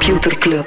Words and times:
Computer 0.00 0.30
Club. 0.38 0.66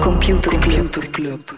Computer 0.00 1.10
Club. 1.10 1.50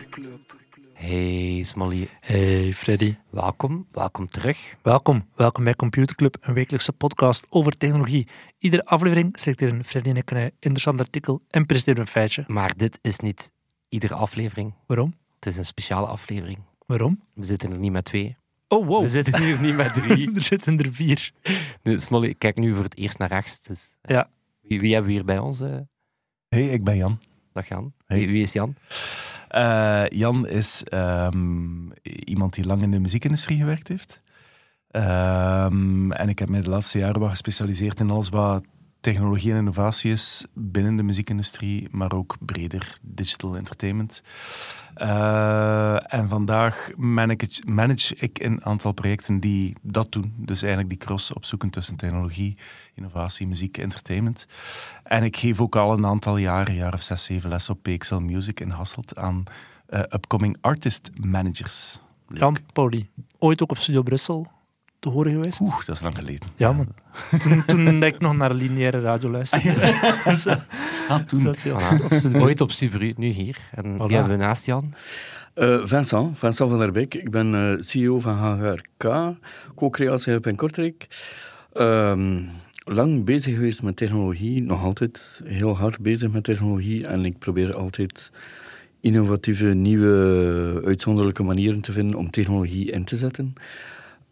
Hey 0.94 1.62
Smolly, 1.64 2.08
Hey 2.20 2.72
Freddy, 2.72 3.16
welkom, 3.30 3.86
welkom 3.92 4.28
terug. 4.28 4.74
welkom. 4.82 5.26
Welkom 5.36 5.64
bij 5.64 5.74
Computer 5.74 6.16
Club, 6.16 6.36
een 6.40 6.54
wekelijkse 6.54 6.92
podcast 6.92 7.46
over 7.48 7.76
technologie. 7.76 8.26
Iedere 8.58 8.84
aflevering 8.84 9.38
selecteren 9.38 9.84
Freddy 9.84 10.08
en 10.08 10.16
ik 10.16 10.30
een 10.30 10.52
interessant 10.58 11.00
artikel 11.00 11.42
en 11.50 11.66
presenteren 11.66 12.00
een 12.00 12.06
feitje. 12.06 12.44
Maar 12.46 12.72
dit 12.76 12.98
is 13.02 13.18
niet 13.18 13.50
iedere 13.88 14.14
aflevering, 14.14 14.74
Waarom? 14.86 15.14
het 15.34 15.46
is 15.46 15.56
een 15.56 15.64
speciale 15.64 16.06
aflevering. 16.06 16.58
Waarom? 16.90 17.20
We 17.34 17.44
zitten 17.44 17.70
er 17.72 17.78
niet 17.78 17.92
met 17.92 18.04
twee, 18.04 18.36
Oh, 18.68 18.86
wow. 18.86 19.02
we 19.02 19.08
zitten 19.08 19.42
hier 19.42 19.60
niet 19.60 19.74
met 19.76 19.94
drie. 19.94 20.30
er 20.34 20.42
zitten 20.42 20.78
er 20.78 20.92
vier. 20.92 21.32
Nee, 21.82 21.98
Smolly, 21.98 22.28
ik 22.28 22.38
kijk 22.38 22.56
nu 22.58 22.74
voor 22.74 22.84
het 22.84 22.96
eerst 22.96 23.18
naar 23.18 23.28
rechts. 23.28 23.60
Dus, 23.60 23.88
eh, 24.00 24.14
Ja. 24.14 24.30
Wie, 24.62 24.80
wie 24.80 24.92
hebben 24.92 25.10
we 25.10 25.16
hier 25.16 25.24
bij 25.24 25.38
ons? 25.38 25.60
eh 25.60 25.76
Hey, 26.48 26.68
ik 26.68 26.84
ben 26.84 26.96
Jan. 26.96 27.18
dag 27.52 27.68
Jan. 27.68 27.92
Hey. 28.06 28.18
Wie, 28.18 28.28
wie 28.28 28.42
is 28.42 28.52
Jan? 28.52 28.74
Eh, 29.48 30.04
Jan 30.08 30.48
is 30.48 30.84
ehm, 30.84 31.90
iemand 32.02 32.54
die 32.54 32.66
lang 32.66 32.82
in 32.82 32.90
de 32.90 32.98
muziekindustrie 32.98 33.58
gewerkt 33.58 33.88
heeft. 33.88 34.22
Ehm, 34.88 36.12
en 36.12 36.28
ik 36.28 36.38
heb 36.38 36.48
mij 36.48 36.60
de 36.60 36.68
laatste 36.68 36.98
jaren 36.98 37.20
wat 37.20 37.30
gespecialiseerd 37.30 38.00
in 38.00 38.10
alles 38.10 38.28
wat 38.28 38.64
technologie 39.00 39.50
en 39.52 39.58
innovatie 39.58 40.12
is 40.12 40.46
binnen 40.54 40.96
de 40.96 41.02
muziekindustrie, 41.02 41.88
maar 41.90 42.12
ook 42.12 42.36
breder 42.40 42.98
digital 43.02 43.56
entertainment. 43.56 44.22
Eh, 45.00 46.14
en 46.14 46.28
vandaag 46.28 46.90
manage, 46.96 47.62
manage 47.66 48.14
ik 48.16 48.42
een 48.42 48.64
aantal 48.64 48.92
projecten 48.92 49.40
die 49.40 49.76
dat 49.82 50.12
doen. 50.12 50.34
Dus 50.36 50.60
eigenlijk 50.60 50.90
die 50.90 50.98
cross 50.98 51.32
opzoeken 51.32 51.70
tussen 51.70 51.96
technologie, 51.96 52.56
innovatie, 52.94 53.46
muziek, 53.46 53.78
entertainment. 53.78 54.46
En 55.02 55.22
ik 55.22 55.36
geef 55.36 55.60
ook 55.60 55.76
al 55.76 55.92
een 55.92 56.06
aantal 56.06 56.36
jaren, 56.36 56.68
een 56.68 56.78
jaar 56.78 56.94
of 56.94 57.02
zes, 57.02 57.24
zeven 57.24 57.50
les 57.50 57.70
op 57.70 57.82
PXL 57.82 58.14
Music 58.14 58.60
in 58.60 58.70
Hasselt 58.70 59.16
aan 59.16 59.44
eh, 59.86 60.00
upcoming 60.00 60.56
artist 60.60 61.10
managers. 61.14 62.00
Leuk. 62.28 62.40
Jan 62.40 62.56
Pauli, 62.72 63.08
ooit 63.38 63.62
ook 63.62 63.70
op 63.70 63.78
Studio 63.78 64.02
Brussel 64.02 64.46
te 64.98 65.08
horen 65.08 65.32
geweest? 65.32 65.60
Oeh, 65.60 65.84
dat 65.84 65.96
is 65.96 66.02
lang 66.02 66.14
geleden. 66.16 66.48
Ja, 66.56 66.72
man. 66.72 66.94
Toen, 67.42 67.62
toen 67.66 68.02
ik 68.02 68.18
nog 68.18 68.36
naar 68.36 68.54
lineaire 68.54 69.00
radio 69.00 69.30
luisterde. 69.30 69.72
Ah, 71.08 71.18
toen. 71.26 71.54
Voilà. 71.56 72.36
Ooit 72.36 72.60
op 72.60 72.70
Subru, 72.70 73.12
nu 73.16 73.28
hier. 73.28 73.56
En 73.74 73.84
Voilà. 73.84 74.06
wie 74.06 74.16
hebben 74.16 74.38
we 74.38 74.44
naast 74.44 74.66
Jan? 74.66 74.94
Eh, 75.54 75.80
Vincent, 75.84 76.38
Vincent 76.38 76.70
van 76.70 76.78
der 76.78 76.92
Beek. 76.92 77.14
Ik 77.14 77.30
ben 77.30 77.54
eh, 77.54 77.80
CEO 77.80 78.18
van 78.20 78.34
HGRK, 78.34 79.34
co-creatie 79.74 80.40
in 80.40 80.56
Kortrijk. 80.56 81.06
Ehm, 81.72 82.42
lang 82.84 83.24
bezig 83.24 83.54
geweest 83.54 83.82
met 83.82 83.96
technologie, 83.96 84.62
nog 84.62 84.84
altijd 84.84 85.40
heel 85.44 85.76
hard 85.76 86.00
bezig 86.00 86.30
met 86.30 86.44
technologie. 86.44 87.06
En 87.06 87.24
ik 87.24 87.38
probeer 87.38 87.74
altijd 87.76 88.30
innovatieve, 89.00 89.64
nieuwe, 89.64 90.82
uitzonderlijke 90.84 91.42
manieren 91.42 91.80
te 91.80 91.92
vinden 91.92 92.18
om 92.18 92.30
technologie 92.30 92.90
in 92.90 93.04
te 93.04 93.16
zetten. 93.16 93.54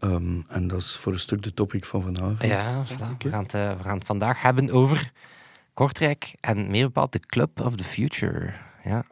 Ehm, 0.01 0.41
en 0.49 0.67
dat 0.67 0.81
is 0.81 0.97
voor 0.97 1.13
een 1.13 1.19
stuk 1.19 1.43
de 1.43 1.55
topic 1.55 1.85
van 1.85 2.03
vanavond. 2.03 2.43
Ja, 2.43 2.85
voilà. 2.87 3.17
we, 3.19 3.29
gaan 3.31 3.43
het, 3.43 3.55
eh, 3.55 3.77
we 3.77 3.83
gaan 3.83 3.99
het 3.99 4.07
vandaag 4.07 4.43
hebben 4.43 4.71
over 4.71 5.13
Kortrijk 5.75 6.35
en 6.41 6.71
meer 6.71 6.85
bepaald 6.85 7.13
de 7.13 7.21
Club 7.21 7.61
of 7.61 7.75
the 7.77 7.85
Future. 7.85 8.53
Ja, 8.85 9.05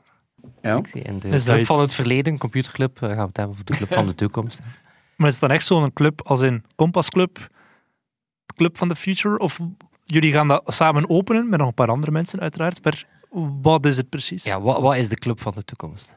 Ja. 0.62 0.76
ik 0.76 0.86
zie 0.86 1.02
in 1.02 1.18
de 1.18 1.28
Is 1.28 1.32
dat 1.32 1.44
Club 1.44 1.58
iets- 1.58 1.68
van 1.68 1.80
het 1.80 1.94
verleden, 1.94 2.38
Computerclub, 2.38 3.02
eh, 3.02 3.08
gaan 3.08 3.16
we 3.16 3.22
het 3.22 3.36
hebben 3.36 3.54
over 3.54 3.64
de 3.64 3.74
Club 3.76 3.92
van 3.92 4.06
de 4.06 4.14
toekomst. 4.24 4.58
Maar 5.16 5.26
is 5.26 5.32
het 5.32 5.42
dan 5.42 5.50
echt 5.50 5.66
zo'n 5.66 5.92
club 5.92 6.22
als 6.26 6.40
in 6.40 6.64
Compass 6.76 7.08
Club, 7.08 7.48
Club 8.56 8.76
van 8.78 8.88
the 8.88 8.96
Future? 8.96 9.38
Of 9.38 9.60
jullie 10.04 10.32
gaan 10.32 10.48
dat 10.48 10.62
samen 10.66 11.08
openen 11.10 11.48
met 11.48 11.58
nog 11.58 11.68
een 11.68 11.74
paar 11.74 11.88
andere 11.90 12.12
mensen 12.12 12.40
uiteraard. 12.40 12.84
Maar 12.84 13.04
wat 13.62 13.86
is 13.86 13.96
het 13.96 14.08
precies? 14.08 14.44
Ja, 14.44 14.60
wat, 14.60 14.80
wat 14.80 14.96
is 14.96 15.08
de 15.08 15.16
Club 15.16 15.40
van 15.40 15.52
de 15.54 15.64
toekomst? 15.64 16.16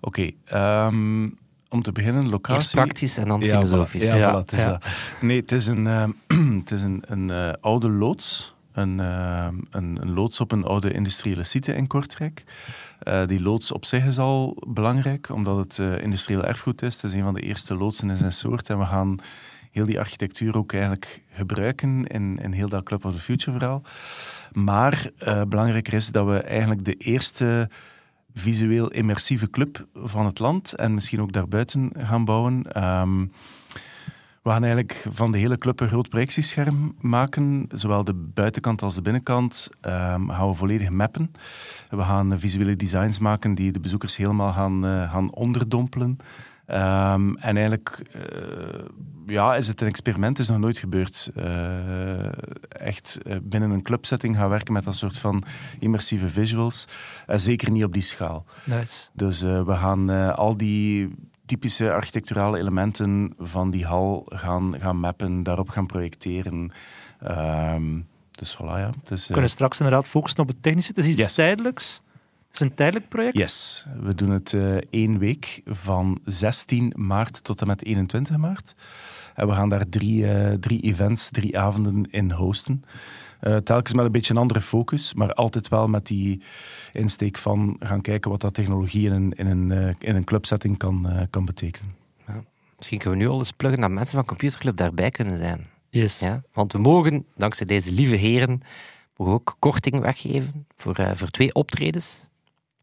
Oké, 0.00 0.30
ehm, 0.44 1.28
om 1.68 1.82
te 1.82 1.92
beginnen, 1.92 2.20
Eerst 2.20 2.32
locatie. 2.32 2.80
praktisch 2.80 3.16
en 3.16 3.28
dan 3.28 3.40
Ja, 3.40 3.46
filosofisch. 3.46 4.02
voilà. 4.04 4.06
Ja, 4.06 4.16
Ja, 4.16 4.32
voilà, 4.32 4.38
het 4.40 4.52
is 4.52 4.60
ja. 4.60 4.68
dat. 4.68 4.84
Nee, 5.20 5.40
het 5.40 5.52
is 5.52 5.66
een, 5.66 5.86
ehm, 5.86 6.10
het 6.60 6.70
is 6.70 6.82
een, 6.82 7.02
een 7.06 7.30
eh, 7.30 7.52
oude 7.60 7.90
loods. 7.90 8.54
Een, 8.72 9.00
ehm, 9.00 9.54
een, 9.70 9.98
een 10.00 10.12
loods 10.14 10.40
op 10.40 10.52
een 10.52 10.64
oude 10.64 10.92
industriële 10.92 11.42
site 11.42 11.74
in 11.74 11.86
Kortrijk. 11.86 12.44
Eh, 12.98 13.26
die 13.26 13.40
loods 13.42 13.72
op 13.72 13.84
zich 13.84 14.04
is 14.04 14.18
al 14.18 14.56
belangrijk, 14.68 15.28
omdat 15.30 15.56
het 15.58 15.78
eh, 15.78 16.02
industrieel 16.02 16.44
erfgoed 16.44 16.82
is. 16.82 16.94
Het 16.94 17.04
is 17.04 17.12
een 17.12 17.22
van 17.22 17.34
de 17.34 17.40
eerste 17.40 17.76
loodsen 17.76 18.10
in 18.10 18.16
zijn 18.16 18.32
soort. 18.32 18.70
En 18.70 18.78
we 18.78 18.84
gaan 18.84 19.16
heel 19.70 19.84
die 19.86 19.98
architectuur 19.98 20.56
ook 20.56 20.72
eigenlijk 20.72 21.22
gebruiken 21.34 22.04
in, 22.06 22.38
in 22.42 22.52
heel 22.52 22.68
dat 22.68 22.82
Club 22.84 23.04
of 23.04 23.12
the 23.14 23.18
Future 23.20 23.58
verhaal. 23.58 23.82
Maar 24.52 25.10
belangrijker 25.48 25.94
is 25.94 26.10
dat 26.10 26.26
we 26.26 26.38
eigenlijk 26.40 26.84
de 26.84 26.94
eerste 26.94 27.68
visueel 28.38 28.90
immersieve 28.90 29.50
club 29.50 29.86
van 29.94 30.26
het 30.26 30.38
land 30.38 30.72
en 30.72 30.94
misschien 30.94 31.20
ook 31.20 31.32
daarbuiten 31.32 31.90
gaan 31.96 32.24
bouwen. 32.24 32.72
Ehm, 32.72 33.26
we 34.42 34.52
gaan 34.52 34.64
eigenlijk 34.64 35.06
van 35.10 35.32
de 35.32 35.38
hele 35.38 35.58
club 35.58 35.80
een 35.80 35.88
groot 35.88 36.08
projectiescherm 36.08 36.94
maken. 37.00 37.66
Zowel 37.68 38.04
de 38.04 38.14
buitenkant 38.14 38.82
als 38.82 38.94
de 38.94 39.02
binnenkant 39.02 39.68
ehm, 39.80 40.28
gaan 40.28 40.48
we 40.48 40.54
volledig 40.54 40.90
mappen. 40.90 41.32
We 41.88 42.02
gaan 42.02 42.38
visuele 42.38 42.76
designs 42.76 43.18
maken 43.18 43.54
die 43.54 43.72
de 43.72 43.80
bezoekers 43.80 44.16
helemaal 44.16 44.52
gaan, 44.52 44.86
eh, 44.86 45.12
gaan 45.12 45.32
onderdompelen. 45.32 46.18
Ehm, 46.66 47.34
en 47.34 47.56
eigenlijk 47.56 48.02
eh, 48.12 48.84
ja, 49.26 49.54
is 49.56 49.68
het 49.68 49.80
een 49.80 49.86
experiment, 49.86 50.38
is 50.38 50.48
nog 50.48 50.58
nooit 50.58 50.78
gebeurd. 50.78 51.30
Eh, 51.34 52.26
echt 52.68 53.18
eh, 53.26 53.36
binnen 53.42 53.70
een 53.70 53.82
clubsetting 53.82 54.36
gaan 54.36 54.48
werken 54.48 54.72
met 54.72 54.84
dat 54.84 54.96
soort 54.96 55.18
van 55.18 55.42
immersieve 55.78 56.28
visuals. 56.28 56.84
En 57.26 57.40
zeker 57.40 57.70
niet 57.70 57.84
op 57.84 57.92
die 57.92 58.02
schaal. 58.02 58.44
Nice. 58.64 59.08
Dus 59.12 59.40
we 59.40 59.74
gaan 59.76 60.34
al 60.34 60.56
die 60.56 61.14
typische 61.44 61.92
architecturale 61.92 62.58
elementen 62.58 63.34
van 63.38 63.70
die 63.70 63.84
hal 63.86 64.26
gaan, 64.28 64.74
gaan 64.80 64.96
mappen, 64.96 65.42
daarop 65.42 65.68
gaan 65.68 65.86
projecteren. 65.86 66.72
Ehm, 67.20 68.00
dus 68.30 68.56
voilà, 68.56 68.66
ja. 68.78 68.90
Het 69.00 69.10
is, 69.10 69.26
We 69.26 69.32
kunnen 69.32 69.50
straks 69.50 69.78
inderdaad 69.78 70.06
focussen 70.06 70.40
op 70.40 70.48
het 70.48 70.62
technische. 70.62 70.92
Het 70.94 71.04
is 71.04 71.10
iets 71.10 71.20
Yes. 71.20 71.34
tijdelijks. 71.34 72.02
Het 72.56 72.64
is 72.64 72.70
een 72.70 72.76
tijdelijk 72.76 73.08
project. 73.08 73.36
Yes, 73.36 73.86
we 74.00 74.14
doen 74.14 74.30
het 74.30 74.52
eh, 74.52 74.76
één 74.76 75.18
week 75.18 75.60
van 75.64 76.20
16 76.24 76.92
maart 76.96 77.44
tot 77.44 77.60
en 77.60 77.66
met 77.66 77.84
21 77.84 78.36
maart. 78.36 78.74
En 79.34 79.46
we 79.46 79.54
gaan 79.54 79.68
daar 79.68 79.88
drie, 79.88 80.32
eh, 80.32 80.52
drie 80.52 80.80
events, 80.80 81.30
drie 81.30 81.58
avonden 81.58 82.10
in 82.10 82.30
hosten. 82.30 82.84
Eh, 83.40 83.56
telkens 83.56 83.94
met 83.94 84.04
een 84.04 84.12
beetje 84.12 84.34
een 84.34 84.40
andere 84.40 84.60
focus, 84.60 85.14
maar 85.14 85.32
altijd 85.32 85.68
wel 85.68 85.88
met 85.88 86.06
die 86.06 86.42
insteek 86.92 87.38
van 87.38 87.76
gaan 87.78 88.00
kijken 88.00 88.30
wat 88.30 88.40
dat 88.40 88.54
technologie 88.54 89.06
in 89.06 89.12
een, 89.12 89.32
in 89.32 89.46
een, 89.46 89.70
eh, 89.72 89.94
in 89.98 90.16
een 90.16 90.24
clubsetting 90.24 90.76
kan, 90.78 91.08
eh, 91.08 91.22
kan 91.30 91.44
betekenen. 91.44 91.94
Misschien 92.76 92.98
kunnen 92.98 93.18
we 93.18 93.24
nu 93.24 93.30
al 93.30 93.38
eens 93.38 93.52
pluggen 93.52 93.80
dat 93.80 93.90
mensen 93.90 94.16
van 94.16 94.26
Computerclub 94.26 94.76
daarbij 94.76 95.10
kunnen 95.10 95.38
zijn. 95.38 95.66
Yes. 95.90 96.18
Ja? 96.18 96.42
Want 96.52 96.72
we 96.72 96.78
mogen, 96.78 97.26
dankzij 97.36 97.66
deze 97.66 97.92
lieve 97.92 98.14
heren, 98.14 98.62
mogen 99.16 99.34
ook 99.34 99.56
korting 99.58 100.00
weggeven 100.00 100.66
voor, 100.76 100.94
eh, 100.94 101.14
voor 101.14 101.30
twee 101.30 101.54
optredens. 101.54 102.25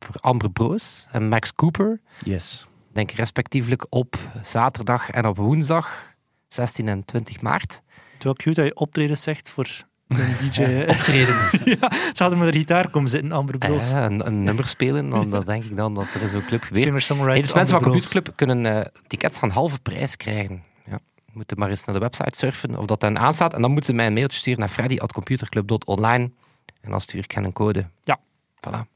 Voor 0.03 0.15
Amber 0.19 0.51
Broos 0.51 1.07
en 1.11 1.27
Max 1.27 1.53
Cooper. 1.53 1.99
Yes. 2.25 2.67
Denk 2.93 3.11
respectievelijk 3.11 3.85
op 3.89 4.15
zaterdag 4.41 5.09
en 5.09 5.25
op 5.25 5.37
woensdag, 5.37 6.13
16 6.47 6.87
en 6.87 7.05
20 7.05 7.41
maart. 7.41 7.81
Het 8.13 8.23
wel 8.23 8.33
cute 8.33 8.61
dat 8.61 8.69
je 8.69 8.75
optredens 8.75 9.21
zegt 9.21 9.49
voor 9.51 9.67
een 10.07 10.17
DJ. 10.51 10.61
hè. 10.61 10.83
Optredens. 10.89 11.51
ja, 11.79 11.91
ze 12.13 12.23
hadden 12.23 12.39
met 12.39 12.47
een 12.47 12.53
gitaar 12.53 12.89
komen 12.89 13.09
zitten, 13.09 13.31
Amber 13.31 13.55
Ah 13.59 13.69
Bros. 13.69 13.91
ja, 13.91 14.05
een, 14.05 14.27
een 14.27 14.43
nummer 14.43 14.67
spelen, 14.67 15.09
dan, 15.09 15.29
dan 15.29 15.43
denk 15.45 15.63
ik 15.63 15.75
dan 15.75 15.93
dat 15.93 16.05
er 16.21 16.29
zo'n 16.29 16.45
club 16.45 16.63
geweest 16.63 16.83
Hey, 16.83 17.41
dus 17.41 17.53
mensen 17.53 17.75
van. 17.75 17.83
Computerclub 17.83 18.33
kunnen 18.35 18.65
eh, 18.65 18.85
tickets 19.07 19.39
van 19.39 19.49
halve 19.49 19.79
prijs 19.79 20.17
krijgen. 20.17 20.63
Ja. 20.85 20.99
Moeten 21.33 21.57
maar 21.59 21.69
eens 21.69 21.83
naar 21.83 21.95
de 21.95 22.01
website 22.01 22.37
surfen 22.37 22.77
of 22.77 22.85
dat 22.85 22.99
dan 22.99 23.19
aanstaat. 23.19 23.53
En 23.53 23.61
dan 23.61 23.71
moeten 23.71 23.89
ze 23.89 23.95
mij 23.95 24.07
een 24.07 24.13
mailtje 24.13 24.37
sturen 24.37 24.59
naar 24.59 24.69
freddy.computerclub.online. 24.69 26.31
En 26.81 26.89
dan 26.91 27.01
stuur 27.01 27.23
ik 27.23 27.31
hen 27.31 27.43
een 27.43 27.53
code. 27.53 27.87
Ja. 28.03 28.19
Voilà. 28.67 28.92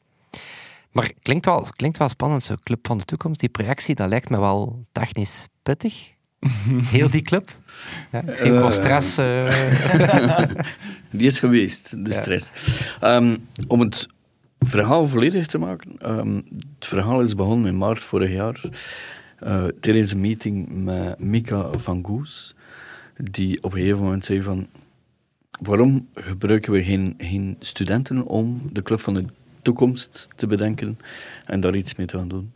Maar 0.92 1.12
klinkt 1.22 1.46
wel, 1.46 1.68
klinkt 1.76 1.98
wel 1.98 2.10
spannend, 2.10 2.44
zo 2.44 2.56
Club 2.64 2.88
van 2.88 2.98
de 2.98 3.06
Toekomst. 3.06 3.40
Die 3.40 3.50
projectie, 3.50 3.96
dat 3.96 4.10
lijkt 4.10 4.30
me 4.30 4.40
wel 4.40 4.86
technisch 4.92 5.48
pittig. 5.64 6.14
Heel 6.96 7.10
die 7.10 7.22
club. 7.22 7.58
Ja, 8.12 8.22
ik 8.24 8.38
zie 8.38 8.52
ook 8.52 8.58
wel 8.58 8.66
Eh. 8.66 8.72
stress. 8.72 9.18
eh. 9.18 10.50
Die 11.12 11.28
is 11.28 11.40
geweest, 11.40 12.06
de 12.06 12.10
Ja. 12.12 12.16
stress. 12.22 12.52
Ehm, 13.00 13.38
om 13.68 13.80
het 13.80 14.08
verhaal 14.60 15.08
volledig 15.08 15.46
te 15.48 15.58
maken. 15.58 15.92
ehm, 16.00 16.36
het 16.76 16.88
verhaal 16.88 17.22
is 17.22 17.36
begonnen 17.36 17.72
in 17.72 17.78
maart 17.78 18.00
vorig 18.04 18.32
jaar. 18.32 18.62
eh, 19.38 19.66
tijdens 19.80 20.12
een 20.12 20.22
meeting 20.22 20.84
met 20.84 21.20
Mika 21.20 21.70
van 21.78 22.04
Goes. 22.06 22.56
Die 23.18 23.64
op 23.64 23.74
een 23.74 23.80
gegeven 23.80 24.04
moment 24.04 24.26
zei 24.26 24.42
van... 24.42 24.68
Waarom 25.62 26.08
gebruiken 26.14 26.72
we 26.72 26.84
geen, 26.84 27.14
geen 27.18 27.56
studenten 27.60 28.26
om 28.26 28.62
de 28.72 28.82
club 28.82 29.00
van 29.00 29.14
de 29.14 29.26
toekomst 29.68 30.28
te 30.36 30.48
bedenken 30.48 31.00
en 31.46 31.60
daar 31.60 31.76
iets 31.76 31.96
mee 31.96 32.06
te 32.06 32.18
gaan 32.18 32.28
doen? 32.28 32.52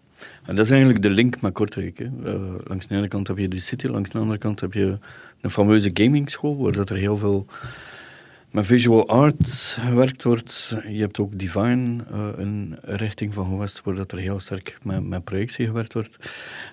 En 0.46 0.56
dat 0.56 0.66
is 0.66 0.72
eigenlijk 0.72 1.02
de 1.02 1.10
link 1.10 1.42
met 1.42 1.54
Kortrijk. 1.54 1.98
Hè. 1.98 2.06
Eh, 2.06 2.56
langs 2.64 2.88
de 2.88 2.96
ene 2.96 3.08
kant 3.08 3.28
heb 3.28 3.38
je 3.38 3.48
de 3.48 3.60
city, 3.60 3.88
langs 3.88 4.10
de 4.10 4.20
andere 4.20 4.38
kant 4.38 4.60
heb 4.60 4.74
je 4.74 4.98
een 5.42 5.50
fameuze 5.50 5.92
gamingschool, 5.94 6.58
waar 6.58 6.72
dat 6.72 6.90
er 6.90 6.96
heel 6.96 7.18
veel 7.18 7.46
met 8.52 8.66
visual 8.66 9.08
art 9.08 9.78
gewerkt 9.80 10.24
wordt. 10.24 10.78
Je 10.88 11.00
hebt 11.00 11.20
ook 11.20 11.40
Divine, 11.40 12.04
uh, 12.12 12.28
een 12.36 12.78
richting 12.82 13.34
van 13.34 13.46
Gewest, 13.46 13.82
waar 13.84 13.96
dat 13.96 14.12
er 14.12 14.18
heel 14.18 14.40
sterk 14.40 14.78
met, 14.84 15.08
met 15.08 15.24
projectie 15.24 15.66
gewerkt 15.66 15.94
wordt. 15.94 16.18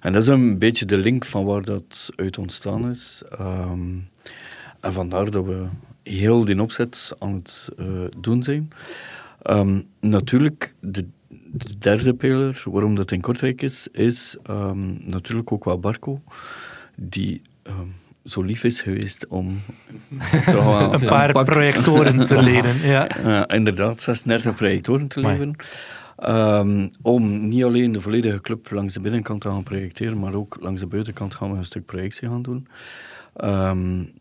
En 0.01 0.13
dat 0.13 0.23
is 0.23 0.29
een 0.29 0.59
beetje 0.59 0.85
de 0.85 0.97
link 0.99 1.25
van 1.25 1.45
waar 1.45 1.63
dat 1.63 2.11
uit 2.17 2.39
ontstaan 2.39 2.89
is. 2.91 3.23
Ehm, 3.39 3.97
en 4.81 4.93
vandaar 4.93 5.31
dat 5.31 5.47
we 5.47 5.67
heel 6.03 6.45
die 6.45 6.63
opzet 6.63 7.13
aan 7.19 7.35
het 7.35 7.69
uh, 7.79 7.87
doen 8.17 8.43
zijn. 8.43 8.73
Um, 9.43 9.87
natuurlijk, 10.01 10.75
de, 10.81 11.07
de, 11.29 11.79
derde 11.79 12.15
pijler, 12.15 12.63
waarom 12.65 12.95
dat 12.95 13.11
in 13.11 13.21
Kortrijk 13.21 13.63
is, 13.63 13.89
is 13.93 14.37
um, 14.51 14.99
natuurlijk 15.05 15.53
ook 15.53 15.65
wel 15.65 15.81
Barco, 15.81 16.23
die 16.97 17.43
um, 17.63 17.95
zo 18.25 18.43
lief 18.43 18.65
is 18.65 18.81
geweest 18.81 19.27
om 19.27 19.49
een 20.47 21.07
paar 21.07 21.33
pak... 21.33 21.45
projectoren 21.45 22.27
te 22.27 22.43
lenen. 22.51 22.81
Ja. 22.81 23.19
Uh, 23.19 23.57
inderdaad, 23.57 24.01
36 24.01 24.55
projectoren 24.55 25.09
te 25.09 25.21
leveren. 25.21 25.57
Um, 26.27 26.91
om 27.03 27.49
niet 27.49 27.65
alleen 27.65 27.93
de 27.93 28.01
volledige 28.01 28.41
club 28.41 28.71
langs 28.71 28.95
de 28.95 29.01
binnenkant 29.01 29.41
te 29.41 29.49
gaan 29.49 29.63
projecteren, 29.63 30.19
maar 30.19 30.35
ook 30.35 30.57
langs 30.61 30.81
de 30.81 30.87
buitenkant 30.87 31.35
gaan 31.35 31.51
we 31.51 31.57
een 31.57 31.65
stuk 31.65 31.85
projectie 31.85 32.29
gaan 32.29 32.43
doen. 32.43 32.67
Um, 33.45 34.13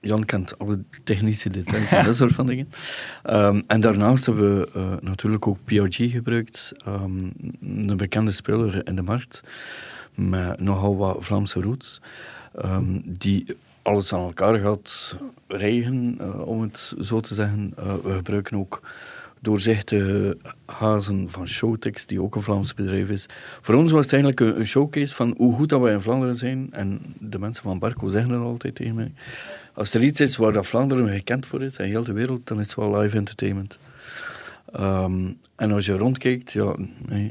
Jan 0.00 0.24
kent 0.24 0.58
alle 0.58 0.82
technische 1.04 1.50
details 1.50 1.92
en 1.92 2.04
dat 2.04 2.16
soort 2.16 2.32
van 2.32 2.46
dingen. 2.46 2.68
Um, 3.30 3.62
en 3.66 3.80
daarnaast 3.80 4.26
hebben 4.26 4.58
we 4.58 4.68
uh, 4.76 4.92
natuurlijk 5.00 5.46
ook 5.46 5.58
PRG 5.64 5.96
gebruikt, 6.10 6.72
um, 6.88 7.32
een 7.60 7.96
bekende 7.96 8.30
speler 8.30 8.86
in 8.86 8.96
de 8.96 9.02
markt, 9.02 9.40
met 10.14 10.60
nogal 10.60 10.96
wat 10.96 11.16
Vlaamse 11.20 11.60
roots, 11.60 12.00
um, 12.64 13.02
die 13.04 13.46
alles 13.82 14.12
aan 14.12 14.20
elkaar 14.20 14.58
gaat 14.58 15.16
rijgen, 15.46 16.18
uh, 16.20 16.46
om 16.46 16.60
het 16.60 16.94
zo 17.00 17.20
te 17.20 17.34
zeggen. 17.34 17.74
Uh, 17.78 17.94
we 18.02 18.12
gebruiken 18.14 18.58
ook 18.58 18.80
doorzichtige 19.40 20.36
hazen 20.66 21.30
van 21.30 21.48
Showtex, 21.48 22.06
die 22.06 22.22
ook 22.22 22.34
een 22.34 22.42
Vlaams 22.42 22.74
bedrijf 22.74 23.10
is. 23.10 23.26
Voor 23.60 23.74
ons 23.74 23.92
was 23.92 24.04
het 24.04 24.12
eigenlijk 24.12 24.58
een, 24.58 24.66
showcase 24.66 25.14
van 25.14 25.34
hoe 25.36 25.54
goed 25.54 25.68
dat 25.68 25.80
wij 25.80 25.92
in 25.92 26.00
Vlaanderen 26.00 26.36
zijn. 26.36 26.68
En 26.70 27.00
de 27.18 27.38
mensen 27.38 27.62
van 27.62 27.78
Barco 27.78 28.08
zeggen 28.08 28.30
het 28.30 28.42
altijd 28.42 28.74
tegen 28.74 28.94
mij. 28.94 29.12
Als 29.74 29.94
er 29.94 30.02
iets 30.02 30.20
is 30.20 30.36
waar 30.36 30.52
dat 30.52 30.66
Vlaanderen 30.66 31.08
gekend 31.08 31.46
voor 31.46 31.62
is, 31.62 31.76
en 31.76 31.86
heel 31.86 32.04
de 32.04 32.12
wereld, 32.12 32.46
dan 32.46 32.60
is 32.60 32.66
het 32.66 32.76
wel 32.76 32.98
live 32.98 33.16
entertainment. 33.16 33.78
Um, 34.80 35.38
en 35.56 35.72
als 35.72 35.86
je 35.86 35.96
rondkijkt, 35.96 36.52
ja, 36.52 36.76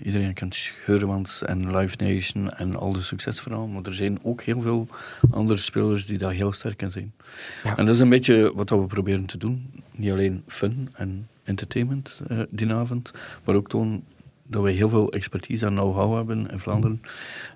iedereen 0.03 0.33
kent 0.33 0.55
Geurmans 0.55 1.43
en 1.43 1.75
Live 1.75 1.95
Nation 1.97 2.53
en 2.53 2.75
al 2.75 2.93
de 2.93 3.01
succesverhalen, 3.01 3.71
maar 3.71 3.83
er 3.83 3.95
zijn 3.95 4.19
ook 4.23 4.41
heel 4.41 4.61
veel 4.61 4.87
andere 5.31 5.59
spelers 5.59 6.05
die 6.05 6.17
daar 6.17 6.31
heel 6.31 6.51
sterk 6.51 6.81
in 6.81 6.91
zijn. 6.91 7.13
Ja. 7.63 7.77
En 7.77 7.85
dat 7.85 7.95
is 7.95 8.01
een 8.01 8.09
beetje 8.09 8.51
wat 8.55 8.69
we 8.69 8.85
proberen 8.85 9.25
te 9.25 9.37
doen. 9.37 9.71
Niet 9.91 10.11
alleen 10.11 10.43
fun 10.47 10.89
en 10.93 11.27
entertainment 11.47 12.21
uh, 12.31 12.41
die 12.49 12.73
avond, 12.73 13.11
maar 13.43 13.55
ook 13.55 13.69
toon 13.69 14.03
dat 14.43 14.63
we 14.63 14.71
heel 14.71 14.89
veel 14.89 15.11
expertise 15.11 15.65
en 15.65 15.73
know-how 15.73 16.15
hebben 16.15 16.51
in 16.51 16.59
Vlaanderen. 16.59 17.01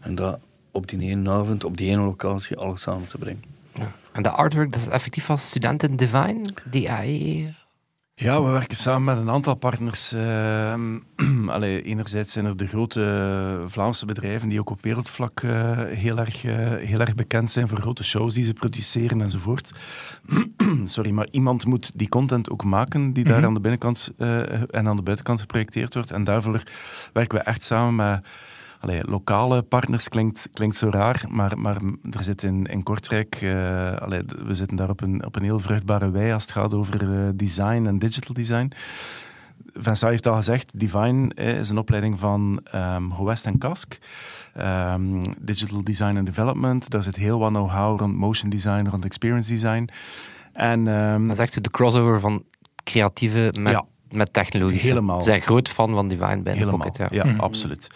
En 0.01 0.15
dat 0.15 0.45
op 0.71 0.87
die 0.87 0.99
ene 0.99 1.29
avond, 1.29 1.63
op 1.63 1.77
die 1.77 1.89
ene 1.89 2.01
locatie, 2.01 2.57
alles 2.57 2.81
samen 2.81 3.07
te 3.07 3.17
brengen. 3.17 3.43
Ja. 3.75 3.91
En 4.11 4.23
de 4.23 4.29
artwork, 4.29 4.71
dat 4.71 4.81
is 4.81 4.87
effectief 4.87 5.29
als 5.29 5.47
studenten 5.47 5.95
Divine, 5.95 6.53
AI... 6.87 7.55
Ja, 8.15 8.43
we 8.43 8.51
werken 8.51 8.77
samen 8.77 9.03
met 9.03 9.17
een 9.17 9.33
aantal 9.33 9.55
partners. 9.55 10.13
Uh, 10.13 10.73
allee, 11.47 11.81
enerzijds 11.81 12.31
zijn 12.31 12.45
er 12.45 12.57
de 12.57 12.67
grote 12.67 13.63
Vlaamse 13.67 14.05
bedrijven 14.05 14.49
die 14.49 14.59
ook 14.59 14.69
op 14.69 14.83
wereldvlak 14.83 15.41
uh, 15.41 15.81
heel, 15.85 16.17
erg, 16.17 16.43
uh, 16.43 16.53
heel 16.75 16.99
erg 16.99 17.15
bekend 17.15 17.51
zijn 17.51 17.67
voor 17.67 17.77
grote 17.77 18.03
shows 18.03 18.33
die 18.33 18.43
ze 18.43 18.53
produceren 18.53 19.21
enzovoort. 19.21 19.71
Sorry, 20.85 21.11
maar 21.11 21.27
iemand 21.31 21.65
moet 21.65 21.91
die 21.95 22.09
content 22.09 22.49
ook 22.49 22.63
maken 22.63 23.13
die 23.13 23.23
daar 23.23 23.33
mm 23.33 23.39
-hmm. 23.39 23.47
aan 23.47 23.53
de 23.53 23.61
binnenkant 23.61 24.11
en 24.69 24.87
aan 24.87 24.95
de 24.95 25.01
buitenkant 25.01 25.39
geprojecteerd 25.39 25.93
wordt. 25.93 26.11
En 26.11 26.23
daarvoor 26.23 26.63
werken 27.13 27.37
we 27.37 27.43
echt 27.43 27.63
samen 27.63 27.95
met 27.95 28.25
Allee, 28.81 29.03
lokale 29.03 29.61
partners 29.61 30.09
klinkt, 30.09 30.49
klinkt 30.53 30.77
zo 30.77 30.89
raar, 30.89 31.25
maar, 31.29 31.59
maar 31.59 31.75
er 32.09 32.23
zit 32.23 32.43
in, 32.43 32.65
in 32.65 32.83
Kortrijk, 32.83 33.41
uh, 33.41 33.95
allee, 33.95 34.23
we 34.45 34.53
zitten 34.53 34.77
daar 34.77 34.89
op 34.89 35.01
een, 35.01 35.25
op 35.25 35.35
een 35.35 35.43
heel 35.43 35.59
vruchtbare 35.59 36.11
wei 36.11 36.31
als 36.31 36.43
het 36.43 36.51
gaat 36.51 36.73
over 36.73 37.03
uh, 37.03 37.29
design 37.35 37.85
en 37.85 37.99
digital 37.99 38.35
design. 38.35 38.71
Vincent 39.73 40.11
heeft 40.11 40.27
al 40.27 40.35
gezegd, 40.35 40.79
Divine 40.79 41.33
is 41.33 41.69
een 41.69 41.77
opleiding 41.77 42.19
van 42.19 42.63
um, 42.75 43.13
Gewest 43.13 43.45
en 43.45 43.57
Kask. 43.57 43.99
Um, 44.57 45.21
digital 45.39 45.83
Design 45.83 46.17
and 46.17 46.25
Development. 46.25 46.89
Daar 46.89 47.03
zit 47.03 47.15
heel 47.15 47.39
wat 47.39 47.49
know-how 47.49 47.99
rond 47.99 48.15
motion 48.15 48.49
design, 48.49 48.87
rond 48.87 49.05
experience 49.05 49.51
design. 49.51 49.89
En, 50.53 50.87
um, 50.87 51.27
dat 51.27 51.37
is 51.37 51.43
echt 51.43 51.63
de 51.63 51.71
crossover 51.71 52.19
van 52.19 52.43
creatieve 52.83 53.53
met 53.59 53.71
ja 53.71 53.85
met 54.11 54.33
technologie. 54.33 54.79
Helemaal. 54.79 55.19
Ze 55.19 55.25
zijn 55.25 55.41
groot 55.41 55.69
fan 55.69 55.93
van 55.93 56.07
Divine 56.07 56.41
bij 56.41 56.53
Helemaal. 56.53 56.77
Pocket. 56.77 56.97
Ja, 56.97 57.07
ja 57.11 57.23
mm 57.23 57.31
-hmm. 57.31 57.39
absoluut. 57.39 57.87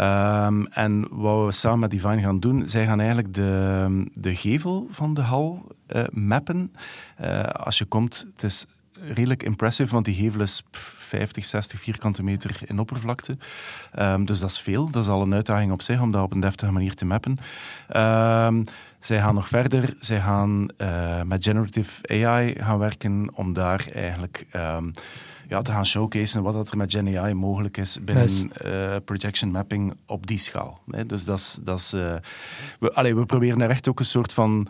Um, 0.00 0.66
en 0.66 1.06
wat 1.10 1.44
we 1.44 1.52
samen 1.52 1.78
met 1.78 1.90
Divine 1.90 2.20
gaan 2.20 2.40
doen, 2.40 2.68
zij 2.68 2.84
gaan 2.86 2.98
eigenlijk 2.98 3.34
de, 3.34 4.10
de 4.12 4.34
gevel 4.34 4.86
van 4.90 5.14
de 5.14 5.20
hal 5.20 5.66
uh, 5.88 6.02
mappen. 6.12 6.72
Uh, 7.24 7.42
als 7.42 7.78
je 7.78 7.84
komt, 7.84 8.26
het 8.32 8.42
is 8.42 8.66
redelijk 9.00 9.42
impressive, 9.42 9.92
want 9.92 10.04
die 10.04 10.14
gevel 10.14 10.40
is 10.40 10.62
50, 10.72 11.44
60 11.44 11.80
vierkante 11.80 12.22
meter 12.22 12.60
in 12.66 12.78
oppervlakte. 12.78 13.36
Um, 13.98 14.24
dus 14.24 14.40
dat 14.40 14.50
is 14.50 14.60
veel. 14.60 14.90
Dat 14.90 15.02
is 15.02 15.08
al 15.08 15.22
een 15.22 15.34
uitdaging 15.34 15.72
op 15.72 15.82
zich 15.82 16.00
om 16.00 16.10
dat 16.10 16.22
op 16.22 16.32
een 16.32 16.40
deftige 16.40 16.72
manier 16.72 16.94
te 16.94 17.04
mappen. 17.04 17.38
Um, 17.96 18.64
zij 18.98 19.18
gaan 19.20 19.34
nog 19.34 19.48
verder. 19.48 19.94
Zij 19.98 20.20
gaan 20.20 20.68
uh, 20.78 21.22
met 21.22 21.44
generative 21.44 22.08
AI 22.08 22.54
gaan 22.58 22.78
werken 22.78 23.28
om 23.34 23.52
daar 23.52 23.86
eigenlijk 23.92 24.46
um, 24.52 24.92
ja, 25.48 25.62
te 25.62 25.72
gaan 25.72 25.86
showcasen 25.86 26.42
wat 26.42 26.54
dat 26.54 26.70
er 26.70 26.76
met 26.76 26.92
Gen 26.92 27.18
AI 27.18 27.34
mogelijk 27.34 27.76
is 27.76 27.98
binnen 28.04 28.24
nice. 28.24 28.48
uh, 28.64 28.96
projection 29.04 29.50
mapping 29.50 29.94
op 30.06 30.26
die 30.26 30.38
schaal. 30.38 30.80
Nee, 30.86 31.06
dus 31.06 31.24
dat 31.24 31.78
is... 31.78 31.94
Uh, 31.94 32.14
we, 32.80 32.92
allee, 32.92 33.16
we 33.16 33.26
proberen 33.26 33.60
er 33.60 33.70
echt 33.70 33.88
ook 33.88 33.98
een 33.98 34.04
soort 34.04 34.32
van 34.32 34.68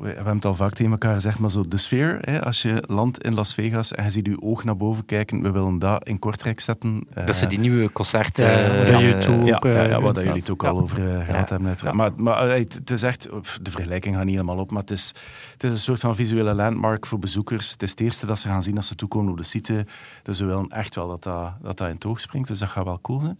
we 0.00 0.08
hebben 0.08 0.34
het 0.34 0.44
al 0.44 0.54
vaak 0.54 0.72
tegen 0.72 0.92
elkaar 0.92 1.14
gezegd, 1.14 1.38
maar 1.38 1.50
zo 1.50 1.62
de 1.68 1.76
sfeer, 1.76 2.18
hè, 2.20 2.44
als 2.44 2.62
je 2.62 2.84
landt 2.86 3.22
in 3.22 3.34
Las 3.34 3.54
Vegas 3.54 3.92
en 3.92 4.04
je 4.04 4.10
ziet 4.10 4.26
je 4.26 4.42
oog 4.42 4.64
naar 4.64 4.76
boven 4.76 5.04
kijken, 5.04 5.42
we 5.42 5.50
willen 5.50 5.78
dat 5.78 6.06
in 6.08 6.18
Kortrijk 6.18 6.60
zetten. 6.60 7.06
Dat 7.24 7.36
ze 7.36 7.46
die 7.46 7.58
nieuwe 7.58 7.92
concerten... 7.92 8.44
Uh, 8.44 8.90
ja, 8.90 9.00
YouTube, 9.00 9.44
ja, 9.44 9.60
ja, 9.62 9.82
ja, 9.82 10.00
wat 10.00 10.18
jullie 10.22 10.38
het 10.38 10.50
ook 10.50 10.64
al 10.64 10.80
over 10.80 10.96
gehad 10.96 11.48
hebben. 11.48 11.68
Uiteraard. 11.68 11.96
Maar, 11.96 12.10
maar 12.16 12.48
het 12.48 12.90
is 12.90 13.02
echt, 13.02 13.28
de 13.62 13.70
vergelijking 13.70 14.14
gaat 14.16 14.24
niet 14.24 14.34
helemaal 14.34 14.58
op, 14.58 14.70
maar 14.70 14.80
het 14.80 14.90
is, 14.90 15.14
het 15.52 15.62
is 15.62 15.70
een 15.70 15.78
soort 15.78 16.00
van 16.00 16.14
visuele 16.14 16.54
landmark 16.54 17.06
voor 17.06 17.18
bezoekers. 17.18 17.70
Het 17.70 17.82
is 17.82 17.90
het 17.90 18.00
eerste 18.00 18.26
dat 18.26 18.38
ze 18.38 18.48
gaan 18.48 18.62
zien 18.62 18.76
als 18.76 18.86
ze 18.86 18.94
toekomen 18.94 19.30
op 19.30 19.38
de 19.38 19.44
site. 19.44 19.86
Dus 20.22 20.40
we 20.40 20.46
willen 20.46 20.68
echt 20.68 20.94
wel 20.94 21.08
dat 21.08 21.22
dat, 21.22 21.52
dat, 21.62 21.78
dat 21.78 21.88
in 21.88 21.94
het 21.94 22.06
oog 22.06 22.20
springt, 22.20 22.48
dus 22.48 22.58
dat 22.58 22.68
gaat 22.68 22.84
wel 22.84 22.98
cool 23.02 23.20
zijn. 23.20 23.36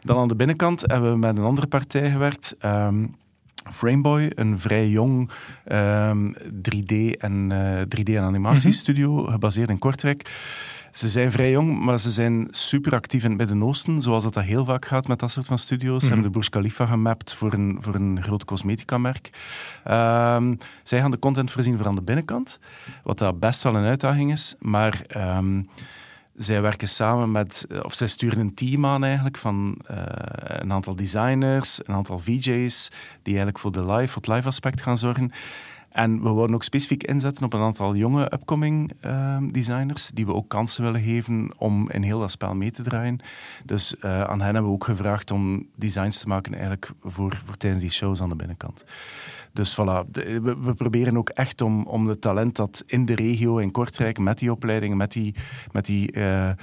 Dan 0.00 0.16
aan 0.16 0.28
de 0.28 0.36
binnenkant 0.36 0.80
hebben 0.80 1.10
we 1.10 1.18
met 1.18 1.36
een 1.36 1.44
andere 1.44 1.66
partij 1.66 2.10
gewerkt. 2.10 2.56
Um, 2.64 3.14
Frameboy, 3.72 4.30
een 4.34 4.58
vrij 4.58 4.88
jong 4.88 5.30
um, 5.72 6.34
3D 6.36 7.18
en, 7.18 7.50
uh, 7.50 7.80
3D 7.80 8.14
en 8.14 8.22
animatiestudio, 8.22 9.12
mm 9.12 9.18
-hmm. 9.18 9.30
gebaseerd 9.30 9.68
in 9.68 9.78
Kortrijk. 9.78 10.30
Ze 10.92 11.08
zijn 11.08 11.32
vrij 11.32 11.50
jong, 11.50 11.80
maar 11.80 11.98
ze 11.98 12.10
zijn 12.10 12.48
super 12.50 12.94
actief 12.94 13.24
in 13.24 13.28
het 13.28 13.38
Midden-Oosten, 13.38 14.02
zoals 14.02 14.22
dat, 14.22 14.34
dat 14.34 14.44
heel 14.44 14.64
vaak 14.64 14.86
gaat 14.86 15.08
met 15.08 15.18
dat 15.18 15.30
soort 15.30 15.46
van 15.46 15.58
studio's. 15.58 16.04
Ze 16.04 16.06
mm 16.06 16.12
-hmm. 16.12 16.22
hebben 16.22 16.32
de 16.32 16.38
Burj 16.38 16.48
Khalifa 16.48 16.86
gemapt 16.86 17.34
voor 17.34 17.52
een, 17.52 17.76
voor 17.80 17.94
een 17.94 18.22
groot 18.22 18.44
cosmetica-merk. 18.44 19.30
Um, 19.88 20.58
zij 20.82 21.00
gaan 21.00 21.10
de 21.10 21.18
content 21.18 21.50
voorzien 21.50 21.76
voor 21.76 21.86
aan 21.86 21.94
de 21.94 22.02
binnenkant, 22.02 22.58
wat 23.02 23.18
dat 23.18 23.40
best 23.40 23.62
wel 23.62 23.74
een 23.74 23.84
uitdaging 23.84 24.32
is, 24.32 24.54
maar... 24.58 25.02
Um, 25.16 25.68
zij 26.42 26.62
werken 26.62 26.88
samen 26.88 27.30
met, 27.30 27.66
of 27.82 27.94
zij 27.94 28.06
sturen 28.06 28.38
een 28.38 28.54
team 28.54 28.86
aan 28.86 29.04
eigenlijk 29.04 29.36
van 29.36 29.78
uh, 29.90 29.96
een 30.44 30.72
aantal 30.72 30.96
designers, 30.96 31.80
een 31.86 31.94
aantal 31.94 32.18
VJ's, 32.18 32.88
die 33.22 33.34
eigenlijk 33.34 33.58
voor, 33.58 33.72
de 33.72 33.92
live, 33.92 34.12
voor 34.12 34.22
het 34.22 34.30
live 34.30 34.48
aspect 34.48 34.80
gaan 34.80 34.98
zorgen. 34.98 35.30
En 35.90 36.22
we 36.22 36.28
worden 36.28 36.54
ook 36.54 36.62
specifiek 36.62 37.02
inzetten 37.02 37.44
op 37.44 37.52
een 37.52 37.60
aantal 37.60 37.94
jonge 37.94 38.32
upcoming 38.32 38.92
uh, 39.04 39.36
designers, 39.50 40.10
die 40.14 40.26
we 40.26 40.34
ook 40.34 40.48
kansen 40.48 40.82
willen 40.82 41.00
geven 41.00 41.54
om 41.58 41.90
in 41.90 42.02
heel 42.02 42.20
dat 42.20 42.30
spel 42.30 42.54
mee 42.54 42.70
te 42.70 42.82
draaien. 42.82 43.18
Dus 43.64 43.94
uh, 44.00 44.22
aan 44.22 44.40
hen 44.40 44.54
hebben 44.54 44.70
we 44.70 44.76
ook 44.76 44.84
gevraagd 44.84 45.30
om 45.30 45.66
designs 45.76 46.18
te 46.18 46.26
maken 46.26 46.52
eigenlijk 46.52 46.90
voor, 47.02 47.40
voor 47.44 47.56
tijdens 47.56 47.82
die 47.82 47.90
shows 47.90 48.22
aan 48.22 48.28
de 48.28 48.36
binnenkant. 48.36 48.84
Dus 49.52 49.74
voilà, 49.74 50.10
de, 50.10 50.40
we, 50.40 50.56
we, 50.60 50.74
proberen 50.74 51.16
ook 51.16 51.28
echt 51.28 51.60
om, 51.60 51.86
om 51.86 52.08
het 52.08 52.20
talent 52.20 52.56
dat 52.56 52.84
in 52.86 53.04
de 53.04 53.14
regio, 53.14 53.58
in 53.58 53.70
Kortrijk, 53.70 54.18
met 54.18 54.38
die 54.38 54.52
opleidingen, 54.52 54.96
met 54.96 55.12
die, 55.12 55.34
met 55.72 55.84
die 55.84 56.12
uh, 56.16 56.48
uh, 56.48 56.54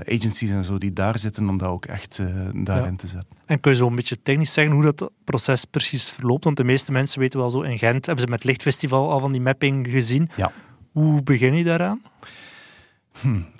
agencies 0.00 0.50
en 0.50 0.64
zo 0.64 0.78
die 0.78 0.92
daar 0.92 1.18
zitten, 1.18 1.48
om 1.48 1.58
dat 1.58 1.68
ook 1.68 1.84
echt 1.84 2.18
uh, 2.18 2.26
daarin 2.52 2.90
ja. 2.90 2.96
te 2.96 3.06
zetten. 3.06 3.36
En 3.46 3.60
kun 3.60 3.70
je 3.70 3.76
zo 3.76 3.86
een 3.86 3.94
beetje 3.94 4.22
technisch 4.22 4.52
zeggen 4.52 4.74
hoe 4.74 4.82
dat 4.82 5.10
proces 5.24 5.64
precies 5.64 6.08
verloopt? 6.08 6.44
Want 6.44 6.56
de 6.56 6.64
meeste 6.64 6.92
mensen 6.92 7.20
weten 7.20 7.38
wel 7.38 7.50
zo, 7.50 7.60
in 7.60 7.78
Gent 7.78 8.06
hebben 8.06 8.24
ze 8.24 8.30
met 8.30 8.44
Lichtfestival 8.44 9.10
al 9.10 9.20
van 9.20 9.32
die 9.32 9.40
mapping 9.40 9.86
gezien. 9.90 10.30
Ja. 10.36 10.52
Hoe 10.92 11.22
begin 11.22 11.54
je 11.54 11.64
daaraan? 11.64 12.02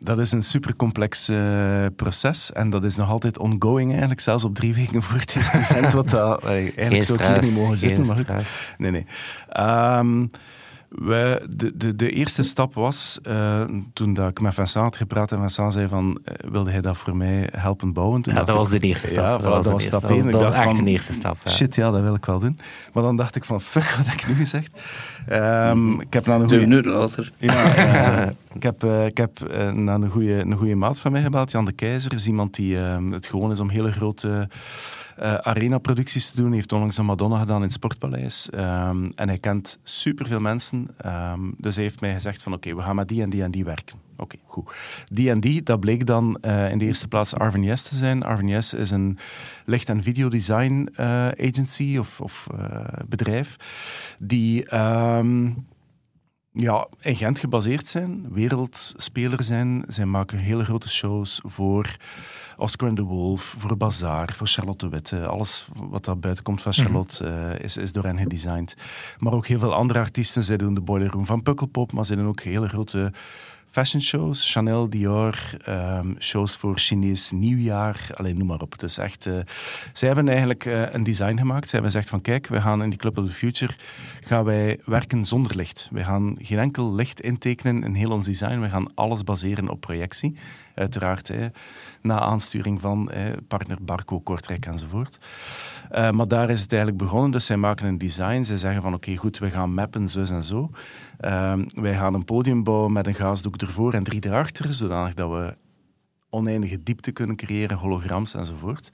Dat 0.03 0.19
is 0.19 0.33
een 0.33 0.43
super 0.43 0.77
complex 0.77 1.29
eh, 1.29 1.37
proces 1.97 2.53
en 2.53 2.71
dat 2.71 2.85
is 2.85 2.97
nog 2.97 3.09
altijd 3.11 3.39
ongoing 3.39 3.91
eigenlijk, 3.91 4.21
zelfs 4.21 4.45
op 4.45 4.55
drie 4.55 4.75
weken 4.81 5.03
voor 5.03 5.19
het 5.19 5.37
eerste 5.37 5.59
event, 5.59 5.93
wat 5.93 6.09
dat, 6.11 6.43
allee, 6.43 6.55
eigenlijk 6.75 6.91
Geen 6.91 7.03
zou 7.03 7.19
ik 7.19 7.25
hier 7.25 7.35
stress, 7.35 7.49
niet 7.51 7.59
mogen 7.59 7.79
geen 7.79 7.89
zitten, 7.89 8.07
maar 8.07 8.17
goed. 8.17 8.25
stress. 8.25 8.75
Nee, 8.79 8.91
nee. 8.91 9.07
Ehm, 9.49 10.27
we, 10.91 11.47
de, 11.57 11.73
de, 11.77 11.97
de 11.97 12.11
eerste 12.11 12.43
stap 12.43 12.75
was, 12.75 13.19
eh, 13.23 13.65
toen 13.93 14.15
dat 14.15 14.29
ik 14.31 14.41
met 14.41 14.55
Vincent 14.55 14.85
had 14.85 14.97
gepraat 14.97 15.33
en 15.33 15.39
Vincent 15.39 15.73
zei 15.73 15.89
van, 15.89 16.19
eh, 16.25 16.35
wilde 16.51 16.71
hij 16.71 16.81
dat 16.81 16.97
voor 16.97 17.17
mij 17.17 17.49
helpen 17.57 17.93
bouwen? 17.93 18.23
Toen 18.23 18.33
Ja, 18.35 18.39
dat 18.39 18.49
ik- 18.49 18.55
was 18.55 18.71
de 18.71 18.79
eerste 18.79 19.07
stap. 19.07 19.25
Ja, 19.25 19.41
voilà, 19.41 19.43
dat 19.43 19.63
de 19.63 19.71
was 19.71 19.83
eerste- 19.83 19.89
stap 19.89 20.01
dat 20.03 20.11
één. 20.11 20.25
Ik 20.25 20.31
Dat 20.31 20.41
was 20.41 20.51
dacht 20.51 20.65
echt 20.67 20.75
van, 20.75 20.85
de 20.85 20.91
eerste 20.91 21.13
stap. 21.13 21.37
ja. 21.45 21.51
Shit, 21.51 21.75
ja, 21.75 21.91
dat 21.91 22.01
wil 22.03 22.15
ik 22.15 22.25
wel 22.25 22.39
doen. 22.39 22.59
Maar 22.93 23.03
dan 23.03 23.17
dacht 23.17 23.37
ik 23.37 23.45
van, 23.45 23.61
fuck, 23.61 23.95
wat 23.97 24.07
heb 24.07 24.21
ik 24.21 24.29
nu 24.29 24.35
gezegd? 24.35 24.81
Ehm, 25.29 26.01
ik 26.01 26.13
heb 26.13 26.27
nou 26.27 26.41
een 26.41 26.47
Twee 26.47 26.59
goede... 26.61 26.75
minuten 26.75 26.93
later. 26.93 27.33
Ja, 27.39 27.75
eh, 27.75 28.29
ik 28.55 28.63
heb, 28.63 28.85
eh, 28.85 29.07
ik 29.07 29.17
heb 29.17 29.43
eh, 29.43 29.73
naar 29.73 30.01
een 30.01 30.11
goede, 30.11 30.35
een 30.35 30.57
goede 30.57 30.75
maat 30.75 30.99
van 30.99 31.13
mij 31.13 31.23
gebeld, 31.23 31.51
Jan 31.51 31.65
de 31.65 31.73
Keizer. 31.73 32.15
is 32.15 32.27
iemand 32.27 32.55
die 32.55 32.79
eh, 32.79 33.11
het 33.11 33.27
gewoon 33.27 33.51
is 33.51 33.61
om 33.61 33.69
hele 33.69 33.93
grote 33.93 34.49
eh, 35.17 35.35
arena-producties 35.35 36.31
te 36.31 36.37
doen. 36.37 36.47
Hij 36.47 36.55
heeft 36.55 36.73
onlangs 36.73 36.99
een 36.99 37.05
Madonna 37.05 37.39
gedaan 37.39 37.57
in 37.57 37.63
het 37.63 37.73
Sportpaleis. 37.73 38.51
Ehm, 38.51 39.11
en 39.15 39.29
hij 39.29 39.39
kent 39.39 39.79
superveel 39.83 40.41
mensen. 40.41 40.89
Ehm, 40.97 41.41
dus 41.57 41.75
hij 41.75 41.85
heeft 41.85 42.01
mij 42.01 42.13
gezegd 42.13 42.43
van 42.43 42.53
oké, 42.53 42.75
we 42.75 42.83
gaan 42.83 42.97
met 42.97 43.09
die 43.09 43.23
en 43.23 43.31
die 43.31 43.43
en 43.43 43.51
die 43.51 43.65
werken. 43.65 43.99
Oké, 44.17 44.37
goed. 44.47 44.75
Die 45.13 45.31
en 45.31 45.41
die, 45.41 45.63
dat 45.63 45.81
bleek 45.81 46.07
dan 46.07 46.39
in 46.71 46.79
de 46.79 46.85
eerste 46.85 47.09
plaats 47.09 47.35
Arvin 47.35 47.75
te 47.75 47.95
zijn. 47.97 48.23
Arvin 48.23 48.49
is 48.49 48.91
een 48.91 49.19
licht- 49.65 49.89
en 49.89 50.03
videodesign 50.03 50.89
agency 51.39 51.97
of, 51.99 52.21
of 52.21 52.47
bedrijf 53.09 53.57
die... 54.19 54.67
ehm, 54.67 55.49
ja, 56.53 56.87
in 57.01 57.17
Gent 57.17 57.39
gebaseerd 57.39 57.87
zijn, 57.87 58.33
wereldspeler 58.33 59.43
zijn. 59.43 59.85
Zij 59.87 60.05
maken 60.05 60.39
hele 60.39 60.65
grote 60.65 60.89
shows 60.89 61.41
voor 61.43 61.97
Oscar 62.57 62.89
and 62.89 62.97
the 62.97 63.03
Wolf, 63.03 63.43
voor 63.59 63.77
Bazaar, 63.77 64.33
voor 64.33 64.47
Charlotte 64.47 64.85
de 64.85 64.91
Witte. 64.91 65.27
Alles 65.27 65.69
wat 65.75 66.05
daar 66.05 66.19
buiten 66.19 66.45
komt 66.45 66.63
van 66.63 66.73
Charlotte 66.73 67.27
eh, 67.27 67.65
is, 67.65 67.77
is 67.77 67.93
door 67.93 68.05
hen 68.05 68.19
gedesigned. 68.19 68.77
Maar 69.19 69.33
ook 69.33 69.47
heel 69.47 69.59
veel 69.59 69.75
andere 69.75 69.99
artiesten. 69.99 70.45
Zij 70.45 70.57
doen 70.57 70.75
de 70.75 70.81
Boiler 70.81 71.11
Room 71.11 71.27
van 71.27 71.43
Pukkelpop, 71.43 71.93
maar 71.93 72.05
zij 72.05 72.17
doen 72.17 72.27
ook 72.27 72.41
hele 72.41 72.69
grote 72.69 73.13
fashion 73.71 74.03
shows. 74.03 74.53
Chanel, 74.53 74.91
Dior, 74.91 75.35
ehm, 75.65 76.13
shows 76.19 76.57
voor 76.57 76.79
Chinees 76.79 77.31
nieuwjaar. 77.31 78.07
Alleen 78.15 78.39
noem 78.39 78.47
maar 78.47 78.61
op. 78.61 78.79
Dus 78.79 78.99
echt, 78.99 79.27
eh, 79.27 79.39
zij 79.93 80.09
hebben 80.09 80.29
eigenlijk 80.29 80.65
eh, 80.65 80.93
een 80.93 81.03
design 81.03 81.37
gemaakt. 81.39 81.69
Zij 81.69 81.79
hebben 81.81 81.91
gezegd 81.91 82.11
van 82.11 82.21
kijk, 82.21 82.47
we 82.47 82.61
gaan 82.61 82.83
in 82.83 82.91
die 82.91 82.99
Club 82.99 83.19
of 83.19 83.27
the 83.27 83.33
Future 83.33 83.73
gaan 84.21 84.45
wij 84.45 84.81
werken 84.85 85.27
zonder 85.27 85.57
licht. 85.57 85.89
We 85.93 86.05
gaan 86.05 86.37
geen 86.39 86.59
enkel 86.59 86.95
licht 86.95 87.21
intekenen 87.21 87.85
in 87.85 87.95
heel 87.95 88.11
ons 88.11 88.27
design. 88.27 88.61
We 88.61 88.69
gaan 88.69 88.95
alles 88.95 89.23
baseren 89.23 89.69
op 89.69 89.81
projectie. 89.81 90.37
Uiteraard, 90.81 91.29
hè, 91.29 91.47
na 92.03 92.21
aansturing 92.21 92.81
van 92.81 93.11
partner 93.49 93.79
Barco, 93.83 94.21
Kortrijk 94.21 94.67
enzovoort. 94.67 95.19
Eh, 95.91 96.11
maar 96.11 96.29
daar 96.29 96.51
is 96.51 96.61
het 96.61 96.73
eigenlijk 96.73 97.03
begonnen. 97.03 97.31
Dus 97.31 97.45
zij 97.45 97.57
maken 97.57 97.87
een 97.87 97.99
design. 97.99 98.43
Zij 98.43 98.57
zeggen 98.57 98.83
van 98.83 98.95
oké, 98.95 99.17
goed, 99.17 99.39
we 99.39 99.51
gaan 99.51 99.75
mappen, 99.75 100.09
zus 100.09 100.31
en 100.31 100.43
zo. 100.43 100.71
Ehm, 101.19 101.65
wij 101.75 101.95
gaan 101.95 102.15
een 102.15 102.25
podium 102.25 102.63
bouwen 102.63 102.93
met 102.93 103.07
een 103.07 103.15
gaasdoek 103.15 103.57
ervoor 103.57 103.95
en 103.95 104.03
drie 104.03 104.25
erachter, 104.25 104.75
zodanig 104.75 105.15
dat 105.15 105.31
we 105.31 105.57
oneindige 106.31 106.83
diepte 106.83 107.11
kunnen 107.11 107.37
creëren, 107.37 107.77
holograms 107.77 108.35
enzovoort. 108.35 108.91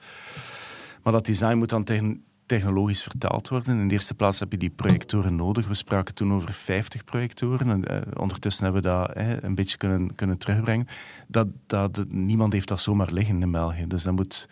Maar 1.03 1.13
dat 1.13 1.27
design 1.27 1.57
moet 1.57 1.69
dan 1.69 1.85
techn- 1.85 2.25
technologisch 2.47 3.03
vertaald 3.03 3.49
worden. 3.49 3.79
In 3.79 3.89
de 3.89 3.95
eerste 3.95 4.15
plaats 4.15 4.39
heb 4.39 4.53
je 4.53 4.59
die 4.59 4.71
projectoren 4.71 5.37
nodig. 5.37 5.67
We 5.69 5.75
spraken 5.75 6.15
toen 6.15 6.33
over 6.33 6.53
50 6.53 7.05
projectoren. 7.05 7.71
En, 7.71 7.85
eh, 7.85 8.21
ondertussen 8.21 8.65
hebben 8.65 8.83
we 8.83 8.89
dat 8.89 9.13
eh, 9.13 9.43
een 9.43 9.55
beetje 9.55 9.77
kunnen, 9.77 10.15
kunnen 10.15 10.39
terugbrengen. 10.39 10.89
Dat, 11.27 11.47
dat, 11.67 12.05
niemand 12.09 12.53
heeft 12.53 12.69
dat 12.69 12.81
zomaar 12.81 13.13
liggen 13.13 13.43
in 13.43 13.51
België. 13.51 13.87
Dus 13.87 14.03
dat 14.03 14.15
moet, 14.15 14.49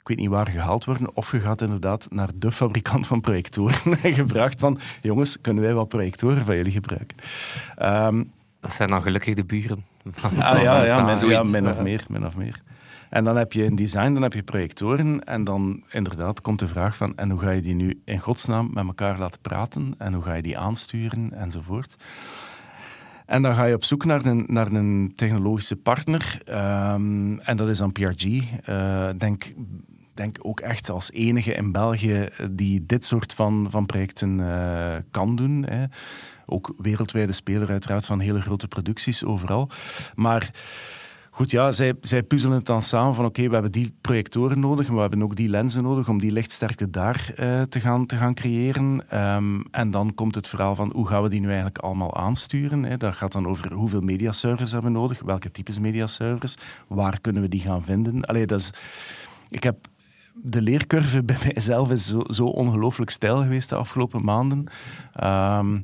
ik 0.00 0.08
weet 0.08 0.18
niet 0.18 0.28
waar, 0.28 0.48
gehaald 0.48 0.84
worden. 0.84 1.16
Of 1.16 1.32
je 1.32 1.40
gaat 1.40 1.60
inderdaad 1.60 2.06
naar 2.10 2.28
de 2.34 2.52
fabrikant 2.52 3.06
van 3.06 3.20
projectoren 3.20 3.98
en 4.02 4.14
gevraagd 4.14 4.60
van, 4.60 4.78
jongens, 5.02 5.40
kunnen 5.40 5.62
wij 5.62 5.74
wat 5.74 5.88
projectoren 5.88 6.44
van 6.44 6.56
jullie 6.56 6.72
gebruiken? 6.72 7.16
Ehm, 7.76 8.24
Dat 8.60 8.72
zijn 8.72 8.88
dan 8.88 9.02
gelukkig 9.02 9.34
de 9.34 9.44
buren. 9.44 9.84
Ah, 10.22 10.32
ja, 10.62 10.84
ja, 10.84 11.04
min, 11.04 11.28
ja, 11.28 11.42
min 11.42 11.68
of 11.68 11.80
meer, 11.80 12.04
min 12.08 12.26
of 12.26 12.36
meer. 12.36 12.62
En 13.10 13.24
dan 13.24 13.36
heb 13.36 13.52
je 13.52 13.64
een 13.64 13.76
design, 13.76 14.12
dan 14.12 14.22
heb 14.22 14.32
je 14.32 14.42
projectoren. 14.42 15.24
En 15.24 15.44
dan 15.44 15.82
inderdaad 15.90 16.40
komt 16.40 16.58
de 16.58 16.68
vraag 16.68 16.96
van... 16.96 17.16
En 17.16 17.30
hoe 17.30 17.40
ga 17.40 17.50
je 17.50 17.60
die 17.60 17.74
nu 17.74 18.00
in 18.04 18.18
godsnaam 18.18 18.70
met 18.72 18.86
elkaar 18.86 19.18
laten 19.18 19.40
praten? 19.40 19.94
En 19.98 20.12
hoe 20.12 20.22
ga 20.22 20.34
je 20.34 20.42
die 20.42 20.58
aansturen? 20.58 21.32
Enzovoort. 21.32 21.96
En 23.26 23.42
dan 23.42 23.54
ga 23.54 23.64
je 23.64 23.74
op 23.74 23.84
zoek 23.84 24.04
naar 24.04 24.24
een, 24.24 24.44
naar 24.46 24.72
een 24.72 25.12
technologische 25.16 25.76
partner. 25.76 26.40
Ehm, 26.44 27.38
en 27.38 27.56
dat 27.56 27.68
is 27.68 27.78
dan 27.78 27.92
PRG. 27.92 28.24
Eh, 28.64 29.08
denk, 29.16 29.52
denk 30.14 30.36
ook 30.42 30.60
echt 30.60 30.90
als 30.90 31.12
enige 31.12 31.52
in 31.52 31.72
België 31.72 32.28
die 32.50 32.86
dit 32.86 33.04
soort 33.04 33.34
van, 33.34 33.66
van 33.70 33.86
projecten 33.86 34.40
eh, 34.40 34.96
kan 35.10 35.36
doen. 35.36 35.64
Hè. 35.68 35.84
Ook 36.46 36.74
wereldwijde 36.78 37.32
speler 37.32 37.68
uiteraard 37.68 38.06
van 38.06 38.20
hele 38.20 38.40
grote 38.40 38.68
producties 38.68 39.24
overal. 39.24 39.68
Maar 40.14 40.50
goed, 41.40 41.50
ja, 41.50 41.72
zij, 41.72 41.94
zij 42.00 42.22
puzzelen 42.22 42.56
het 42.56 42.66
dan 42.66 42.82
samen 42.82 43.14
van 43.14 43.24
oké, 43.24 43.46
we 43.46 43.52
hebben 43.52 43.72
die 43.72 43.94
projectoren 44.00 44.60
nodig, 44.60 44.86
maar 44.86 44.94
we 44.94 45.00
hebben 45.00 45.22
ook 45.22 45.36
die 45.36 45.48
lenzen 45.48 45.82
nodig 45.82 46.08
om 46.08 46.18
die 46.18 46.32
lichtsterkte 46.32 46.90
daar 46.90 47.32
eh, 47.36 47.62
te, 47.62 47.80
gaan, 47.80 48.06
te 48.06 48.16
gaan 48.16 48.34
creëren. 48.34 49.04
Ehm, 49.08 49.60
en 49.70 49.90
dan 49.90 50.14
komt 50.14 50.34
het 50.34 50.48
verhaal 50.48 50.74
van 50.74 50.90
hoe 50.94 51.06
gaan 51.06 51.22
we 51.22 51.28
die 51.28 51.40
nu 51.40 51.46
eigenlijk 51.46 51.78
allemaal 51.78 52.16
aansturen. 52.16 52.82
Hè? 52.82 52.96
Dat 52.96 53.14
gaat 53.14 53.32
dan 53.32 53.46
over 53.46 53.72
hoeveel 53.72 54.00
mediaservers 54.00 54.72
hebben 54.72 54.92
we 54.92 54.98
nodig, 54.98 55.22
welke 55.22 55.50
types 55.50 55.78
mediaservers, 55.78 56.54
waar 56.86 57.20
kunnen 57.20 57.42
we 57.42 57.48
die 57.48 57.60
gaan 57.60 57.84
vinden. 57.84 58.24
Allee, 58.24 58.46
dat 58.46 58.60
is... 58.60 58.70
Ik 59.48 59.62
heb 59.62 59.76
de 60.34 60.62
leercurve 60.62 61.24
bij 61.32 61.38
mijzelf 61.42 61.90
is 61.90 62.06
zo, 62.06 62.22
zo 62.26 62.44
ongelooflijk 62.44 63.10
stijl 63.10 63.36
geweest 63.36 63.68
de 63.68 63.74
afgelopen 63.74 64.24
maanden. 64.24 64.64
Ehm, 65.12 65.78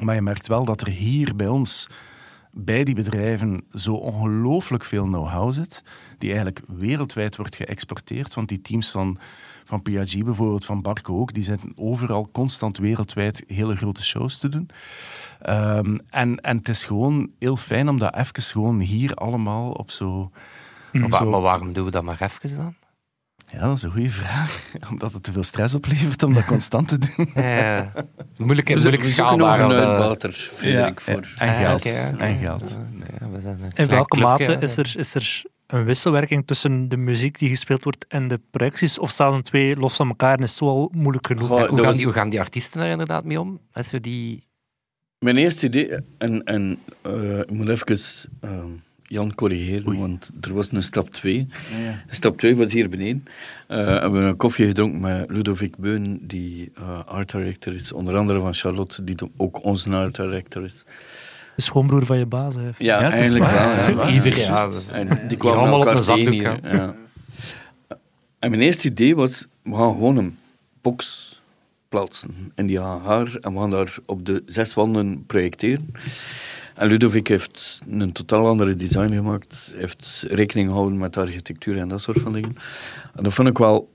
maar 0.00 0.14
je 0.14 0.22
merkt 0.22 0.48
wel 0.48 0.64
dat 0.64 0.80
er 0.80 0.88
hier 0.88 1.36
bij 1.36 1.48
ons, 1.48 1.88
bij 2.52 2.84
die 2.84 2.94
bedrijven, 2.94 3.64
zo 3.74 3.94
ongelooflijk 3.94 4.84
veel 4.84 5.04
know-how 5.04 5.52
zit, 5.52 5.84
die 6.18 6.28
eigenlijk 6.28 6.60
wereldwijd 6.66 7.36
wordt 7.36 7.56
geëxporteerd. 7.56 8.34
Want 8.34 8.48
die 8.48 8.60
teams 8.60 8.90
van, 8.90 9.18
van 9.64 9.82
PRG 9.82 10.24
bijvoorbeeld, 10.24 10.64
van 10.64 10.82
Barco 10.82 11.18
ook, 11.18 11.34
die 11.34 11.42
zitten 11.42 11.72
overal 11.76 12.28
constant 12.32 12.78
wereldwijd 12.78 13.44
hele 13.46 13.76
grote 13.76 14.04
shows 14.04 14.38
te 14.38 14.48
doen. 14.48 14.68
Ehm, 15.40 15.98
en, 16.10 16.40
en 16.40 16.56
het 16.56 16.68
is 16.68 16.84
gewoon 16.84 17.30
heel 17.38 17.56
fijn 17.56 17.88
om 17.88 17.98
dat 17.98 18.14
even 18.14 18.42
gewoon 18.42 18.80
hier 18.80 19.14
allemaal 19.14 19.70
op 19.70 19.90
zo... 19.90 20.30
Op 20.92 21.00
Maar, 21.00 21.18
zo 21.18 21.30
maar 21.30 21.40
waarom 21.40 21.72
doen 21.72 21.84
we 21.84 21.90
dat 21.90 22.02
maar 22.02 22.20
even 22.20 22.56
dan? 22.56 22.74
Ja, 23.52 23.66
dat 23.66 23.76
is 23.76 23.82
een 23.82 23.90
goede 23.90 24.10
vraag. 24.10 24.62
Omdat 24.90 25.12
het 25.12 25.22
te 25.22 25.32
veel 25.32 25.42
stress 25.42 25.74
oplevert 25.74 26.22
om 26.22 26.34
dat 26.34 26.44
constant 26.44 26.88
te 26.88 26.98
doen. 26.98 27.30
Ja, 27.34 27.92
het 27.94 28.26
is 28.32 28.38
moeilijk, 28.46 28.68
We 28.68 28.74
moeilijk 28.74 29.04
zoeken 29.04 29.38
nog 29.38 29.48
schaalbaar. 29.48 29.60
een 29.60 29.70
eh, 29.70 29.88
uitbater, 29.88 30.32
Frederik, 30.32 31.00
voor... 31.00 31.26
En 31.36 31.48
ah, 31.48 31.56
geld. 31.56 31.84
En 32.18 32.38
geld. 32.38 32.70
Ja, 32.70 32.88
nee, 32.90 33.30
we 33.32 33.40
zijn 33.40 33.58
een 33.62 33.72
In 33.74 33.86
welke 33.86 34.20
mate 34.20 34.56
is 34.60 34.76
er, 34.76 34.94
is 34.96 35.14
er 35.14 35.42
een 35.66 35.84
wisselwerking 35.84 36.46
tussen 36.46 36.88
de 36.88 36.96
muziek 36.96 37.38
die 37.38 37.48
gespeeld 37.48 37.84
wordt 37.84 38.06
en 38.08 38.28
de 38.28 38.40
projecties? 38.50 38.98
Of 38.98 39.10
staan 39.10 39.36
de 39.36 39.42
twee 39.42 39.76
los 39.76 39.96
van 39.96 40.08
elkaar 40.08 40.36
en 40.36 40.42
is 40.42 40.48
het 40.48 40.58
zo 40.58 40.68
al 40.68 40.90
moeilijk 40.94 41.26
genoeg? 41.26 41.48
Goh, 41.48 41.68
Hoe 41.68 41.82
gaan, 41.82 41.94
die, 41.94 42.04
hoe 42.04 42.12
gaan 42.12 42.28
die 42.28 42.40
artiesten 42.40 42.80
er 42.82 42.90
inderdaad 42.90 43.24
mee 43.24 43.40
om? 43.40 43.60
Als 43.72 43.90
we 43.90 44.00
die... 44.00 44.46
Mijn 45.18 45.36
eerste 45.36 45.66
idee, 45.66 45.98
en, 46.18 46.44
en 46.44 46.78
eh, 47.02 47.38
ik 47.38 47.50
moet 47.50 47.68
even 47.68 48.30
ehm, 48.40 48.70
Jan 49.12 49.34
corrigeren, 49.34 49.98
want 49.98 50.30
er 50.40 50.54
was 50.54 50.72
een 50.72 50.82
stap 50.82 51.10
2. 51.10 51.46
Stap 52.08 52.38
2 52.38 52.56
was 52.56 52.72
hier 52.72 52.88
beneden. 52.88 53.24
Eh, 53.68 53.84
we 53.84 53.90
hebben 53.90 54.22
een 54.22 54.36
koffie 54.36 54.66
gedronken 54.66 55.00
met 55.00 55.30
Ludovic 55.30 55.76
Beun, 55.76 56.20
die 56.22 56.70
eh, 56.74 57.04
art 57.04 57.30
director 57.30 57.74
is, 57.74 57.92
onder 57.92 58.16
andere 58.16 58.40
van 58.40 58.54
Charlotte, 58.54 59.04
die 59.04 59.16
ook 59.36 59.64
onze 59.64 59.90
art 59.90 60.16
director 60.16 60.64
is. 60.64 60.84
De 61.56 61.62
schoonbroer 61.62 62.06
van 62.06 62.18
je 62.18 62.26
baas. 62.26 62.54
Hè. 62.54 62.60
Ja, 62.62 62.72
Ja, 62.78 63.00
het 63.02 63.12
is 63.12 63.18
eigenlijk 63.18 63.50
waar, 63.50 63.94
wel. 63.94 64.08
Ieder 64.08 64.38
Ja. 64.38 64.70
En 64.92 65.28
die 65.28 65.36
kwamen 65.36 65.58
allemaal 65.58 65.78
op 65.78 65.84
elkaar 65.84 65.98
een 65.98 66.04
zakdoek, 66.04 66.26
tegen 66.26 66.58
hier, 66.62 66.74
ja. 66.74 66.94
En 68.38 68.50
mijn 68.50 68.62
eerste 68.62 68.88
idee 68.88 69.16
was, 69.16 69.46
we 69.62 69.74
gaan 69.74 69.92
gewoon 69.92 70.16
een 70.16 70.38
box 70.80 71.30
plaatsen 71.88 72.52
in 72.54 72.66
die 72.66 72.78
hangar 72.78 73.36
en 73.40 73.52
we 73.52 73.58
gaan 73.58 73.70
daar 73.70 73.94
op 74.06 74.26
de 74.26 74.42
zes 74.46 74.74
wanden 74.74 75.26
projecteren. 75.26 75.94
En 76.74 76.88
Ludovic 76.88 77.26
heeft 77.26 77.80
een 77.88 78.12
totaal 78.12 78.46
andere 78.46 78.74
design 78.74 79.12
gemaakt, 79.12 79.74
heeft 79.76 80.24
rekening 80.28 80.68
gehouden 80.68 80.98
met 80.98 81.16
architectuur 81.16 81.76
en 81.76 81.88
dat 81.88 82.00
soort 82.00 82.20
van 82.20 82.32
dingen. 82.32 82.56
En 83.14 83.22
dat 83.22 83.32
vond 83.32 83.48
ik 83.48 83.58
wel 83.58 83.92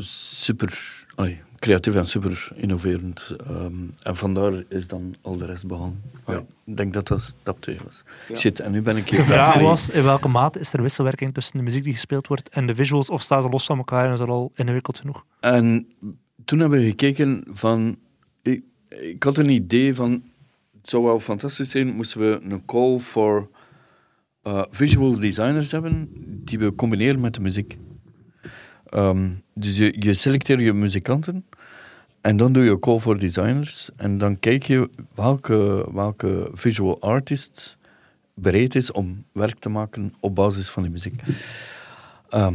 super 0.00 1.06
allee, 1.14 1.40
creatief 1.58 1.94
en 1.94 2.06
super 2.06 2.48
innoverend. 2.54 3.34
Ehm, 3.46 3.72
en 4.02 4.16
vandaar 4.16 4.64
is 4.68 4.86
dan 4.86 5.14
al 5.22 5.38
de 5.38 5.46
rest 5.46 5.66
begonnen. 5.66 6.02
Allee, 6.24 6.40
Ik 6.64 6.76
denk 6.76 6.92
dat 6.92 7.08
dat 7.08 7.22
stap 7.22 7.60
2 7.60 7.78
was. 7.84 8.02
Shit, 8.38 8.60
en 8.60 8.72
nu 8.72 8.82
ben 8.82 8.96
ik 8.96 9.08
hier. 9.08 9.18
De 9.18 9.24
vraag 9.24 9.60
was, 9.60 9.88
in 9.88 10.02
welke 10.02 10.28
mate 10.28 10.58
is 10.58 10.72
er 10.72 10.82
wisselwerking 10.82 11.34
tussen 11.34 11.58
de 11.58 11.62
muziek 11.62 11.84
die 11.84 11.92
gespeeld 11.92 12.26
wordt 12.26 12.48
en 12.48 12.66
de 12.66 12.74
visuals, 12.74 13.10
of 13.10 13.22
staan 13.22 13.42
ze 13.42 13.48
los 13.48 13.64
van 13.64 13.78
elkaar 13.78 14.06
en 14.06 14.12
is 14.12 14.18
dat 14.18 14.28
al 14.28 14.52
ingewikkeld 14.54 14.98
genoeg? 14.98 15.24
En 15.40 15.88
toen 16.44 16.58
hebben 16.58 16.78
we 16.78 16.84
gekeken 16.84 17.44
van... 17.50 17.96
Ik, 18.42 18.62
ik 18.88 19.22
had 19.22 19.36
een 19.38 19.50
idee 19.50 19.94
van... 19.94 20.22
Zou 20.88 21.04
wel 21.04 21.20
fantastisch 21.20 21.70
zijn, 21.70 21.94
moesten 21.94 22.20
we 22.20 22.40
een 22.42 22.64
call 22.64 22.98
for 22.98 23.48
eh, 24.42 24.62
visual 24.70 25.18
designers 25.18 25.72
hebben 25.72 26.08
die 26.44 26.58
we 26.58 26.74
combineren 26.74 27.20
met 27.20 27.34
de 27.34 27.40
muziek. 27.40 27.78
Ehm, 28.86 29.30
dus 29.54 29.78
je, 29.78 29.94
je 29.98 30.14
selecteert 30.14 30.60
je 30.60 30.72
muzikanten 30.72 31.44
en 32.20 32.36
dan 32.36 32.52
doe 32.52 32.64
je 32.64 32.78
call 32.78 32.98
for 32.98 33.18
designers 33.18 33.90
en 33.96 34.18
dan 34.18 34.38
kijk 34.38 34.62
je 34.62 34.90
welke, 35.14 35.88
welke 35.92 36.50
visual 36.52 37.00
artist 37.00 37.78
bereid 38.34 38.74
is 38.74 38.92
om 38.92 39.24
werk 39.32 39.58
te 39.58 39.68
maken 39.68 40.14
op 40.20 40.34
basis 40.34 40.68
van 40.68 40.82
die 40.82 40.92
muziek. 40.92 41.22
Ehm, 42.28 42.54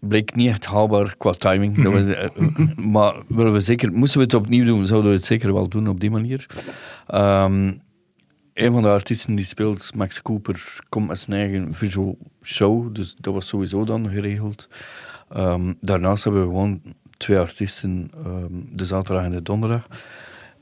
bleek 0.00 0.34
niet 0.34 0.48
echt 0.48 0.66
haalbaar 0.66 1.16
qua 1.16 1.32
timing. 1.32 1.82
Dat 1.82 1.92
we, 1.92 2.14
eh, 2.14 2.76
maar 2.94 3.14
willen 3.28 3.52
we 3.52 3.60
zeker, 3.60 3.92
moesten 3.92 4.18
we 4.18 4.24
het 4.24 4.34
opnieuw 4.34 4.64
doen, 4.64 4.86
zouden 4.86 5.10
we 5.10 5.16
het 5.16 5.26
zeker 5.26 5.52
wel 5.52 5.68
doen 5.68 5.88
op 5.88 6.00
die 6.00 6.10
manier. 6.10 6.46
Ehm, 7.06 7.72
een 8.54 8.72
van 8.72 8.82
de 8.82 8.88
artiesten 8.88 9.34
die 9.34 9.44
speelt, 9.44 9.94
Max 9.94 10.22
Cooper, 10.22 10.78
komt 10.88 11.08
met 11.08 11.18
zijn 11.18 11.40
eigen 11.40 11.74
visual 11.74 12.18
show. 12.42 12.94
Dus 12.94 13.14
dat 13.18 13.34
was 13.34 13.46
sowieso 13.46 13.84
dan 13.84 14.08
geregeld. 14.08 14.68
Ehm, 15.28 15.72
daarnaast 15.80 16.24
hebben 16.24 16.42
we 16.42 16.48
gewoon 16.48 16.82
twee 17.16 17.38
artiesten, 17.38 18.10
ehm, 18.24 18.52
de 18.72 18.86
zaterdag 18.86 19.24
en 19.24 19.30
de 19.30 19.42
donderdag. 19.42 19.86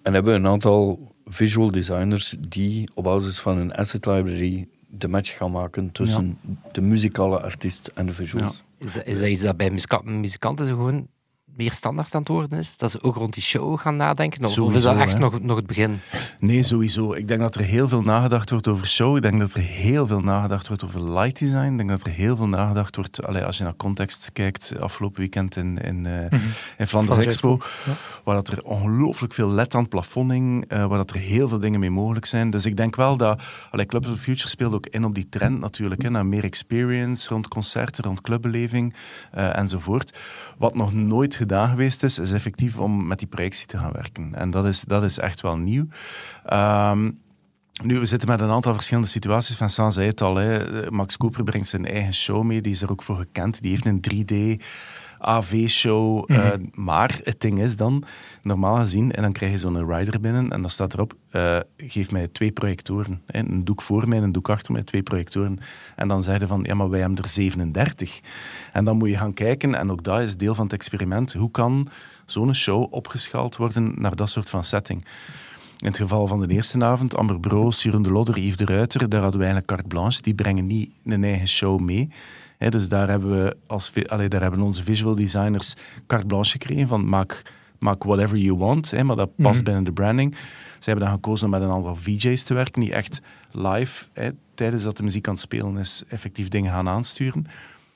En 0.02 0.14
hebben 0.14 0.33
we 0.33 0.38
een 0.38 0.47
aantal 0.47 1.12
visual 1.26 1.71
designers 1.71 2.37
die 2.49 2.90
op 2.95 3.04
basis 3.04 3.40
van 3.40 3.59
een 3.59 3.75
asset 3.75 4.07
library 4.07 4.68
de 4.87 5.09
match 5.09 5.37
gaan 5.37 5.50
maken 5.50 5.92
tussen 5.92 6.38
de 6.73 6.80
muzikale 6.80 7.40
artiest 7.40 7.90
en 7.95 8.07
de 8.07 8.12
visuals. 8.12 8.64
Is 8.78 8.97
is 8.97 9.18
dat 9.18 9.28
iets 9.28 9.42
dat 9.42 9.56
bij 9.56 9.70
muzika- 9.70 10.02
muzikanten 10.02 10.66
zo 10.66 10.75
gewoon 10.75 11.08
meer 11.58 11.72
standaard 11.72 12.14
aan 12.14 12.20
het 12.20 12.28
worden 12.28 12.58
is? 12.58 12.76
Dat 12.76 12.90
ze 12.90 13.02
ook 13.02 13.16
rond 13.16 13.34
die 13.34 13.42
show 13.42 13.78
gaan 13.78 13.96
nadenken? 13.96 14.40
Of, 14.40 14.46
of 14.46 14.50
is 14.50 14.54
Sowieso, 14.54 14.92
dat 14.92 15.02
echt 15.02 15.12
hè. 15.12 15.18
nog, 15.18 15.40
nog 15.40 15.56
het 15.56 15.66
begin? 15.66 16.00
Nee, 16.38 16.62
sowieso. 16.62 17.12
Ik 17.12 17.28
denk 17.28 17.40
dat 17.40 17.54
er 17.54 17.62
heel 17.62 17.88
veel 17.88 18.02
nagedacht 18.02 18.50
wordt 18.50 18.68
over 18.68 18.86
show. 18.86 19.16
Ik 19.16 19.22
denk 19.22 19.38
dat 19.38 19.52
er 19.52 19.62
heel 19.62 20.06
veel 20.06 20.20
nagedacht 20.20 20.68
wordt 20.68 20.84
over 20.84 21.12
light 21.12 21.38
design. 21.38 21.70
Ik 21.70 21.76
denk 21.76 21.88
dat 21.88 22.02
er 22.02 22.12
heel 22.12 22.36
veel 22.36 22.48
nagedacht 22.48 22.96
wordt, 22.96 23.26
allee, 23.26 23.44
als 23.44 23.58
je 23.58 23.64
naar 23.64 23.76
context 23.76 24.32
kijkt, 24.32 24.80
afgelopen 24.80 25.20
weekend 25.20 25.56
in, 25.56 25.78
in, 25.78 26.06
eh, 26.06 26.40
in 26.78 26.86
Flanders 26.86 27.18
Expo, 27.18 27.58
ja. 27.84 27.92
waar 28.24 28.34
dat 28.34 28.48
er 28.48 28.62
ongelooflijk 28.62 29.32
veel 29.32 29.50
let 29.50 29.74
aan 29.74 29.80
het 29.80 29.90
plafond 29.90 30.30
hing, 30.30 30.64
eh, 30.68 30.86
waar 30.86 30.98
dat 30.98 31.10
er 31.10 31.16
heel 31.16 31.48
veel 31.48 31.60
dingen 31.60 31.80
mee 31.80 31.90
mogelijk 31.90 32.26
zijn. 32.26 32.50
Dus 32.50 32.66
ik 32.66 32.76
denk 32.76 32.96
wel 32.96 33.16
dat, 33.16 33.42
allee, 33.70 33.86
Club 33.86 34.06
of 34.06 34.12
the 34.12 34.18
Future 34.18 34.48
speelt 34.48 34.74
ook 34.74 34.86
in 34.86 35.04
op 35.04 35.14
die 35.14 35.28
trend 35.28 35.60
natuurlijk, 35.60 36.02
hè, 36.02 36.10
naar 36.10 36.26
meer 36.26 36.44
experience 36.44 37.28
rond 37.28 37.48
concerten, 37.48 38.04
rond 38.04 38.20
clubbeleving 38.20 38.94
eh, 39.30 39.56
enzovoort. 39.56 40.16
Wat 40.58 40.74
nog 40.74 40.92
nooit 40.92 41.34
gedaan 41.34 41.68
geweest 41.68 42.02
is, 42.02 42.18
is 42.18 42.32
effectief 42.32 42.78
om 42.78 43.06
met 43.06 43.18
die 43.18 43.28
projectie 43.28 43.66
te 43.66 43.78
gaan 43.78 43.92
werken. 43.92 44.34
En 44.34 44.50
dat 44.50 44.64
is, 44.64 44.82
dat 44.82 45.02
is 45.02 45.18
echt 45.18 45.40
wel 45.40 45.56
nieuw. 45.56 45.86
Ehm, 46.44 47.10
nu, 47.82 47.98
we 47.98 48.06
zitten 48.06 48.28
met 48.28 48.40
een 48.40 48.50
aantal 48.50 48.74
verschillende 48.74 49.08
situaties. 49.08 49.56
Vincent 49.56 49.94
zei 49.94 50.06
het 50.06 50.20
al, 50.20 50.34
hè. 50.34 50.90
Max 50.90 51.16
Cooper 51.16 51.44
brengt 51.44 51.68
zijn 51.68 51.86
eigen 51.86 52.14
show 52.14 52.42
mee, 52.42 52.60
die 52.60 52.72
is 52.72 52.82
er 52.82 52.90
ook 52.90 53.02
voor 53.02 53.16
gekend. 53.16 53.60
Die 53.62 53.70
heeft 53.70 53.86
een 53.86 54.00
3D 54.00 54.64
AV-show. 55.18 56.25
eh, 56.30 56.52
maar 56.75 57.20
het 57.22 57.40
ding 57.40 57.60
is 57.60 57.76
dan, 57.76 58.04
normaal 58.42 58.76
gezien, 58.76 59.12
en 59.12 59.22
dan 59.22 59.32
krijg 59.32 59.52
je 59.52 59.58
zo'n 59.58 59.94
rider 59.94 60.20
binnen 60.20 60.52
en 60.52 60.60
dan 60.60 60.70
staat 60.70 60.94
erop, 60.94 61.14
eh, 61.30 61.58
geef 61.76 62.10
mij 62.10 62.28
twee 62.28 62.52
projectoren. 62.52 63.22
Hè. 63.26 63.38
Een 63.38 63.64
doek 63.64 63.82
voor 63.82 64.08
mij 64.08 64.18
en 64.18 64.25
een 64.25 64.32
doek 64.32 64.48
achter 64.50 64.72
mij, 64.72 64.82
twee 64.82 65.02
projectoren. 65.02 65.58
En 65.96 66.08
dan 66.08 66.22
zeiden 66.22 66.48
van, 66.48 66.62
ja, 66.62 66.75
maar 66.75 66.90
wij 66.90 67.00
hebben 67.00 67.18
er 67.18 67.28
37. 67.28 68.20
En 68.72 68.84
dan 68.84 68.96
moet 68.96 69.08
je 69.08 69.16
gaan 69.16 69.34
kijken, 69.34 69.75
en 69.75 69.90
ook 69.90 70.02
dat 70.02 70.20
is 70.20 70.37
deel 70.37 70.54
van 70.54 70.64
het 70.64 70.72
experiment, 70.72 71.32
hoe 71.32 71.50
kan 71.50 71.88
zo'n 72.26 72.54
show 72.54 72.87
opgeschaald 72.90 73.56
worden 73.56 73.94
naar 73.96 74.16
dat 74.16 74.31
soort 74.31 74.50
van 74.50 74.64
setting? 74.64 75.04
In 75.78 75.87
het 75.87 75.96
geval 75.96 76.26
van 76.26 76.40
de 76.40 76.54
eerste 76.54 76.85
avond, 76.85 77.16
Amber 77.16 77.40
Broos, 77.40 77.83
Jeroen 77.83 78.02
de 78.02 78.11
Lodder, 78.11 78.38
Yves 78.38 78.57
de 78.57 78.64
Ruiter, 78.64 79.09
daar 79.09 79.20
hadden 79.22 79.40
we 79.40 79.46
eigenlijk 79.46 79.66
carte 79.66 79.88
blanche. 79.88 80.22
Die 80.22 80.35
brengen 80.35 80.66
niet 80.66 80.90
een 81.04 81.24
eigen 81.24 81.48
show 81.48 81.81
mee. 81.81 82.09
Dus 82.59 82.88
daar 82.88 83.09
hebben, 83.09 83.31
we 83.44 83.57
als, 83.66 83.92
allee, 84.07 84.29
daar 84.29 84.40
hebben 84.42 84.61
onze 84.61 84.83
visual 84.83 85.14
designers 85.14 85.75
carte 86.07 86.27
blanche 86.27 86.51
gekregen 86.51 86.87
van 86.87 87.09
maak, 87.09 87.42
maak 87.79 88.05
whatever 88.05 88.37
you 88.37 88.57
want, 88.59 89.03
maar 89.03 89.16
dat 89.16 89.31
past 89.37 89.55
Mhm. 89.57 89.64
binnen 89.64 89.85
de 89.85 89.92
branding. 89.92 90.35
Ze 90.79 90.90
hebben 90.90 91.05
dan 91.05 91.14
gekozen 91.14 91.44
om 91.47 91.53
met 91.53 91.62
een 91.62 91.71
aantal 91.71 91.94
VJ's 91.94 92.42
te 92.42 92.55
werken 92.55 92.81
die 92.81 92.92
echt 92.92 93.21
live, 93.51 94.05
tijdens 94.55 94.83
dat 94.83 94.97
de 94.97 95.03
muziek 95.03 95.27
aan 95.27 95.33
het 95.33 95.42
spelen 95.42 95.77
is, 95.77 96.03
effectief 96.09 96.49
dingen 96.49 96.73
gaan 96.73 96.88
aansturen. 96.88 97.47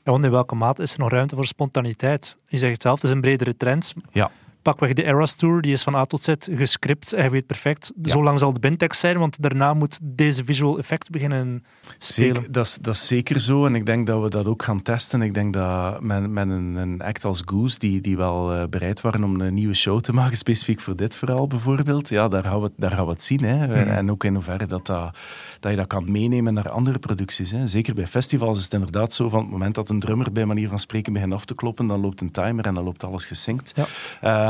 Ja, 0.04 0.10
want 0.12 0.24
in 0.24 0.30
welke 0.30 0.54
mate 0.54 0.82
is 0.82 0.92
er 0.92 0.98
nog 1.00 1.10
ruimte 1.10 1.34
voor 1.34 1.46
spontaniteit? 1.46 2.36
Je 2.48 2.58
zegt 2.58 2.72
het 2.72 2.82
zelf, 2.82 2.94
het 2.94 3.04
is 3.04 3.10
een 3.10 3.20
bredere 3.20 3.56
trend. 3.56 3.94
Ja. 4.12 4.30
Pakweg 4.62 4.92
de 4.92 5.04
Eras 5.04 5.34
Tour, 5.34 5.60
die 5.62 5.72
is 5.72 5.82
van 5.82 5.94
A 5.94 6.04
tot 6.04 6.22
Z 6.22 6.32
gescript. 6.50 7.10
Je 7.10 7.30
weet 7.30 7.46
perfect, 7.46 7.92
zo 8.04 8.22
lang 8.22 8.38
zal 8.38 8.52
de 8.52 8.60
bintekst 8.60 9.00
zijn, 9.00 9.18
want 9.18 9.42
daarna 9.42 9.74
moet 9.74 9.98
deze 10.02 10.44
visual 10.44 10.78
effect 10.78 11.10
beginnen 11.10 11.64
spelen. 11.98 12.34
Zeker, 12.34 12.52
dat, 12.52 12.66
is, 12.66 12.78
dat 12.80 12.94
is 12.94 13.06
zeker 13.06 13.40
zo. 13.40 13.66
En 13.66 13.74
ik 13.74 13.86
denk 13.86 14.06
dat 14.06 14.22
we 14.22 14.28
dat 14.30 14.46
ook 14.46 14.62
gaan 14.62 14.82
testen. 14.82 15.22
Ik 15.22 15.34
denk 15.34 15.52
dat 15.52 16.00
met, 16.00 16.30
met 16.30 16.48
een, 16.48 16.74
een 16.74 17.00
act 17.02 17.24
als 17.24 17.42
Goose, 17.46 17.78
die, 17.78 18.00
die 18.00 18.16
wel 18.16 18.52
eh, 18.52 18.62
bereid 18.70 19.00
waren 19.00 19.24
om 19.24 19.40
een 19.40 19.54
nieuwe 19.54 19.74
show 19.74 20.00
te 20.00 20.12
maken, 20.12 20.36
specifiek 20.36 20.80
voor 20.80 20.96
dit 20.96 21.14
verhaal 21.14 21.46
bijvoorbeeld, 21.46 22.08
ja, 22.08 22.28
daar 22.28 22.42
gaan 22.44 22.58
we, 22.58 22.64
het- 22.64 22.72
daar 22.76 22.90
gaan 22.90 23.04
we 23.04 23.10
het 23.12 23.22
zien. 23.22 23.44
Hè. 23.44 23.66
En 23.84 24.10
ook 24.10 24.24
in 24.24 24.34
hoeverre 24.34 24.66
dat, 24.66 24.86
dat, 24.86 25.16
dat 25.60 25.70
je 25.70 25.76
dat 25.76 25.86
kan 25.86 26.10
meenemen 26.12 26.54
naar 26.54 26.70
andere 26.70 26.98
producties. 26.98 27.50
Hè. 27.50 27.66
Zeker 27.66 27.94
bij 27.94 28.06
festivals 28.06 28.58
is 28.58 28.64
het 28.64 28.72
inderdaad 28.72 29.12
zo, 29.12 29.28
van 29.28 29.40
het 29.40 29.50
moment 29.50 29.74
dat 29.74 29.88
een 29.88 30.00
drummer 30.00 30.32
bij 30.32 30.44
manier 30.44 30.68
van 30.68 30.78
spreken 30.78 31.12
begint 31.12 31.32
af 31.32 31.44
te 31.44 31.54
kloppen, 31.54 31.86
dan 31.86 32.00
loopt 32.00 32.20
een 32.20 32.30
timer 32.30 32.64
en 32.66 32.74
dan 32.74 32.84
loopt 32.84 33.04
alles 33.04 33.26
gesynct. 33.26 33.72
Ja. 33.74 33.84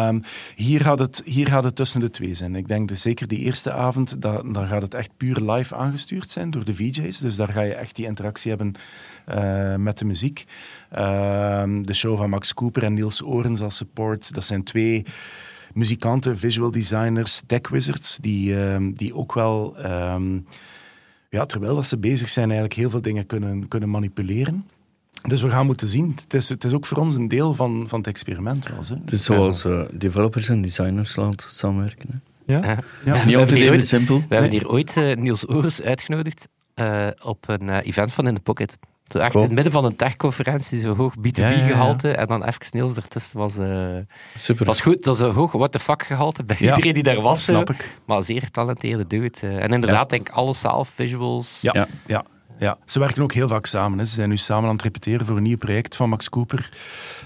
Ehm, 0.06 0.20
hier, 0.54 0.80
gaat 0.80 0.98
het, 0.98 1.22
hier 1.24 1.48
gaat 1.48 1.64
het 1.64 1.76
tussen 1.76 2.00
de 2.00 2.10
twee 2.10 2.34
zijn. 2.34 2.56
Ik 2.56 2.68
denk 2.68 2.88
dat 2.88 2.98
zeker 2.98 3.28
die 3.28 3.38
eerste 3.38 3.72
avond, 3.72 4.20
dan 4.22 4.66
gaat 4.66 4.82
het 4.82 4.94
echt 4.94 5.10
puur 5.16 5.40
live 5.40 5.74
aangestuurd 5.74 6.30
zijn 6.30 6.50
door 6.50 6.64
de 6.64 6.74
VJ's. 6.74 7.18
Dus 7.18 7.36
daar 7.36 7.48
ga 7.48 7.60
je 7.60 7.74
echt 7.74 7.96
die 7.96 8.06
interactie 8.06 8.50
hebben 8.50 8.74
eh, 9.26 9.74
met 9.76 9.98
de 9.98 10.04
muziek. 10.04 10.44
Ehm, 10.90 11.82
de 11.82 11.94
show 11.94 12.16
van 12.16 12.30
Max 12.30 12.54
Cooper 12.54 12.82
en 12.82 12.94
Niels 12.94 13.24
Orens 13.24 13.60
als 13.60 13.76
support, 13.76 14.34
dat 14.34 14.44
zijn 14.44 14.64
twee 14.64 15.04
muzikanten, 15.74 16.38
visual 16.38 16.70
designers, 16.70 17.42
tech 17.46 17.68
wizards, 17.68 18.18
die, 18.20 18.56
ehm, 18.56 18.92
die 18.92 19.14
ook 19.14 19.34
wel, 19.34 19.76
ja, 21.28 21.46
terwijl 21.46 21.74
dat 21.74 21.86
ze 21.86 21.98
bezig 21.98 22.28
zijn, 22.28 22.44
eigenlijk 22.44 22.80
heel 22.80 22.90
veel 22.90 23.02
dingen 23.02 23.26
kunnen, 23.26 23.68
kunnen 23.68 23.90
manipuleren. 23.90 24.66
Dus 25.22 25.42
we 25.42 25.50
gaan 25.50 25.66
moeten 25.66 25.88
zien. 25.88 26.16
Het 26.22 26.35
is, 26.35 26.48
het 26.48 26.64
is 26.64 26.72
ook 26.72 26.87
voor 26.87 26.98
ons 26.98 27.14
een 27.14 27.28
deel 27.28 27.54
van, 27.54 27.85
van 27.88 27.98
het 27.98 28.08
experiment. 28.08 28.68
Wel, 28.68 28.78
hè. 28.88 28.94
Het 29.04 29.12
is 29.12 29.24
zoals 29.24 29.64
eh, 29.64 29.80
developers 29.92 30.48
en 30.48 30.62
designers 30.62 31.16
laten 31.16 31.50
samenwerken. 31.50 32.08
Hè. 32.46 32.54
Ja? 32.54 32.78
Ja. 33.04 33.24
Niet 33.24 33.37
altijd 33.37 33.50
hier 33.50 33.61
even 33.62 33.72
ooit- 33.76 33.87
simpel. 33.87 34.16
We 34.28 34.35
hebben 34.35 34.50
hier 34.52 34.68
ooit 34.68 34.96
eh, 34.96 35.16
Niels 35.16 35.48
Oers 35.48 35.82
uitgenodigd 35.82 36.48
eh, 36.74 37.06
op 37.22 37.48
een 37.48 37.70
event 37.70 38.12
van 38.12 38.26
In 38.26 38.35
The 38.35 38.40
Pocket. 38.40 38.78
Zo 39.08 39.18
echt 39.18 39.30
Cool. 39.32 39.42
in 39.42 39.48
het 39.48 39.54
midden 39.54 39.72
van 39.72 39.85
een 39.85 39.96
techconferentie, 39.96 40.78
zo 40.80 40.96
hoog 40.96 41.14
B2B 41.16 41.20
Ja, 41.30 41.48
ja, 41.48 41.56
ja. 41.58 41.66
gehalte. 41.66 42.11
En 42.11 42.26
dan 42.26 42.44
even 42.44 42.61
Niels 42.70 42.94
ertussen 42.96 43.38
was... 43.38 43.58
eh 43.58 43.87
Super. 44.35 44.66
was 44.66 44.80
goed, 44.80 45.04
dat 45.04 45.18
was 45.18 45.28
een 45.28 45.35
hoog 45.35 45.52
what 45.52 45.72
the 45.72 45.78
fuck 45.78 46.02
gehalte 46.02 46.44
bij 46.44 46.56
Ja, 46.58 46.68
iedereen 46.70 46.94
die 46.94 47.02
daar 47.02 47.20
was. 47.20 47.44
Snap 47.44 47.70
ik. 47.70 47.98
Maar 48.06 48.22
zeer 48.22 48.42
getalenteerde 48.42 49.06
dude. 49.06 49.30
eh. 49.40 49.62
en 49.62 49.72
inderdaad, 49.72 50.11
denk 50.11 50.28
ik, 50.28 50.35
alles 50.35 50.61
zelf, 50.61 50.88
visuals. 50.94 51.58
Ja, 51.61 51.87
Ja. 52.06 52.24
Ja. 52.58 52.78
Ze 52.84 52.98
werken 52.98 53.22
ook 53.22 53.32
heel 53.32 53.48
vaak 53.48 53.66
samen. 53.66 53.98
Hè. 53.98 54.04
Ze 54.04 54.14
zijn 54.14 54.28
nu 54.28 54.36
samen 54.36 54.68
aan 54.68 54.74
het 54.74 54.82
repeteren 54.82 55.26
voor 55.26 55.36
een 55.36 55.42
nieuw 55.42 55.56
project 55.56 55.96
van 55.96 56.08
Max 56.08 56.28
Cooper. 56.28 56.70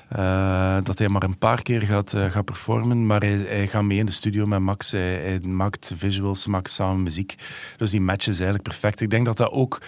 Eh, 0.09 0.79
dat 0.83 0.99
hij 0.99 1.09
maar 1.09 1.23
een 1.23 1.39
paar 1.39 1.63
keer 1.63 1.83
gaat, 1.83 2.15
gaat 2.17 2.45
performen. 2.45 3.07
Maar 3.07 3.21
hij, 3.21 3.69
gaat 3.69 3.83
mee 3.83 3.99
in 3.99 4.07
de 4.07 4.13
studio 4.13 4.47
met 4.47 4.61
Max. 4.61 4.91
Hij, 4.91 5.41
maakt 5.41 5.93
visuals, 5.97 6.47
maken 6.47 6.73
samen 6.73 7.03
muziek. 7.03 7.35
Dus 7.77 7.91
die 7.91 8.01
match 8.01 8.27
is 8.27 8.35
eigenlijk 8.35 8.63
perfect. 8.63 9.01
Ik 9.01 9.11
denk 9.11 9.27
dat 9.27 9.37
dat 9.37 9.51
ook 9.51 9.81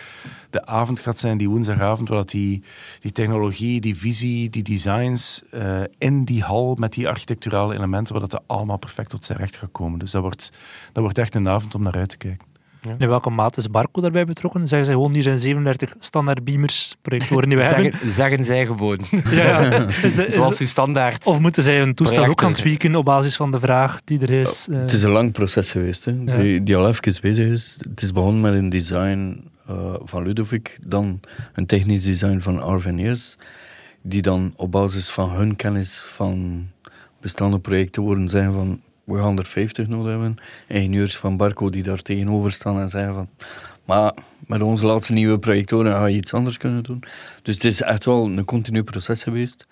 de 0.50 0.66
avond 0.66 1.00
gaat 1.00 1.18
zijn, 1.18 1.38
die 1.38 1.48
woensdagavond, 1.48 2.08
waar 2.08 2.24
die, 2.24 2.62
die 3.00 3.12
technologie, 3.12 3.80
die 3.80 3.96
visie, 3.96 4.50
die 4.50 4.62
designs 4.62 5.42
eh, 5.50 5.80
in 5.98 6.24
die 6.24 6.42
hal 6.42 6.74
met 6.74 6.92
die 6.92 7.08
architecturale 7.08 7.74
elementen, 7.74 8.12
waar 8.12 8.22
dat, 8.22 8.30
dat 8.30 8.42
allemaal 8.46 8.78
perfect 8.78 9.10
tot 9.10 9.24
zijn 9.24 9.38
recht 9.38 9.56
gaat 9.56 9.72
komen. 9.72 9.98
Dus 9.98 10.10
dat 10.10 10.22
wordt, 10.22 10.52
dat 10.92 11.02
wordt 11.02 11.18
echt 11.18 11.34
een 11.34 11.48
avond 11.48 11.74
om 11.74 11.82
naar 11.82 11.96
uit 11.96 12.08
te 12.08 12.16
kijken. 12.16 12.46
In 12.98 13.08
welke 13.08 13.30
mate 13.30 13.58
is 13.60 13.70
Barco 13.70 14.00
daarbij 14.00 14.24
betrokken? 14.24 14.68
Zeggen 14.68 14.84
zij 14.86 14.94
gewoon, 14.94 15.12
hier 15.14 15.22
zijn 15.22 15.38
37 15.38 15.94
standaard 16.00 16.44
beamers, 16.44 16.96
projectoren 17.02 17.48
die 17.48 17.58
we 17.58 17.64
hebben. 17.64 17.90
Zeggen, 17.92 18.12
zeggen 18.12 18.44
zij 18.44 18.66
gewoon. 18.66 18.98
Ja, 19.30 19.62
ja. 19.62 19.86
Is 20.02 20.14
de- 20.14 20.26
is 20.26 20.32
Zoals 20.32 20.56
de- 20.56 20.64
uw 20.64 20.70
standaard. 20.70 21.26
of 21.26 21.38
moeten 21.38 21.62
zij 21.62 21.78
hun 21.78 21.94
toestel 21.94 22.24
ook 22.26 22.40
gaan 22.40 22.54
tweaken 22.54 22.94
op 22.96 23.04
basis 23.04 23.36
van 23.36 23.50
de 23.50 23.60
vraag 23.60 24.00
die 24.04 24.20
er 24.20 24.30
is? 24.30 24.66
eh? 24.70 24.78
Het 24.78 24.92
is 24.92 25.02
een 25.02 25.10
lang 25.10 25.32
proces 25.32 25.70
geweest, 25.70 26.04
hè, 26.04 26.12
Ja. 26.24 26.36
die, 26.36 26.62
die 26.62 26.76
al 26.76 26.88
even 26.88 27.02
bezig 27.22 27.46
is. 27.46 27.76
Het 27.90 28.02
is 28.02 28.12
begonnen 28.12 28.40
met 28.40 28.52
een 28.54 28.68
design 28.68 29.44
eh, 29.68 29.94
van 30.04 30.22
Ludovic, 30.22 30.78
dan 30.86 31.20
een 31.54 31.66
technisch 31.66 32.04
design 32.04 32.38
van 32.40 32.62
Arveniers, 32.62 33.36
die 34.02 34.22
dan 34.22 34.52
op 34.56 34.70
basis 34.72 35.10
van 35.10 35.30
hun 35.30 35.56
kennis 35.56 36.02
van 36.06 36.66
bestaande 37.20 37.58
projecten 37.58 38.02
worden 38.02 38.28
zeggen 38.28 38.52
van 38.52 38.80
we 39.08 39.18
gaan 39.18 39.38
er 39.38 39.46
50 39.46 39.88
nodig 39.88 40.10
hebben. 40.10 40.36
Ingenieurs 40.66 41.16
van 41.16 41.36
Barco 41.36 41.70
die 41.70 41.82
daar 41.82 42.02
tegenover 42.02 42.52
staan 42.52 42.80
en 42.80 42.88
zeggen 42.88 43.14
van 43.14 43.28
maar 43.88 44.12
met 44.46 44.62
onze 44.62 44.86
laatste 44.86 45.12
nieuwe 45.12 45.38
projectoren 45.38 45.92
ga 45.92 46.06
je 46.06 46.16
iets 46.16 46.34
anders 46.34 46.56
kunnen 46.56 46.82
doen. 46.82 47.02
Dus 47.42 47.54
het 47.54 47.64
is 47.64 47.82
echt 47.82 48.04
wel 48.04 48.24
een 48.24 48.44
continu 48.44 48.82
proces 48.82 49.22
geweest. 49.22 49.66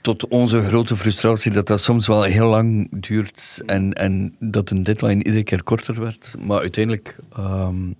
Tot 0.00 0.28
onze 0.28 0.62
grote 0.62 0.96
frustratie 0.96 1.52
dat 1.52 1.66
dat 1.66 1.80
soms 1.80 2.06
wel 2.06 2.22
heel 2.22 2.48
lang 2.48 3.00
duurt 3.00 3.62
en, 3.66 3.92
en 3.92 4.36
dat 4.38 4.70
een 4.70 4.82
deadline 4.82 5.24
iedere 5.24 5.44
keer 5.44 5.62
korter 5.62 6.00
werd. 6.00 6.34
Maar 6.40 6.60
uiteindelijk 6.60 7.16
ehm, 7.36 7.92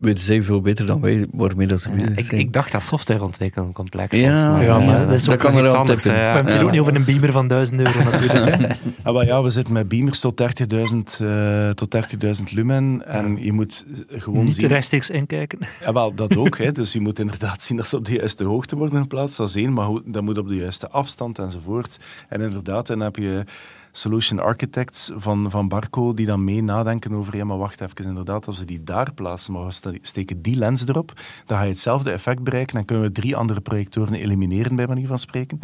weten 0.00 0.24
zij 0.24 0.42
veel 0.42 0.60
beter 0.60 0.86
dan 0.86 1.00
wij 1.00 1.26
waarmee 1.32 1.66
dat 1.66 1.80
ze 1.80 1.90
bezig 1.90 2.16
Ik, 2.16 2.24
zijn. 2.24 2.40
ik 2.40 2.52
dacht 2.52 2.72
dat 2.72 2.82
software 2.82 3.22
ontwikkelen 3.22 3.72
complex 3.72 4.16
Ja, 4.16 4.32
was. 4.32 4.42
Maar, 4.42 4.62
ja, 4.62 4.78
eh, 4.78 4.86
maar 4.86 5.06
dat 5.06 5.12
is 5.12 5.24
dat 5.24 5.34
ook 5.34 5.40
kan 5.40 5.58
iets 5.58 5.70
anders. 5.70 6.04
We 6.04 6.10
hebben 6.12 6.44
het 6.44 6.54
hier 6.54 6.64
ook 6.64 6.70
niet 6.70 6.80
over 6.80 6.96
een 6.96 7.04
beamer 7.04 7.32
van 7.32 7.48
1000 7.48 7.80
euro 7.80 8.02
natuurlijk. 8.02 8.56
hè. 8.56 8.66
Ah, 9.02 9.14
maar 9.14 9.26
ja, 9.26 9.42
we 9.42 9.50
zitten 9.50 9.72
met 9.72 9.88
beamers 9.88 10.20
tot 10.20 10.42
30.000 10.42 11.26
eh, 11.26 11.70
tot 11.70 11.96
30.000 12.40 12.42
lumen. 12.52 13.06
En 13.06 13.36
je 13.44 13.52
moet 13.52 13.84
gewoon 14.08 14.44
niet 14.44 14.54
zien... 14.54 14.66
rechtstreeks 14.66 15.10
inkijken. 15.10 15.58
Ja, 15.80 15.92
wel, 15.92 16.14
dat 16.14 16.36
ook. 16.36 16.58
Hè. 16.68 16.72
Dus 16.72 16.92
je 16.92 17.00
moet 17.00 17.18
inderdaad 17.18 17.62
zien 17.62 17.76
dat 17.76 17.88
ze 17.88 17.96
op 17.96 18.04
de 18.04 18.12
juiste 18.12 18.44
hoogte 18.44 18.76
worden 18.76 19.00
geplaatst. 19.02 19.36
Dat 19.36 19.48
is 19.48 19.56
één, 19.56 19.72
maar 19.72 19.88
dat 20.04 20.22
moet 20.22 20.38
op 20.38 20.48
de 20.48 20.56
juiste 20.56 20.88
afstand 20.90 21.38
enzovoort. 21.38 21.98
En 22.28 22.40
inderdaad, 22.40 22.86
dan 22.86 23.00
heb 23.00 23.16
je 23.16 23.44
solution 23.92 24.38
architects 24.38 25.10
van, 25.14 25.50
van 25.50 25.68
Barco 25.68 26.14
die 26.14 26.26
dan 26.26 26.44
mee 26.44 26.62
nadenken 26.62 27.12
over, 27.12 27.36
ja, 27.36 27.44
maar 27.44 27.58
wacht 27.58 27.80
even, 27.80 28.04
inderdaad, 28.04 28.46
als 28.46 28.58
we 28.58 28.64
die 28.64 28.84
daar 28.84 29.12
plaatsen, 29.12 29.52
maar 29.52 29.64
we 29.64 29.70
ste- 29.70 29.98
steken 30.02 30.42
die 30.42 30.56
lens 30.56 30.86
erop, 30.86 31.12
dan 31.46 31.58
ga 31.58 31.64
je 31.64 31.70
hetzelfde 31.70 32.10
effect 32.10 32.42
bereiken. 32.42 32.74
Dan 32.74 32.84
kunnen 32.84 33.04
we 33.04 33.12
drie 33.12 33.36
andere 33.36 33.60
projectoren 33.60 34.14
elimineren, 34.14 34.76
bij 34.76 34.86
manier 34.86 35.06
van 35.06 35.18
spreken. 35.18 35.58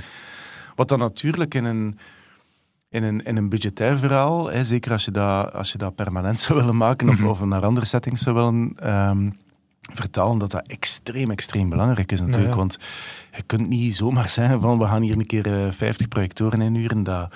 Wat 0.75 0.89
dan 0.89 0.99
natuurlijk 0.99 1.55
in 1.55 1.65
een 1.65 1.99
in 2.95 3.03
een, 3.03 3.25
in 3.25 3.37
een 3.37 3.49
budgetair 3.49 3.99
verhaal, 3.99 4.51
hè, 4.51 4.65
zeker 4.65 4.93
als 4.93 5.05
je, 5.05 5.11
dat, 5.11 5.53
als 5.53 5.73
je 5.73 5.79
dat 5.79 5.95
permanent 5.95 6.41
zou 6.41 6.59
willen 6.59 6.77
maken 6.77 7.09
of, 7.09 7.23
of 7.23 7.45
naar 7.45 7.63
andere 7.63 7.87
settings 7.87 8.23
zou 8.23 8.35
willen 8.35 8.73
ehm, 8.77 9.31
vertalen, 9.81 10.39
dat 10.39 10.51
dat 10.51 10.67
extreem, 10.67 11.31
extreem 11.31 11.69
belangrijk 11.69 12.13
is 12.13 12.21
natuurlijk. 12.21 12.45
Ja, 12.45 12.51
ja. 12.51 12.57
Want 12.57 12.79
je 13.37 13.43
kunt 13.43 13.69
niet 13.69 13.97
zomaar 13.97 14.29
zeggen 14.29 14.61
van 14.61 14.79
we 14.79 14.87
gaan 14.87 15.03
hier 15.03 15.17
een 15.17 15.27
keer 15.27 15.65
eh, 15.65 15.73
50 15.73 16.09
projectoren 16.09 16.61
inhuren. 16.61 17.03
Dat, 17.03 17.35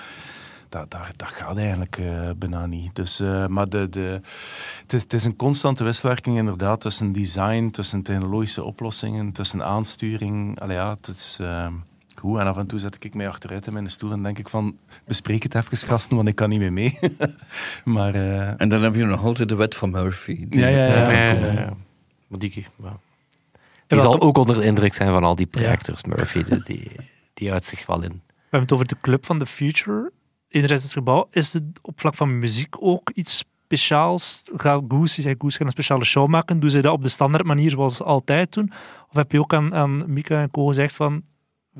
dat, 0.69 0.91
dat, 0.91 1.01
dat 1.15 1.27
gaat 1.27 1.57
eigenlijk 1.57 1.97
eh, 1.97 2.29
bijna 2.37 2.65
niet. 2.65 2.95
Dus, 2.95 3.19
eh, 3.19 3.47
maar 3.47 3.69
de, 3.69 3.89
de, 3.89 4.21
het, 4.81 4.93
is, 4.93 5.01
het 5.01 5.13
is 5.13 5.23
een 5.23 5.35
constante 5.35 5.83
wisselwerking 5.83 6.37
inderdaad 6.37 6.81
tussen 6.81 7.11
design, 7.11 7.69
tussen 7.69 8.01
technologische 8.03 8.63
oplossingen, 8.63 9.31
tussen 9.31 9.63
aansturing. 9.63 10.59
Allee, 10.59 10.75
ja, 10.75 10.89
het 10.95 11.07
is... 11.07 11.37
ehm, 11.41 11.73
Goed, 12.19 12.39
en 12.39 12.47
af 12.47 12.57
en 12.57 12.67
toe 12.67 12.79
zet 12.79 13.03
ik 13.03 13.13
mij 13.13 13.27
achteruit 13.27 13.67
in 13.67 13.73
mijn 13.73 13.89
stoel 13.89 14.11
en 14.11 14.23
denk 14.23 14.39
ik 14.39 14.49
van, 14.49 14.77
bespreek 15.05 15.43
het 15.43 15.55
even 15.55 15.77
gasten, 15.77 16.15
want 16.15 16.27
ik 16.27 16.35
kan 16.35 16.49
niet 16.49 16.59
meer 16.59 16.73
mee. 16.73 16.99
maar 17.83 18.15
eh, 18.15 18.61
En 18.61 18.69
dan 18.69 18.81
heb 18.81 18.95
je 18.95 19.05
nog 19.05 19.23
altijd 19.23 19.49
de 19.49 19.55
wet 19.55 19.75
van 19.75 19.89
Murphy. 19.89 20.47
Ja, 20.49 20.67
ja, 20.67 21.11
ja. 21.11 21.73
Maar 22.27 22.39
die, 22.39 23.99
zal 23.99 24.21
ook 24.21 24.37
onder 24.37 24.55
de 24.55 24.63
indruk 24.63 24.93
zijn 24.93 25.09
van 25.09 25.23
al 25.23 25.35
die 25.35 25.45
projectors, 25.45 26.03
Murphy. 26.03 26.43
die, 26.65 26.91
die 27.33 27.51
uit 27.51 27.65
zich 27.65 27.85
wel 27.85 28.01
in. 28.01 28.21
We 28.27 28.39
hebben 28.41 28.61
het 28.61 28.71
over 28.71 28.87
de 28.87 28.97
Club 29.01 29.25
van 29.25 29.39
the 29.39 29.45
Future. 29.45 30.11
Enerzijds 30.49 30.83
het 30.83 30.93
gebouw. 30.93 31.27
Is 31.31 31.53
het 31.53 31.63
op 31.81 31.99
vlak 31.99 32.15
van 32.15 32.39
muziek 32.39 32.75
ook 32.79 33.09
iets 33.09 33.37
speciaals? 33.37 34.51
Gaat 34.55 34.83
Goose, 34.87 35.21
zei 35.21 35.35
Goose 35.37 35.57
gaat 35.57 35.65
een 35.65 35.71
speciale 35.71 36.05
show 36.05 36.27
maken. 36.27 36.59
Doen 36.59 36.69
ze 36.69 36.81
dat 36.81 36.93
op 36.93 37.03
de 37.03 37.09
standaard 37.09 37.45
manier 37.45 37.69
zoals 37.69 37.95
ze 37.95 38.03
altijd 38.03 38.53
doen? 38.53 38.71
Of 39.09 39.15
heb 39.15 39.31
je 39.31 39.39
ook 39.39 39.53
aan, 39.53 39.75
aan 39.75 40.03
Mika 40.13 40.41
en 40.41 40.51
Co 40.51 40.65
gezegd 40.65 40.95
van... 40.95 41.23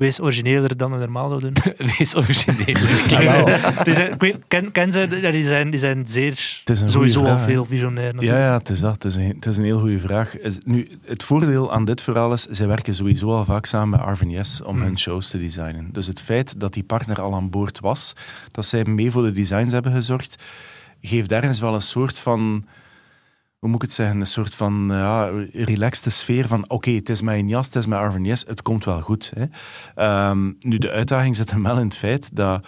Wees 0.00 0.20
origineler 0.20 0.76
dan 0.76 0.92
we 0.92 0.98
normaal 0.98 1.28
zouden 1.28 1.52
doen. 1.54 1.74
Wees 1.98 2.16
origineel. 2.16 2.64
die 3.84 3.94
zijn, 3.94 4.12
ik 4.12 4.20
weet, 4.20 4.36
ken, 4.48 4.72
ken 4.72 4.92
ze, 4.92 5.18
ja, 5.20 5.30
die, 5.30 5.44
zijn, 5.44 5.70
die 5.70 5.80
zijn 5.80 6.06
zeer 6.06 6.30
is 6.30 6.62
een 6.64 6.76
goeie 6.76 6.90
sowieso 6.90 7.24
al 7.24 7.38
veel 7.38 7.64
visionair 7.64 8.06
ja, 8.06 8.12
natuurlijk. 8.12 8.40
ja, 8.40 8.58
het 8.58 8.68
is 8.68 8.80
dat. 8.80 8.92
Het 8.94 9.04
is 9.04 9.16
een, 9.16 9.28
het 9.28 9.46
is 9.46 9.56
een 9.56 9.64
heel 9.64 9.78
goede 9.78 9.98
vraag. 9.98 10.34
Nu, 10.64 10.88
het 11.04 11.22
voordeel 11.22 11.72
aan 11.72 11.84
dit 11.84 12.02
verhaal 12.02 12.32
is, 12.32 12.46
zij 12.46 12.66
werken 12.66 12.94
sowieso 12.94 13.30
al 13.30 13.44
vaak 13.44 13.66
samen 13.66 13.88
met 13.88 14.00
Arvin 14.00 14.30
Yes 14.30 14.62
om 14.62 14.82
hun 14.82 14.98
shows 14.98 15.30
te 15.30 15.38
designen. 15.38 15.88
Dus 15.92 16.06
het 16.06 16.20
feit 16.20 16.60
dat 16.60 16.72
die 16.72 16.84
partner 16.84 17.20
al 17.20 17.34
aan 17.34 17.50
boord 17.50 17.80
was, 17.80 18.12
dat 18.52 18.66
zij 18.66 18.84
mee 18.84 19.10
voor 19.10 19.22
de 19.22 19.32
designs 19.32 19.72
hebben 19.72 19.92
gezorgd, 19.92 20.42
geeft 21.02 21.32
ergens 21.32 21.60
wel 21.60 21.74
een 21.74 21.80
soort 21.80 22.18
van... 22.18 22.64
Hoe 23.60 23.68
moet 23.70 23.82
ik 23.82 23.88
het 23.88 23.96
zeggen? 23.96 24.20
Een 24.20 24.26
soort 24.26 24.54
van 24.54 24.84
ja, 24.88 25.30
relaxte 25.52 26.10
sfeer 26.10 26.46
van 26.48 26.64
oké, 26.70 26.90
het 26.90 27.08
is 27.08 27.22
mijn 27.22 27.48
jas, 27.48 27.66
het 27.66 27.74
is 27.76 27.86
mijn 27.86 28.00
Arvin 28.00 28.24
Yes, 28.24 28.44
het 28.46 28.62
komt 28.62 28.84
wel 28.84 29.00
goed. 29.00 29.32
Hè. 29.34 29.44
Ehm, 29.94 30.52
nu, 30.60 30.78
de 30.78 30.90
uitdaging 30.90 31.36
zit 31.36 31.50
hem 31.50 31.62
wel 31.62 31.78
in 31.78 31.84
het 31.84 31.96
feit 31.96 32.36
dat 32.36 32.66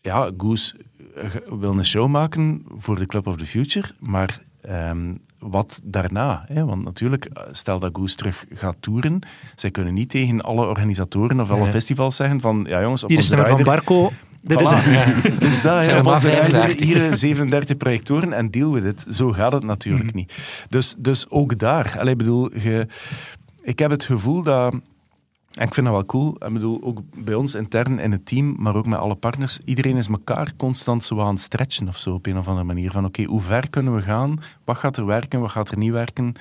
ja, 0.00 0.30
Goose 0.36 0.74
eh, 1.16 1.30
wil 1.58 1.72
een 1.78 1.84
show 1.84 2.08
maken 2.08 2.64
voor 2.74 2.96
de 2.96 3.06
Club 3.06 3.26
of 3.26 3.36
the 3.36 3.46
Future, 3.46 3.88
maar 4.00 4.40
ehm, 4.60 5.14
wat 5.38 5.80
daarna? 5.84 6.44
Hè? 6.48 6.64
Want 6.64 6.84
natuurlijk, 6.84 7.24
eh, 7.24 7.42
stel 7.50 7.78
dat 7.78 7.90
Goose 7.96 8.16
terug 8.16 8.44
gaat 8.50 8.76
toeren, 8.80 9.20
zij 9.54 9.70
kunnen 9.70 9.94
niet 9.94 10.10
tegen 10.10 10.40
alle 10.40 10.66
organisatoren 10.66 11.40
of 11.40 11.50
alle 11.50 11.62
Nee. 11.62 11.70
festivals 11.70 12.16
zeggen 12.16 12.40
van 12.40 12.64
ja 12.68 12.80
jongens, 12.80 13.02
op 13.02 13.08
Hier 13.08 13.18
is 13.18 13.28
de 13.28 13.36
van. 13.36 13.62
Barco. 13.62 14.10
Dit 14.46 14.60
is 14.60 14.70
het. 14.70 15.40
Dus 15.40 15.62
dat, 15.62 15.98
op 15.98 16.06
onze 16.06 16.28
rider 16.28 16.50
35. 16.50 16.86
hier 16.86 17.10
eh, 17.10 17.14
37 17.14 17.76
projectoren 17.76 18.32
en 18.32 18.50
deal 18.50 18.72
with 18.72 18.84
it. 18.84 19.14
Zo 19.14 19.32
gaat 19.32 19.52
het 19.52 19.64
natuurlijk 19.64 20.06
Mhm. 20.06 20.16
niet. 20.16 20.32
Dus, 20.68 20.94
dus 20.98 21.30
ook 21.30 21.58
daar. 21.58 21.94
Allee, 21.98 22.12
ik 22.12 22.18
bedoel, 22.18 22.58
je, 22.58 22.86
ik 23.62 23.78
heb 23.78 23.90
het 23.90 24.04
gevoel 24.04 24.42
dat... 24.42 24.72
En 25.52 25.66
ik 25.66 25.74
vind 25.74 25.86
dat 25.86 25.94
wel 25.94 26.04
cool. 26.06 26.36
Ik 26.46 26.52
bedoel, 26.52 26.80
ook 26.82 27.00
bij 27.16 27.34
ons 27.34 27.54
intern 27.54 27.98
in 27.98 28.12
het 28.12 28.26
team, 28.26 28.54
maar 28.58 28.74
ook 28.74 28.86
met 28.86 28.98
alle 28.98 29.14
partners. 29.14 29.58
Iedereen 29.64 29.96
is 29.96 30.06
elkaar 30.08 30.52
constant 30.56 31.04
zo 31.04 31.20
aan 31.20 31.28
het 31.28 31.40
stretchen 31.40 31.88
of 31.88 31.96
zo 31.96 32.12
op 32.12 32.26
een 32.26 32.38
of 32.38 32.46
andere 32.48 32.66
manier. 32.66 32.90
Van 32.90 33.04
oké, 33.04 33.22
hoe 33.24 33.40
ver 33.40 33.70
kunnen 33.70 33.94
we 33.94 34.02
gaan? 34.02 34.38
Wat 34.64 34.76
gaat 34.78 34.96
er 34.96 35.06
werken? 35.06 35.40
Wat 35.40 35.50
gaat 35.50 35.70
er 35.70 35.78
niet 35.78 35.90
werken? 35.92 36.32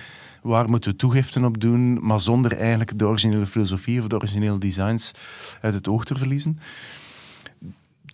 Waar 0.42 0.70
moeten 0.70 0.92
we 0.92 0.98
toegiften 0.98 1.46
op 1.46 1.62
doen? 1.62 2.00
Maar 2.06 2.20
zonder 2.20 2.58
eigenlijk 2.58 2.98
de 3.00 3.06
originele 3.06 3.46
filosofie 3.46 4.00
of 4.00 4.08
de 4.08 4.16
originele 4.16 4.58
designs 4.58 5.12
uit 5.62 5.74
het 5.74 5.88
oog 5.88 6.06
te 6.06 6.16
verliezen. 6.16 6.60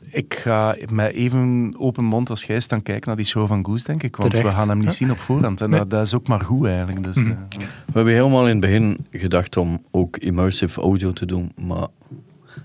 Ik 0.10 0.34
ga 0.34 0.76
met 0.92 1.14
even 1.14 1.74
open 1.78 2.04
mond 2.04 2.30
als 2.30 2.44
jij 2.44 2.60
staan 2.60 2.82
kijken 2.82 3.08
naar 3.08 3.16
die 3.18 3.26
show 3.26 3.48
van 3.48 3.66
Goose, 3.66 3.86
denk 3.86 4.04
ik. 4.04 4.16
Want 4.16 4.34
Terecht. 4.34 4.50
we 4.52 4.56
gaan 4.60 4.70
hem 4.70 4.78
niet 4.78 4.88
Ja. 4.88 4.94
zien 4.94 5.12
op 5.12 5.20
voorhand. 5.20 5.62
En 5.62 5.70
Nee. 5.70 5.80
dat, 5.80 5.90
dat 5.90 6.06
is 6.06 6.16
ook 6.16 6.28
maar 6.28 6.40
goed 6.42 6.66
eigenlijk. 6.68 7.04
Dus, 7.04 7.16
Mhm. 7.16 7.30
eh, 7.32 7.38
We 7.86 7.94
hebben 7.94 8.14
helemaal 8.14 8.44
in 8.48 8.52
het 8.52 8.60
begin 8.60 9.06
gedacht 9.12 9.58
om 9.58 9.84
ook 9.92 10.18
immersive 10.18 10.82
audio 10.82 11.14
te 11.14 11.26
doen, 11.26 11.52
maar 11.62 11.88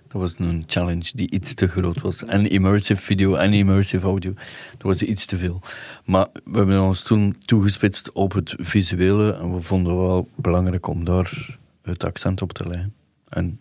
dat 0.09 0.21
was 0.21 0.35
een 0.39 0.63
challenge 0.67 1.11
die 1.15 1.31
iets 1.31 1.55
te 1.55 1.69
groot 1.69 2.01
was. 2.01 2.25
En 2.25 2.51
immersive 2.51 3.03
video 3.03 3.35
en 3.35 3.53
immersive 3.53 4.07
audio, 4.07 4.33
dat 4.71 4.83
was 4.83 5.03
iets 5.03 5.27
te 5.27 5.37
veel. 5.37 5.61
Maar 6.05 6.27
we 6.45 6.57
hebben 6.57 6.83
ons 6.83 7.03
toen 7.03 7.37
toegespitst 7.45 8.13
op 8.13 8.33
het 8.33 8.55
visuele 8.59 9.33
en 9.35 9.55
we 9.55 9.61
vonden 9.61 9.93
het 9.93 10.03
wel 10.07 10.29
belangrijk 10.37 10.87
om 10.87 11.05
daar 11.05 11.57
het 11.83 12.05
accent 12.05 12.43
op 12.43 12.53
te 12.53 12.69
leggen. 12.69 12.95
En 13.29 13.59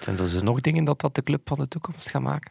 Zijn 0.00 0.16
er 0.18 0.22
dus 0.30 0.42
nog 0.42 0.60
dingen 0.60 0.84
dat 0.84 1.00
dat 1.00 1.14
de 1.14 1.22
club 1.22 1.40
van 1.48 1.58
de 1.58 1.68
toekomst 1.68 2.10
gaat 2.10 2.22
maken? 2.22 2.50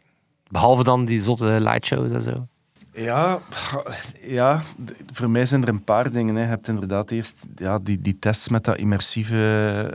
Behalve 0.52 0.84
dan 0.84 1.04
die 1.04 1.22
zotte 1.22 1.60
lightshows 1.60 2.10
en 2.10 2.22
zo. 2.22 2.46
Ja, 2.94 3.40
ja, 4.22 4.62
voor 5.12 5.30
mij 5.30 5.46
zijn 5.46 5.62
er 5.62 5.68
een 5.68 5.84
paar 5.84 6.12
dingen. 6.12 6.34
Hè. 6.34 6.42
Je 6.42 6.48
hebt 6.48 6.68
inderdaad 6.68 7.10
eerst 7.10 7.36
ja, 7.56 7.78
die, 7.78 8.00
die 8.00 8.18
tests 8.18 8.48
met 8.48 8.64
dat 8.64 8.76
immersieve. 8.76 9.36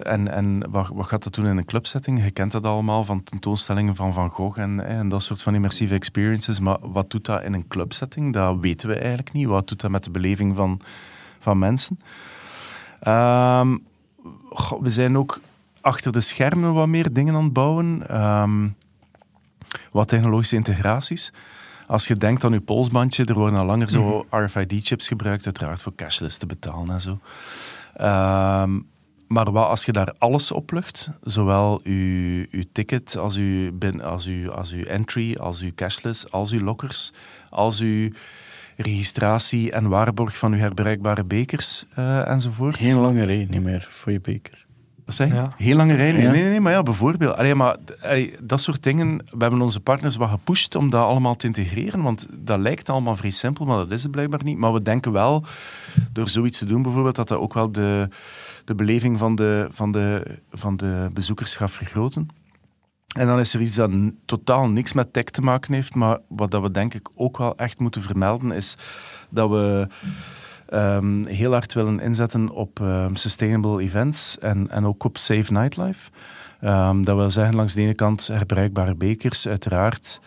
En, 0.03 0.31
en 0.31 0.71
wat, 0.71 0.89
wat 0.93 1.07
gaat 1.07 1.23
dat 1.23 1.33
doen 1.35 1.45
in 1.45 1.57
een 1.57 1.65
clubsetting? 1.65 2.23
Je 2.23 2.31
kent 2.31 2.51
dat 2.51 2.65
allemaal 2.65 3.03
van 3.03 3.23
tentoonstellingen 3.23 3.95
van 3.95 4.13
Van 4.13 4.29
Gogh 4.29 4.59
en, 4.59 4.85
en 4.85 5.09
dat 5.09 5.23
soort 5.23 5.41
van 5.41 5.55
immersieve 5.55 5.93
experiences. 5.93 6.59
Maar 6.59 6.77
wat 6.81 7.09
doet 7.09 7.25
dat 7.25 7.43
in 7.43 7.53
een 7.53 7.67
clubsetting? 7.67 8.33
Dat 8.33 8.57
weten 8.59 8.89
we 8.89 8.95
eigenlijk 8.95 9.33
niet. 9.33 9.47
Wat 9.47 9.67
doet 9.67 9.81
dat 9.81 9.91
met 9.91 10.03
de 10.03 10.11
beleving 10.11 10.55
van, 10.55 10.79
van 11.39 11.59
mensen? 11.59 11.99
Ehm, 12.99 13.77
we 14.81 14.89
zijn 14.89 15.17
ook 15.17 15.39
achter 15.81 16.11
de 16.11 16.21
schermen 16.21 16.73
wat 16.73 16.87
meer 16.87 17.13
dingen 17.13 17.35
aan 17.35 17.43
het 17.43 17.53
bouwen. 17.53 18.09
Ehm, 18.09 18.67
wat 19.91 20.07
technologische 20.07 20.55
integraties. 20.55 21.33
Als 21.87 22.07
je 22.07 22.15
denkt 22.15 22.43
aan 22.43 22.51
je 22.51 22.61
polsbandje, 22.61 23.25
er 23.25 23.33
worden 23.33 23.59
al 23.59 23.65
langer 23.65 23.89
zo 23.89 24.25
RFID-chips 24.29 25.07
gebruikt, 25.07 25.45
uiteraard 25.45 25.81
voor 25.81 25.95
cashless 25.95 26.37
te 26.37 26.45
betalen 26.45 26.89
en 26.89 27.01
zo. 27.01 27.19
Ehm, 27.93 28.79
maar 29.27 29.51
wat 29.51 29.67
als 29.67 29.85
je 29.85 29.91
daar 29.91 30.13
alles 30.17 30.51
op 30.51 30.71
lucht, 30.71 31.09
zowel 31.23 31.79
uw, 31.83 32.45
uw 32.51 32.63
ticket 32.71 33.17
als 33.17 33.35
uw, 33.35 33.71
bin, 33.71 34.01
als, 34.01 34.25
uw, 34.25 34.51
als 34.51 34.71
uw 34.71 34.83
entry, 34.83 35.35
als 35.35 35.61
uw 35.61 35.71
cashless, 35.75 36.31
als 36.31 36.51
uw 36.51 36.63
lockers, 36.63 37.13
als 37.49 37.79
uw 37.79 38.09
registratie 38.75 39.71
en 39.71 39.89
waarborg 39.89 40.37
van 40.37 40.53
uw 40.53 40.59
herbruikbare 40.59 41.23
bekers 41.23 41.85
eh, 41.95 42.27
enzovoort. 42.27 42.77
geen 42.77 42.99
lange 42.99 43.25
niet 43.25 43.63
meer 43.63 43.87
voor 43.89 44.11
je 44.11 44.21
beker. 44.21 44.66
Wat 45.07 45.15
zei 45.15 45.29
je? 45.29 45.35
Ja. 45.35 45.53
Heel 45.57 45.75
lange 45.75 45.95
rij? 45.95 46.11
Nee, 46.11 46.21
Ja. 46.21 46.31
nee, 46.31 46.43
nee, 46.43 46.59
maar 46.59 46.71
ja, 46.71 46.83
bijvoorbeeld. 46.83 47.35
Allee, 47.35 47.55
maar, 47.55 47.77
allee, 48.01 48.35
dat 48.41 48.61
soort 48.61 48.83
dingen, 48.83 49.17
we 49.17 49.37
hebben 49.37 49.61
onze 49.61 49.79
partners 49.79 50.15
wat 50.15 50.29
gepusht 50.29 50.75
om 50.75 50.89
dat 50.89 51.03
allemaal 51.03 51.35
te 51.35 51.45
integreren, 51.45 52.01
want 52.01 52.27
dat 52.31 52.59
lijkt 52.59 52.89
allemaal 52.89 53.15
vrij 53.15 53.29
simpel, 53.29 53.65
maar 53.65 53.77
dat 53.77 53.91
is 53.91 54.03
het 54.03 54.11
blijkbaar 54.11 54.43
niet. 54.43 54.57
Maar 54.57 54.73
we 54.73 54.81
denken 54.81 55.11
wel, 55.11 55.43
door 56.11 56.29
zoiets 56.29 56.57
te 56.57 56.65
doen 56.65 56.81
bijvoorbeeld, 56.81 57.15
dat 57.15 57.27
dat 57.27 57.37
ook 57.37 57.53
wel 57.53 57.71
de, 57.71 58.09
de 58.65 58.75
beleving 58.75 59.17
van 59.17 59.35
de, 59.35 59.67
van, 59.71 59.91
de, 59.91 60.37
van 60.51 60.77
de 60.77 61.09
bezoekers 61.13 61.55
gaat 61.55 61.71
vergroten. 61.71 62.27
En 63.17 63.27
dan 63.27 63.39
is 63.39 63.53
er 63.53 63.61
iets 63.61 63.75
dat 63.75 63.91
totaal 64.25 64.69
niks 64.69 64.93
met 64.93 65.13
tech 65.13 65.23
te 65.23 65.41
maken 65.41 65.73
heeft, 65.73 65.95
maar 65.95 66.19
wat 66.27 66.51
dat 66.51 66.61
we 66.61 66.71
denk 66.71 66.93
ik 66.93 67.09
ook 67.15 67.37
wel 67.37 67.55
echt 67.57 67.79
moeten 67.79 68.01
vermelden, 68.01 68.51
is 68.51 68.75
dat 69.29 69.49
we 69.49 69.87
ehm, 70.69 71.25
heel 71.25 71.51
hard 71.51 71.73
willen 71.73 71.99
inzetten 71.99 72.49
op 72.49 72.79
ehm, 72.79 73.15
sustainable 73.15 73.81
events 73.81 74.37
en, 74.39 74.69
en 74.69 74.85
ook 74.85 75.03
op 75.03 75.17
safe 75.17 75.53
nightlife. 75.53 76.09
Ehm, 76.61 77.03
dat 77.03 77.15
wil 77.15 77.29
zeggen, 77.29 77.55
langs 77.55 77.73
de 77.73 77.81
ene 77.81 77.93
kant 77.93 78.27
herbruikbare 78.27 78.95
bekers, 78.95 79.47
uiteraard. 79.47 80.21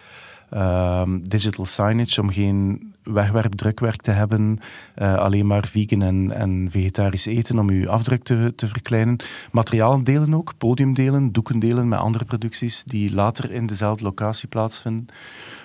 Digital 1.23 1.65
signage 1.65 2.21
om 2.21 2.31
geen 2.31 2.91
wegwerp, 3.03 3.53
drukwerk 3.53 4.03
te 4.03 4.11
hebben, 4.11 4.59
eh, 4.95 5.15
alleen 5.15 5.47
maar 5.47 5.67
vegan 5.67 6.33
en, 6.33 6.71
vegetarisch 6.71 7.27
eten 7.27 7.59
om 7.59 7.69
uw 7.71 7.89
afdruk 7.89 8.23
te, 8.23 8.53
te 8.57 8.67
verkleinen. 8.67 9.17
Materialen 9.53 10.05
delen 10.05 10.35
ook, 10.35 10.53
podium 10.59 10.95
delen, 10.95 11.33
doeken 11.33 11.59
delen 11.59 11.89
met 11.89 11.99
andere 11.99 12.25
producties 12.25 12.83
die 12.83 13.15
later 13.15 13.53
in 13.53 13.67
dezelfde 13.67 14.05
locatie 14.05 14.49
plaatsvinden. 14.49 15.07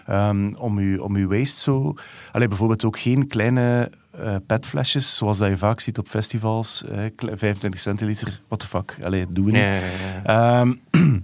Ehm, 0.06 0.54
om, 0.58 0.78
uw, 0.78 1.00
om 1.00 1.16
uw 1.16 1.28
waste 1.28 1.60
zo... 1.62 1.94
Allee, 2.32 2.48
bijvoorbeeld 2.48 2.86
ook 2.86 3.00
geen 3.00 3.28
kleine 3.28 3.92
eh, 4.12 4.36
petflesjes, 4.48 5.16
zoals 5.18 5.38
dat 5.38 5.50
je 5.50 5.58
vaak 5.58 5.80
ziet 5.80 5.98
op 5.98 6.08
festivals. 6.08 6.84
eh, 6.86 7.00
kle- 7.16 7.38
25 7.38 7.80
centiliter, 7.80 8.42
what 8.48 8.60
the 8.60 8.68
fuck. 8.68 8.98
Allee, 9.04 9.26
doen 9.30 9.46
we 9.46 9.52
niet. 9.52 9.62
Ja, 9.62 9.70
ja, 9.74 9.82
ja. 10.26 10.62
Ehm, 10.62 10.74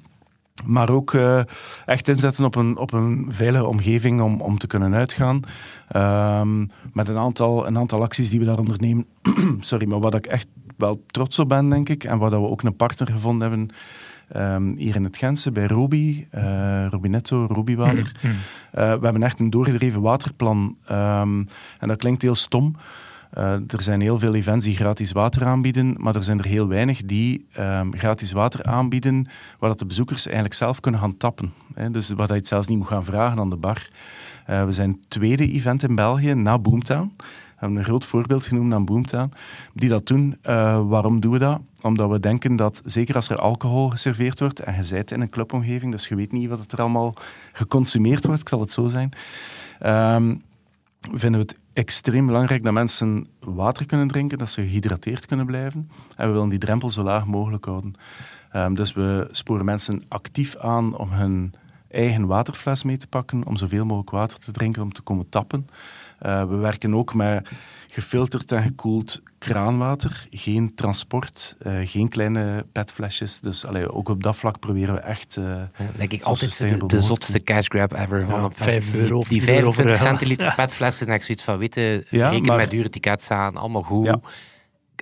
maar 0.66 0.90
ook 0.90 1.14
eh, 1.14 1.42
echt 1.86 2.08
inzetten 2.08 2.46
op 2.46 2.56
een, 2.56 2.78
op 2.78 2.94
een 2.94 3.26
veilige 3.30 3.66
omgeving 3.66 4.22
om, 4.22 4.42
om 4.42 4.58
te 4.58 4.68
kunnen 4.68 4.94
uitgaan. 4.94 5.42
Ehm, 5.88 6.60
met 6.94 7.08
een 7.08 7.18
aantal, 7.18 7.68
een 7.68 7.78
aantal 7.78 8.02
acties 8.02 8.30
die 8.30 8.40
we 8.40 8.46
daar 8.46 8.60
ondernemen. 8.60 9.06
Sorry, 9.60 9.88
maar 9.88 10.00
waar 10.00 10.14
ik 10.16 10.26
echt 10.26 10.48
wel 10.78 11.04
trots 11.08 11.40
op 11.40 11.50
ben, 11.50 11.70
denk 11.70 11.90
ik. 11.90 12.04
En 12.04 12.18
waar 12.18 12.30
dat 12.30 12.42
we 12.42 12.48
ook 12.48 12.62
een 12.64 12.76
partner 12.76 13.08
gevonden 13.12 13.50
hebben 13.50 13.70
ehm, 14.32 14.74
hier 14.76 14.96
in 14.96 15.04
het 15.04 15.18
Gentse, 15.18 15.52
bij 15.52 15.68
Robi. 15.68 16.28
eh 16.32 16.86
Robinetto, 16.90 17.46
Robiwater. 17.46 18.12
Mm. 18.22 18.32
Eh, 18.72 18.94
we 18.94 19.04
hebben 19.04 19.24
echt 19.24 19.40
een 19.40 19.50
doorgedreven 19.50 20.02
waterplan. 20.02 20.76
Ehm, 20.86 21.44
en 21.80 21.88
dat 21.88 21.98
klinkt 21.98 22.22
heel 22.22 22.36
stom. 22.36 22.76
Eh, 23.32 23.52
er 23.54 23.82
zijn 23.82 24.02
heel 24.02 24.20
veel 24.20 24.36
events 24.36 24.66
die 24.66 24.76
gratis 24.76 25.12
water 25.12 25.46
aanbieden, 25.46 25.96
maar 25.98 26.16
er 26.16 26.24
zijn 26.24 26.40
er 26.40 26.46
heel 26.46 26.68
weinig 26.68 27.02
die 27.06 27.46
ehm, 27.54 27.92
gratis 27.92 28.32
water 28.32 28.64
aanbieden 28.64 29.28
waar 29.60 29.70
dat 29.70 29.80
de 29.80 29.86
bezoekers 29.86 30.26
eigenlijk 30.26 30.56
zelf 30.56 30.80
kunnen 30.80 31.00
gaan 31.00 31.18
tappen. 31.18 31.54
Hè. 31.74 31.92
Dus 31.92 32.10
waar 32.10 32.18
dat 32.18 32.28
je 32.28 32.34
het 32.34 32.48
zelfs 32.48 32.68
niet 32.68 32.78
moet 32.78 32.88
gaan 32.88 33.06
vragen 33.06 33.40
aan 33.40 33.50
de 33.50 33.56
bar. 33.56 33.90
We 34.46 34.72
zijn 34.72 34.90
het 34.90 35.10
tweede 35.10 35.52
event 35.52 35.84
in 35.84 35.96
België 35.96 36.34
na 36.34 36.60
Boomtown. 36.60 37.12
Hebben 37.62 37.80
een 37.80 37.86
groot 37.86 38.06
voorbeeld 38.06 38.48
genoemd 38.48 38.74
aan 38.74 38.86
Boomtown. 38.86 39.34
Die 39.74 39.90
dat 39.90 40.08
doen. 40.08 40.38
Eh, 40.42 40.88
waarom 40.88 41.20
doen 41.20 41.32
we 41.32 41.40
dat? 41.40 41.60
Omdat 41.82 42.10
we 42.10 42.20
denken 42.20 42.56
dat, 42.56 42.82
zeker 42.86 43.16
als 43.16 43.30
er 43.30 43.38
alcohol 43.38 43.90
geserveerd 43.90 44.40
wordt, 44.40 44.60
en 44.60 44.74
je 44.74 45.04
in 45.06 45.22
een 45.22 45.30
clubomgeving, 45.30 45.92
dus 45.92 46.08
je 46.08 46.16
weet 46.16 46.32
niet 46.32 46.50
wat 46.50 46.72
er 46.72 46.80
allemaal 46.80 47.14
geconsumeerd 47.54 48.26
wordt, 48.26 48.42
ik 48.42 48.50
zal 48.50 48.60
het 48.60 48.72
zo 48.72 48.88
zijn, 48.88 49.12
ehm, 49.80 50.36
vinden 51.02 51.40
we 51.40 51.46
het 51.48 51.60
extreem 51.74 52.26
belangrijk 52.26 52.64
dat 52.64 52.74
mensen 52.74 53.28
water 53.40 53.86
kunnen 53.86 54.08
drinken, 54.08 54.38
dat 54.38 54.50
ze 54.50 54.62
gehydrateerd 54.62 55.26
kunnen 55.26 55.46
blijven. 55.46 55.90
En 56.16 56.28
we 56.28 56.34
willen 56.34 56.50
die 56.50 56.60
drempel 56.60 56.90
zo 56.90 57.04
laag 57.04 57.26
mogelijk 57.26 57.66
houden. 57.66 57.94
Ehm, 58.52 58.74
dus 58.74 58.94
we 58.94 59.28
sporen 59.32 59.66
mensen 59.66 60.02
actief 60.08 60.56
aan 60.56 60.98
om 60.98 61.12
hun 61.12 61.54
eigen 61.90 62.26
waterfles 62.26 62.84
mee 62.84 62.98
te 62.98 63.08
pakken, 63.08 63.46
om 63.46 63.58
zoveel 63.58 63.86
mogelijk 63.86 64.10
water 64.10 64.38
te 64.40 64.52
drinken, 64.52 64.82
om 64.82 64.94
te 64.94 65.02
komen 65.02 65.30
tappen. 65.30 65.68
Eh, 66.22 66.44
we 66.50 66.56
werken 66.56 66.96
ook 66.96 67.14
met 67.14 67.50
gefilterd 67.88 68.52
en 68.52 68.64
gekoeld 68.64 69.22
kraanwater, 69.38 70.26
geen 70.30 70.76
transport, 70.76 71.56
eh, 71.60 71.74
geen 71.84 72.10
kleine 72.10 72.66
petflesjes. 72.72 73.40
Dus 73.40 73.66
allee, 73.66 73.92
ook 73.94 74.10
op 74.10 74.24
dat 74.24 74.36
vlak 74.36 74.60
proberen 74.60 74.94
we 74.96 75.00
echt... 75.00 75.38
Ja, 75.42 75.70
denk 75.96 76.12
ik 76.12 76.24
altijd 76.24 76.58
de, 76.60 76.86
de 76.86 77.02
zotste 77.02 77.40
cash 77.44 77.68
grab 77.68 77.94
ever. 77.94 78.28
Ja, 78.28 78.44
op 78.44 78.58
vijf 78.58 78.94
euro 78.94 79.24
Die 79.28 79.42
tien 79.42 79.50
euro 79.56 79.72
25 79.72 79.74
voor 79.74 79.92
een 79.92 79.98
centiliter 79.98 80.52
glas. 80.52 80.56
petflessen, 80.66 81.08
en 81.08 81.14
ik 81.14 81.24
zoiets 81.24 81.44
van, 81.44 81.58
weten, 81.58 82.06
Ja, 82.10 82.30
reken 82.30 82.48
maar- 82.48 82.58
met 82.58 82.70
dure 82.70 82.90
tickets 82.90 83.30
aan, 83.30 83.56
allemaal 83.58 83.84
goed. 83.84 84.16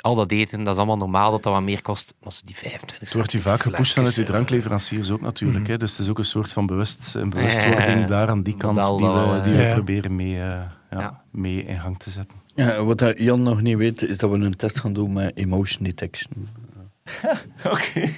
Al 0.02 0.16
dat 0.16 0.32
eten, 0.32 0.64
dat 0.64 0.74
is 0.74 0.78
allemaal 0.78 0.98
normaal 0.98 1.32
dat 1.32 1.44
dat 1.44 1.54
wat 1.54 1.62
meer 1.62 1.82
kost. 1.82 2.14
Maar 2.24 2.34
die 2.44 2.56
25 2.56 3.00
Het 3.00 3.14
wordt 3.14 3.32
je 3.32 3.40
vaak 3.40 3.62
gepusht 3.62 3.94
vanuit 3.94 4.16
je 4.16 4.24
drankleveranciers 4.24 5.10
ook 5.12 5.22
natuurlijk. 5.22 5.68
Hè? 5.68 5.78
Dus 5.78 5.92
het 5.92 6.00
is 6.00 6.10
ook 6.10 6.18
een 6.18 6.26
soort 6.26 6.54
van 6.54 6.66
bewust, 6.66 7.16
een 7.16 7.30
bewustwording 7.30 8.06
daar 8.06 8.30
aan 8.30 8.44
die 8.44 8.58
kant 8.58 8.84
die 8.98 9.08
we, 9.08 9.42
die 9.44 9.54
we 9.54 9.66
proberen 9.74 10.16
mee, 10.16 10.42
eh, 10.42 10.60
ja, 10.90 11.00
Ja. 11.00 11.24
mee 11.32 11.64
in 11.64 11.80
gang 11.80 12.00
te 12.00 12.10
zetten. 12.10 12.38
Ja, 12.56 12.84
wat 12.84 13.14
Jan 13.18 13.44
nog 13.44 13.62
niet 13.62 13.78
weet, 13.78 14.02
is 14.02 14.18
dat 14.18 14.30
we 14.30 14.38
een 14.38 14.56
test 14.56 14.80
gaan 14.80 14.94
doen 14.94 15.14
met 15.14 15.38
emotion 15.38 15.84
detection. 15.84 16.48
Oké. 17.74 18.10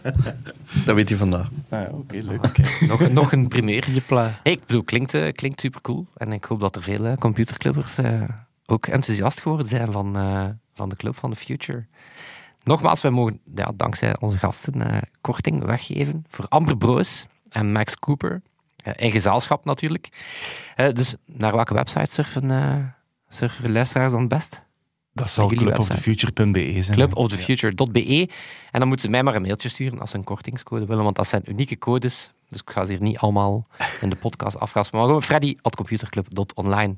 Dat 0.84 0.94
weet 0.94 1.08
hij 1.08 1.18
vandaag. 1.18 1.48
Ah, 1.68 1.80
ja, 1.80 1.88
Oké, 1.92 2.16
leuk. 2.16 2.80
Nog, 2.88 3.10
nog 3.12 3.32
een 3.32 3.48
primeur. 3.48 3.90
Je 3.90 4.00
pla. 4.00 4.38
Hey, 4.42 4.52
ik 4.52 4.66
bedoel, 4.66 4.82
klinkt, 4.82 5.14
eh, 5.14 5.32
klinkt 5.32 5.60
super 5.60 5.80
cool. 5.80 6.06
En 6.16 6.32
ik 6.32 6.44
hoop 6.44 6.60
dat 6.60 6.76
er 6.76 6.82
veel 6.82 7.04
eh, 7.06 7.16
computerclubbers 7.16 7.98
eh, 7.98 8.22
ook 8.66 8.86
enthousiast 8.86 9.40
geworden 9.40 9.66
zijn 9.66 9.92
van, 9.92 10.16
eh, 10.16 10.46
van 10.74 10.88
de 10.88 10.96
Club 10.96 11.16
van 11.16 11.30
the 11.30 11.36
Future. 11.36 11.86
Nogmaals, 12.64 13.02
wij 13.02 13.10
mogen 13.10 13.40
ja, 13.54 13.72
dankzij 13.76 14.16
onze 14.20 14.38
gasten 14.38 14.90
eh, 14.90 15.02
korting 15.20 15.64
weggeven 15.64 16.24
voor 16.28 16.46
Amber 16.48 16.76
Broos 16.76 17.26
en 17.48 17.72
Max 17.72 17.96
Cooper. 17.98 18.42
Eh, 18.94 19.04
in 19.04 19.12
gezelschap 19.12 19.64
natuurlijk. 19.64 20.08
Eh, 20.76 20.92
dus 20.92 21.14
naar 21.26 21.54
welke 21.54 21.74
website 21.74 22.12
surfen, 22.12 22.50
eh 22.50 22.76
surfen 23.28 23.72
luisteraars 23.72 24.12
dan 24.12 24.20
het 24.20 24.28
best? 24.28 24.62
Dat 25.12 25.30
zal 25.30 25.48
clubofthefuture.be 25.48 26.82
zijn. 26.82 26.96
clubofthefuture.be. 26.96 28.28
En 28.70 28.78
dan 28.78 28.88
moeten 28.88 29.06
ze 29.06 29.10
mij 29.10 29.22
maar 29.22 29.34
een 29.34 29.42
mailtje 29.42 29.68
sturen 29.68 30.00
als 30.00 30.10
ze 30.10 30.16
een 30.16 30.24
kortingscode 30.24 30.86
willen, 30.86 31.04
want 31.04 31.16
dat 31.16 31.26
zijn 31.26 31.42
unieke 31.46 31.78
codes. 31.78 32.32
Dus 32.48 32.60
ik 32.60 32.70
ga 32.70 32.84
ze 32.84 32.92
hier 32.92 33.02
niet 33.02 33.18
allemaal 33.18 33.66
in 34.00 34.10
de 34.10 34.16
podcast 34.16 34.58
afgassen. 34.64 34.96
Maar 34.96 35.06
gewoon 35.06 35.22
freddy.computerclub.online. 35.22 36.96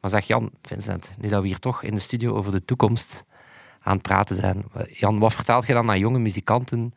Maar 0.00 0.10
zeg 0.10 0.26
Jan, 0.26 0.50
Vincent, 0.62 1.10
nu 1.18 1.28
dat 1.28 1.40
we 1.40 1.46
hier 1.46 1.58
toch 1.58 1.82
in 1.82 1.94
de 1.94 2.00
studio 2.00 2.34
over 2.34 2.52
de 2.52 2.64
toekomst 2.64 3.24
aan 3.80 3.92
het 3.92 4.02
praten 4.02 4.36
zijn. 4.36 4.64
Jan, 4.88 5.18
wat 5.18 5.34
vertelt 5.34 5.66
je 5.66 5.72
dan 5.72 5.90
aan 5.90 5.98
jonge 5.98 6.18
muzikanten 6.18 6.94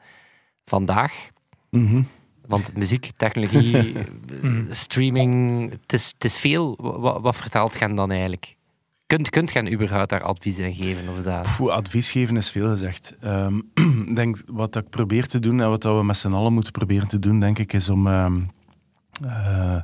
vandaag? 0.66 1.30
Mhm. 1.70 2.02
Want 2.48 2.78
muziek, 2.78 3.12
technologie, 3.18 3.78
eh, 4.44 4.52
streaming, 4.70 5.72
het 5.82 5.94
is, 5.94 6.12
het 6.14 6.24
is 6.24 6.38
veel. 6.38 6.78
Wat, 6.80 7.22
wat 7.22 7.36
hen 7.80 7.96
dan 7.96 8.12
eigenlijk? 8.12 8.56
Kunt, 9.08 9.30
kunt 9.30 9.54
hen 9.54 9.74
überhaupt 9.74 10.10
daar 10.10 10.24
advies 10.24 10.58
in 10.58 10.74
geven? 10.74 11.10
Of 11.10 11.24
dat... 11.24 11.56
Poeh, 11.58 11.74
advies 11.74 12.12
geven 12.12 12.38
is 12.38 12.52
veel 12.52 12.70
gezegd. 12.70 13.16
Ehm, 13.22 13.60
denk 14.14 14.42
wat 14.48 14.76
ik 14.76 14.90
probeer 14.90 15.28
te 15.28 15.40
doen 15.40 15.62
en 15.62 15.70
wat 15.70 15.82
dat 15.82 15.98
we 15.98 16.04
met 16.04 16.18
z'n 16.18 16.34
allen 16.34 16.54
moeten 16.54 16.72
proberen 16.72 17.08
te 17.08 17.20
doen, 17.20 17.40
denk 17.40 17.60
ik, 17.60 17.74
is 17.74 17.90
om 17.90 18.08
ehm, 18.08 18.42
eh, 19.24 19.76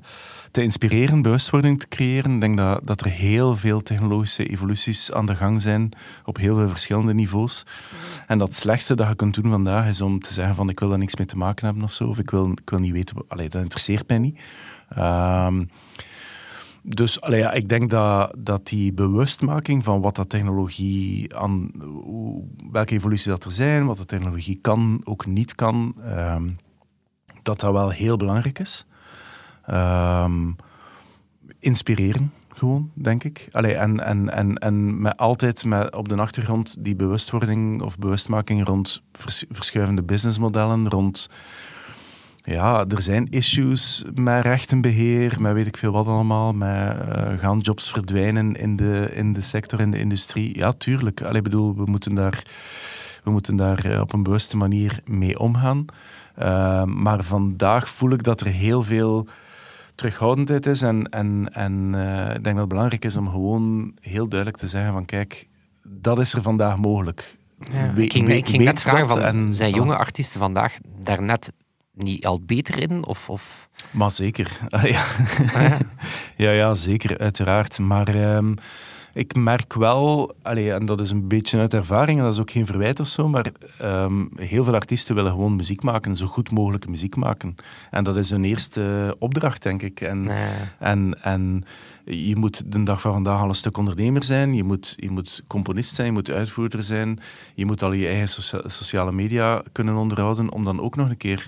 te 0.52 0.64
inspireren, 0.64 1.22
bewustwording 1.22 1.80
te 1.80 1.88
creëren. 1.88 2.34
Ik 2.34 2.42
denk 2.42 2.58
dat, 2.58 2.86
dat 2.86 3.02
er 3.02 3.12
heel 3.12 3.56
veel 3.56 3.82
technologische 3.82 4.46
evoluties 4.46 5.12
aan 5.12 5.26
de 5.26 5.36
gang 5.36 5.62
zijn 5.62 5.90
op 6.26 6.38
heel 6.38 6.58
veel 6.58 6.70
verschillende 6.70 7.14
niveaus. 7.14 7.66
En 8.28 8.38
dat 8.38 8.54
slechtste 8.54 8.96
dat 8.96 9.08
je 9.08 9.16
kunt 9.16 9.34
doen 9.34 9.52
vandaag 9.52 9.88
is 9.88 10.02
om 10.02 10.20
te 10.20 10.34
zeggen 10.34 10.56
van 10.56 10.70
ik 10.70 10.80
wil 10.80 10.90
daar 10.90 10.98
niks 10.98 11.16
mee 11.16 11.28
te 11.28 11.38
maken 11.38 11.66
hebben 11.66 11.84
of 11.84 11.92
zo, 11.92 12.08
of 12.08 12.20
ik 12.20 12.30
wil, 12.30 12.52
ik 12.52 12.70
wil 12.70 12.80
niet 12.80 12.92
weten, 12.92 13.16
allee, 13.28 13.50
dat 13.50 13.62
interesseert 13.62 14.08
mij 14.08 14.18
niet. 14.18 14.40
Ehm, 14.90 15.64
dus 16.84 17.18
ja, 17.28 17.52
ik 17.52 17.70
denk 17.70 17.90
dat, 17.90 18.36
dat 18.38 18.68
die 18.68 18.94
bewustmaking 18.94 19.84
van 19.84 20.02
wat 20.02 20.16
dat 20.16 20.30
technologie 20.30 21.36
aan, 21.36 21.72
welke 22.72 22.94
evoluties 22.94 23.26
dat 23.26 23.44
er 23.44 23.52
zijn, 23.52 23.86
wat 23.86 23.98
de 23.98 24.06
technologie 24.06 24.60
kan, 24.62 25.02
ook 25.04 25.26
niet 25.26 25.56
kan, 25.56 25.96
ehm, 26.04 26.50
dat 27.42 27.60
dat 27.60 27.74
wel 27.74 27.90
heel 27.90 28.18
belangrijk 28.18 28.60
is. 28.60 28.86
Ehm, 29.72 30.52
inspireren, 31.60 32.34
gewoon, 32.48 32.92
denk 32.94 33.24
ik. 33.24 33.48
Allee, 33.52 33.76
en 33.76 34.00
en, 34.06 34.30
en, 34.34 34.58
en 34.58 35.02
met 35.02 35.18
altijd 35.18 35.66
met 35.66 35.96
op 35.96 36.10
de 36.10 36.16
achtergrond 36.16 36.76
die 36.80 36.96
bewustwording 36.96 37.82
of 37.82 37.98
bewustmaking 37.98 38.66
rond 38.66 39.02
vers- 39.12 39.46
verschuivende 39.50 40.04
businessmodellen, 40.04 40.90
rond 40.90 41.30
ja, 42.44 42.86
er 42.88 43.02
zijn 43.02 43.28
issues 43.30 44.04
met 44.14 44.44
rechtenbeheer, 44.44 45.42
met 45.42 45.54
weet 45.54 45.68
ik 45.68 45.78
veel 45.78 45.92
wat 45.92 46.08
allemaal, 46.08 46.54
met 46.54 46.98
eh, 47.00 47.38
gaan 47.38 47.60
jobs 47.60 47.92
verdwijnen 47.92 48.54
in 48.56 48.76
de, 48.76 49.10
in 49.14 49.34
de 49.34 49.42
sector, 49.42 49.80
in 49.80 49.92
de 49.92 50.00
industrie. 50.00 50.58
Ja, 50.58 50.72
tuurlijk. 50.72 51.22
Allee, 51.22 51.42
bedoel, 51.42 51.76
we 51.76 51.86
moeten 51.86 52.16
daar, 52.16 52.44
we 53.24 53.32
moeten 53.32 53.56
daar 53.56 53.86
eh, 53.86 54.00
op 54.00 54.14
een 54.14 54.24
bewuste 54.24 54.58
manier 54.58 55.00
mee 55.06 55.40
omgaan. 55.40 55.86
Uh, 56.40 56.84
maar 56.84 57.24
vandaag 57.24 57.90
voel 57.90 58.12
ik 58.12 58.24
dat 58.24 58.42
er 58.42 58.48
heel 58.48 58.84
veel 58.84 59.28
terughoudendheid 60.02 60.66
is 60.66 60.82
en, 60.82 61.10
en, 61.10 61.50
en 61.54 61.94
uh, 61.94 62.26
ik 62.36 62.44
denk 62.44 62.44
dat 62.44 62.56
het 62.58 62.68
belangrijk 62.68 63.06
is 63.06 63.16
om 63.16 63.30
gewoon 63.30 63.94
heel 64.02 64.28
duidelijk 64.28 64.60
te 64.60 64.68
zeggen 64.68 64.92
van 64.94 65.06
kijk, 65.06 65.48
dat 65.84 66.20
is 66.20 66.34
er 66.34 66.42
vandaag 66.42 66.78
mogelijk. 66.78 67.38
Ja, 67.72 67.94
We- 67.94 68.04
ik 68.04 68.12
ging, 68.12 68.28
we- 68.28 68.36
ik 68.36 68.48
ging 68.50 68.64
net 68.64 68.80
vragen, 68.82 69.08
dat 69.08 69.18
van, 69.18 69.26
en- 69.26 69.56
zijn 69.56 69.72
ah. 69.72 69.78
jonge 69.78 69.96
artiesten 69.98 70.40
vandaag 70.40 70.78
daar 71.00 71.22
net 71.22 71.52
niet 71.94 72.26
al 72.26 72.42
beter 72.42 72.82
in? 72.82 73.06
Of, 73.06 73.30
of... 73.30 73.70
Maar 73.92 74.12
zeker. 74.12 74.58
Ah, 74.70 74.84
ja. 74.84 75.06
ja. 75.54 75.78
ja, 76.38 76.52
ja, 76.52 76.74
zeker, 76.74 77.18
uiteraard. 77.18 77.80
Maar 77.80 78.08
ehm, 78.08 78.54
ik 79.14 79.36
merk 79.36 79.74
wel, 79.74 80.36
allee, 80.42 80.74
en 80.74 80.86
dat 80.86 81.02
is 81.02 81.10
een 81.12 81.28
beetje 81.28 81.60
uit 81.60 81.74
ervaring, 81.74 82.18
en 82.18 82.24
dat 82.24 82.34
is 82.34 82.40
ook 82.40 82.52
geen 82.52 82.66
verwijt 82.66 83.00
of 83.00 83.08
zo, 83.08 83.28
maar 83.30 83.46
ehm, 83.78 84.26
heel 84.36 84.64
veel 84.64 84.74
artiesten 84.74 85.16
willen 85.16 85.32
gewoon 85.32 85.56
muziek 85.56 85.84
maken, 85.84 86.16
zo 86.16 86.26
goed 86.26 86.52
mogelijk 86.52 86.88
muziek 86.88 87.16
maken. 87.16 87.56
En 87.92 88.04
dat 88.04 88.18
is 88.18 88.30
hun 88.30 88.44
eerste 88.44 89.16
opdracht, 89.20 89.64
denk 89.64 89.82
ik. 89.82 90.02
En, 90.02 90.24
Nee. 90.24 90.48
en, 90.80 91.18
en 91.24 91.64
je 92.06 92.36
moet 92.36 92.72
de 92.72 92.84
dag 92.84 93.02
van 93.02 93.14
vandaag 93.14 93.42
al 93.42 93.48
een 93.48 93.56
stuk 93.56 93.78
ondernemer 93.78 94.24
zijn, 94.24 94.54
je 94.54 94.64
moet, 94.64 94.94
je 94.98 95.10
moet 95.10 95.44
componist 95.48 95.94
zijn, 95.96 96.08
je 96.08 96.14
moet 96.14 96.30
uitvoerder 96.32 96.84
zijn, 96.84 97.20
je 97.56 97.66
moet 97.66 97.84
al 97.84 97.92
je 97.92 98.08
eigen 98.08 98.28
socia- 98.30 98.70
sociale 98.70 99.12
media 99.12 99.64
kunnen 99.72 99.96
onderhouden, 99.96 100.52
om 100.52 100.64
dan 100.64 100.82
ook 100.82 100.96
nog 100.96 101.10
een 101.10 101.18
keer 101.18 101.48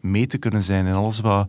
mee 0.00 0.26
te 0.26 0.38
kunnen 0.38 0.62
zijn 0.62 0.86
in 0.86 0.94
alles 0.94 1.20
wat 1.20 1.48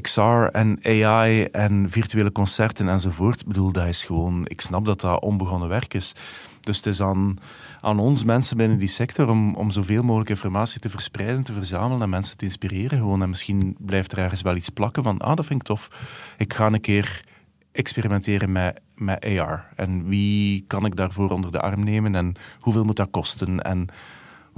XR 0.00 0.20
en 0.52 0.78
AI 0.82 1.42
en 1.42 1.90
virtuele 1.90 2.32
concerten 2.32 2.88
enzovoort. 2.88 3.40
Ik 3.40 3.46
bedoel, 3.46 3.72
dat 3.72 3.86
is 3.86 4.04
gewoon... 4.04 4.42
Ik 4.46 4.60
snap 4.60 4.84
dat 4.84 5.00
dat 5.00 5.22
onbegonnen 5.22 5.68
werk 5.68 5.94
is. 5.94 6.14
Dus 6.60 6.76
het 6.76 6.86
is 6.86 7.02
aan, 7.02 7.36
aan 7.80 7.98
ons 7.98 8.24
mensen 8.24 8.56
binnen 8.56 8.78
die 8.78 8.88
sector 8.88 9.28
om, 9.28 9.54
om 9.54 9.70
zoveel 9.70 10.02
mogelijk 10.02 10.30
informatie 10.30 10.80
te 10.80 10.90
verspreiden, 10.90 11.42
te 11.42 11.52
verzamelen 11.52 12.02
en 12.02 12.08
mensen 12.08 12.36
te 12.36 12.44
inspireren 12.44 12.98
gewoon. 12.98 13.22
En 13.22 13.28
misschien 13.28 13.76
blijft 13.78 14.12
er 14.12 14.18
ergens 14.18 14.42
wel 14.42 14.56
iets 14.56 14.68
plakken 14.68 15.02
van, 15.02 15.18
ah, 15.18 15.36
dat 15.36 15.46
vind 15.46 15.60
ik 15.60 15.66
tof. 15.66 15.90
Ik 16.36 16.54
ga 16.54 16.66
een 16.66 16.80
keer 16.80 17.24
experimenteren 17.72 18.52
met, 18.52 18.80
met 18.94 19.24
AR. 19.24 19.68
En 19.76 20.08
wie 20.08 20.64
kan 20.66 20.84
ik 20.84 20.96
daarvoor 20.96 21.30
onder 21.30 21.52
de 21.52 21.60
arm 21.60 21.84
nemen 21.84 22.14
en 22.14 22.34
hoeveel 22.60 22.84
moet 22.84 22.96
dat 22.96 23.10
kosten? 23.10 23.62
En 23.62 23.88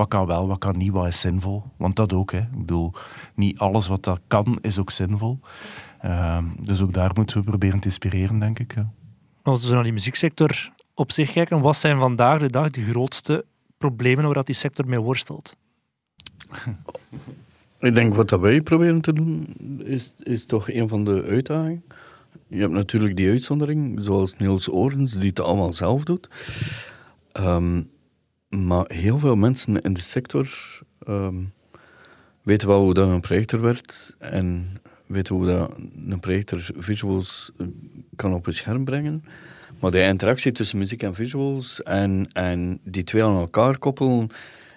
wat 0.00 0.08
kan 0.08 0.26
wel, 0.26 0.48
wat 0.48 0.58
kan 0.58 0.76
niet, 0.76 0.92
wat 0.92 1.06
is 1.06 1.20
zinvol? 1.20 1.62
Want 1.76 1.96
dat 1.96 2.12
ook, 2.12 2.32
hè. 2.32 2.38
Ik 2.38 2.58
bedoel, 2.58 2.92
niet 3.34 3.58
alles 3.58 3.86
wat 3.86 4.04
dat 4.04 4.20
kan, 4.26 4.58
is 4.60 4.78
ook 4.78 4.90
zinvol. 4.90 5.40
Ehm, 6.00 6.44
dus 6.62 6.80
ook 6.80 6.92
daar 6.92 7.10
moeten 7.14 7.36
we 7.36 7.44
proberen 7.44 7.80
te 7.80 7.88
inspireren, 7.88 8.38
denk 8.38 8.58
ik. 8.58 8.74
Ja. 8.74 8.90
Als 9.42 9.68
we 9.68 9.74
naar 9.74 9.82
die 9.82 9.92
muzieksector 9.92 10.72
op 10.94 11.12
zich 11.12 11.32
kijken, 11.32 11.60
wat 11.60 11.76
zijn 11.76 11.98
vandaag 11.98 12.40
de 12.40 12.50
dag 12.50 12.70
de 12.70 12.82
grootste 12.82 13.44
problemen 13.78 14.24
waar 14.24 14.34
dat 14.34 14.46
die 14.46 14.54
sector 14.54 14.86
mee 14.86 15.00
worstelt? 15.00 15.56
Ik 17.80 17.94
denk 17.94 18.14
wat 18.14 18.28
dat 18.28 18.40
wij 18.40 18.60
proberen 18.60 19.00
te 19.00 19.12
doen, 19.12 19.54
is, 19.84 20.12
is 20.22 20.46
toch 20.46 20.70
een 20.70 20.88
van 20.88 21.04
de 21.04 21.24
uitdagingen. 21.28 21.84
Je 22.46 22.60
hebt 22.60 22.72
natuurlijk 22.72 23.16
die 23.16 23.30
uitzondering, 23.30 23.98
zoals 24.00 24.36
Niels 24.36 24.68
Orens, 24.68 25.12
die 25.12 25.28
het 25.28 25.40
allemaal 25.40 25.72
zelf 25.72 26.04
doet. 26.04 26.28
Ehm, 27.32 27.82
maar 28.50 28.84
heel 28.86 29.18
veel 29.18 29.36
mensen 29.36 29.80
in 29.80 29.92
de 29.92 30.00
sector 30.00 30.48
ehm, 31.06 31.44
weten 32.42 32.68
wel 32.68 32.82
hoe 32.82 32.94
dat 32.94 33.08
een 33.08 33.20
projector 33.20 33.60
werkt 33.60 34.14
en 34.18 34.66
weten 35.06 35.34
hoe 35.34 35.46
dat 35.46 35.76
een 36.08 36.20
projector 36.20 36.68
visuals 36.76 37.50
eh, 37.58 37.66
kan 38.16 38.34
op 38.34 38.46
een 38.46 38.54
scherm 38.54 38.84
brengen. 38.84 39.24
Maar 39.80 39.90
de 39.90 40.02
interactie 40.02 40.52
tussen 40.52 40.78
muziek 40.78 41.02
en 41.02 41.14
visuals 41.14 41.82
en, 41.82 42.28
en 42.32 42.80
die 42.84 43.04
twee 43.04 43.24
aan 43.24 43.38
elkaar 43.38 43.78
koppelen 43.78 44.28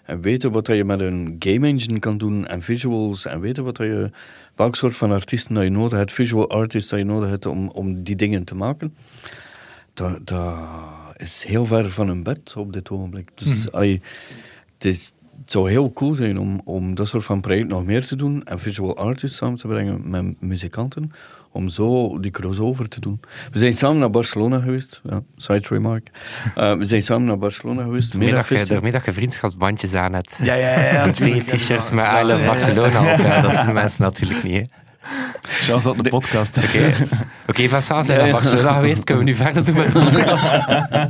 en 0.03 0.21
weten 0.21 0.51
wat 0.51 0.67
je 0.67 0.83
met 0.83 0.99
een 0.99 1.35
game 1.39 1.67
engine 1.67 1.99
kan 1.99 2.17
doen 2.17 2.47
en 2.47 2.61
visuals 2.61 3.25
en 3.25 3.39
weten 3.39 3.63
wat 3.63 3.77
je, 3.77 4.11
welk 4.55 4.75
soort 4.75 4.95
van 4.95 5.11
artiesten 5.11 5.55
dat 5.55 5.63
je 5.63 5.69
nodig 5.69 5.97
hebt, 5.97 6.13
visual 6.13 6.49
artists 6.49 6.89
dat 6.89 6.99
je 6.99 7.05
nodig 7.05 7.29
hebt 7.29 7.45
om, 7.45 7.69
om 7.69 8.03
die 8.03 8.15
dingen 8.15 8.43
te 8.43 8.55
maken, 8.55 8.95
dat, 9.93 10.27
dat 10.27 10.57
is 11.23 11.43
heel 11.47 11.65
ver 11.65 11.89
van 11.89 12.09
een 12.09 12.23
bed 12.23 12.53
op 12.55 12.73
dit 12.73 12.89
ogenblik. 12.89 13.29
Dus 13.35 13.71
allee, 13.71 14.01
het, 14.73 14.85
is, 14.85 15.13
het 15.41 15.51
zou 15.51 15.69
heel 15.69 15.93
cool 15.93 16.13
zijn 16.13 16.39
om, 16.39 16.61
om 16.65 16.95
dat 16.95 17.07
soort 17.07 17.23
van 17.23 17.41
project 17.41 17.67
nog 17.67 17.85
meer 17.85 18.05
te 18.05 18.15
doen 18.15 18.43
en 18.43 18.59
visual 18.59 18.97
artists 18.97 19.37
samen 19.37 19.57
te 19.57 19.67
brengen 19.67 20.09
met 20.09 20.41
muzikanten, 20.41 21.11
om 21.51 21.69
zo 21.69 22.19
die 22.19 22.31
crossover 22.31 22.89
te 22.89 22.99
doen. 22.99 23.19
We 23.51 23.59
zijn 23.59 23.73
samen 23.73 23.99
naar 23.99 24.09
Barcelona 24.09 24.59
geweest, 24.59 25.01
ja, 25.03 25.21
side 25.35 25.67
remark. 25.67 26.09
Eh, 26.55 26.75
we 26.75 26.85
zijn 26.85 27.01
samen 27.01 27.27
naar 27.27 27.37
Barcelona 27.37 27.83
geweest. 27.83 28.11
Daarmee 28.11 28.91
dat, 28.91 29.05
je, 29.05 29.13
vriendschapsbandjes 29.13 29.93
aan 29.93 30.13
hebt. 30.13 30.39
Ja, 30.41 30.53
ja, 30.53 30.79
ja. 30.79 31.05
Met 31.05 31.15
twee 31.15 31.43
t-shirts 31.43 31.91
met 31.91 32.05
I 32.05 32.23
love 32.23 32.45
Barcelona 32.45 33.13
op. 33.13 33.19
Ja, 33.19 33.41
dat 33.41 33.53
zien 33.53 33.73
mensen 33.83 34.03
natuurlijk 34.03 34.43
niet. 34.43 34.55
Hè. 34.55 34.82
Zelfs 35.59 35.83
dat 35.83 35.97
de 35.97 36.09
podcast. 36.09 36.57
Oké, 36.57 36.93
Oké, 37.47 37.67
Vincent, 37.67 38.05
zijn 38.05 38.17
we 38.17 38.23
naar 38.23 38.31
Barcelona 38.31 38.73
geweest? 38.73 39.03
Kunnen 39.03 39.25
we 39.25 39.29
nu 39.29 39.37
verder 39.37 39.65
doen 39.65 39.75
met 39.75 39.91
de 39.91 39.99
podcast? 39.99 40.65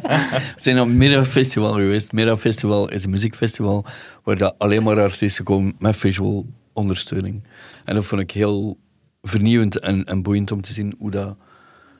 We 0.56 0.62
zijn 0.62 0.76
naar 0.76 0.88
Mira 0.88 1.26
Festival 1.26 1.74
geweest. 1.74 2.12
Mira 2.12 2.38
Festival 2.38 2.90
is 2.90 3.04
een 3.04 3.10
muziekfestival 3.10 3.86
waar 4.24 4.38
dat 4.38 4.56
alleen 4.58 4.84
maar 4.84 5.00
artiesten 5.00 5.44
komen 5.44 5.76
met 5.80 5.98
visual 5.98 6.46
ondersteuning. 6.74 7.44
En 7.86 7.96
dat 7.96 8.06
vond 8.06 8.22
ik 8.22 8.32
heel 8.32 8.78
vernieuwend 9.22 9.80
en, 9.80 10.06
en 10.06 10.22
boeiend 10.22 10.52
om 10.52 10.62
te 10.62 10.74
zien 10.74 10.96
hoe 10.98 11.12
dat 11.12 11.36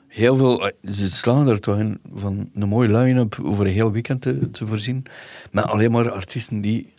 heel 0.08 0.36
veel... 0.36 0.72
Ze 0.82 1.10
slaan 1.10 1.48
er 1.48 1.60
toch 1.60 1.78
in 1.78 2.00
van 2.14 2.50
een 2.54 2.68
mooie 2.68 2.88
line-up 2.88 3.38
over 3.42 3.66
een 3.66 3.72
heel 3.72 3.92
weekend 3.92 4.20
te, 4.20 4.50
te 4.50 4.66
voorzien. 4.66 5.06
Met 5.50 5.64
alleen 5.64 5.90
maar 5.90 6.10
artiesten 6.10 6.60
die 6.60 6.93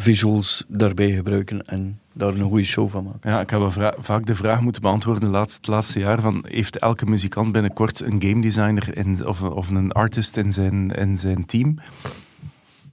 visuals 0.00 0.64
daarbij 0.68 1.10
gebruiken 1.10 1.62
en 1.66 1.98
daar 2.12 2.34
een 2.34 2.48
goede 2.48 2.64
show 2.64 2.90
van 2.90 3.04
maken. 3.04 3.30
Ja, 3.30 3.40
ik 3.40 3.50
heb 3.50 3.60
wel 3.60 3.92
vaak 3.98 4.26
de 4.26 4.34
vraag 4.34 4.60
moeten 4.60 4.82
beantwoorden 4.82 5.22
de 5.24 5.30
laatste, 5.30 5.56
het 5.60 5.66
laatste 5.66 5.98
jaar 5.98 6.20
van 6.20 6.44
heeft 6.48 6.78
elke 6.78 7.06
muzikant 7.06 7.52
binnenkort 7.52 8.00
een 8.00 8.22
game 8.22 8.40
designer 8.40 8.96
in, 8.96 9.26
of, 9.26 9.42
of 9.42 9.68
een 9.68 9.92
artist 9.92 10.36
in 10.36 10.52
zijn, 10.52 10.90
in 10.90 11.18
zijn 11.18 11.46
team? 11.46 11.78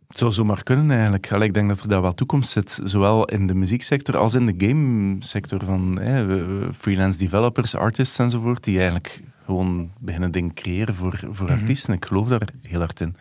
Het 0.07 0.17
zou 0.17 0.31
zomaar 0.31 0.63
kunnen 0.63 0.91
eigenlijk. 0.91 1.31
Allee, 1.31 1.47
ik 1.47 1.53
denk 1.53 1.69
dat 1.69 1.81
er 1.81 1.87
daar 1.87 2.01
wel 2.01 2.13
toekomst 2.13 2.51
zit, 2.51 2.79
zowel 2.83 3.25
in 3.25 3.47
de 3.47 3.53
muzieksector 3.55 4.17
als 4.17 4.33
in 4.33 4.45
de 4.45 4.67
gamesector 4.67 5.63
van 5.65 5.99
hè, 5.99 6.25
we- 6.25 6.45
we- 6.45 6.73
freelance 6.73 7.17
developers, 7.17 7.75
artists 7.75 8.19
enzovoort, 8.19 8.63
die 8.63 8.75
eigenlijk 8.75 9.21
gewoon 9.45 9.91
beginnen 9.99 10.31
dingen 10.31 10.53
creëren 10.53 10.95
voor, 10.95 11.19
voor 11.31 11.49
artiesten. 11.49 11.93
Ik 11.93 12.05
geloof 12.05 12.27
daar 12.27 12.47
heel 12.61 12.79
hard 12.79 12.99
in. 13.01 13.15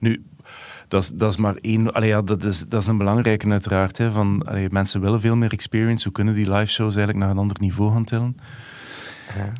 Nu, 0.00 0.22
dat 0.92 1.02
is, 1.02 1.08
dat 1.08 1.30
is 1.30 1.36
maar 1.36 1.56
één. 1.60 1.92
Allee, 1.92 2.08
ja, 2.08 2.22
dat, 2.22 2.44
is, 2.44 2.64
dat 2.68 2.82
is 2.82 2.88
een 2.88 2.98
belangrijke, 2.98 3.50
uiteraard. 3.50 3.98
Hè, 3.98 4.12
van, 4.12 4.42
allee, 4.44 4.66
mensen 4.70 5.00
willen 5.00 5.20
veel 5.20 5.36
meer 5.36 5.52
experience. 5.52 6.04
Hoe 6.04 6.12
kunnen 6.12 6.34
die 6.34 6.52
live 6.52 6.72
shows 6.72 6.96
eigenlijk 6.96 7.18
naar 7.18 7.30
een 7.30 7.38
ander 7.38 7.56
niveau 7.60 7.92
gaan 7.92 8.04
tillen? 8.04 8.36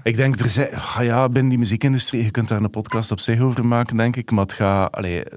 Ik 0.03 0.17
denk, 0.17 0.41
er 0.41 0.51
zijn, 0.51 0.75
ah 0.75 1.05
ja, 1.05 1.29
binnen 1.29 1.51
die 1.51 1.59
muziekindustrie, 1.59 2.25
je 2.25 2.31
kunt 2.31 2.49
daar 2.49 2.63
een 2.63 2.71
podcast 2.71 3.11
op 3.11 3.21
zich 3.21 3.41
over 3.41 3.67
maken, 3.67 3.97
denk 3.97 4.17
ik. 4.17 4.31
Maar 4.31 4.43
het 4.43 4.53
gaat, 4.53 4.93
allee, 4.93 5.25
eh, 5.25 5.35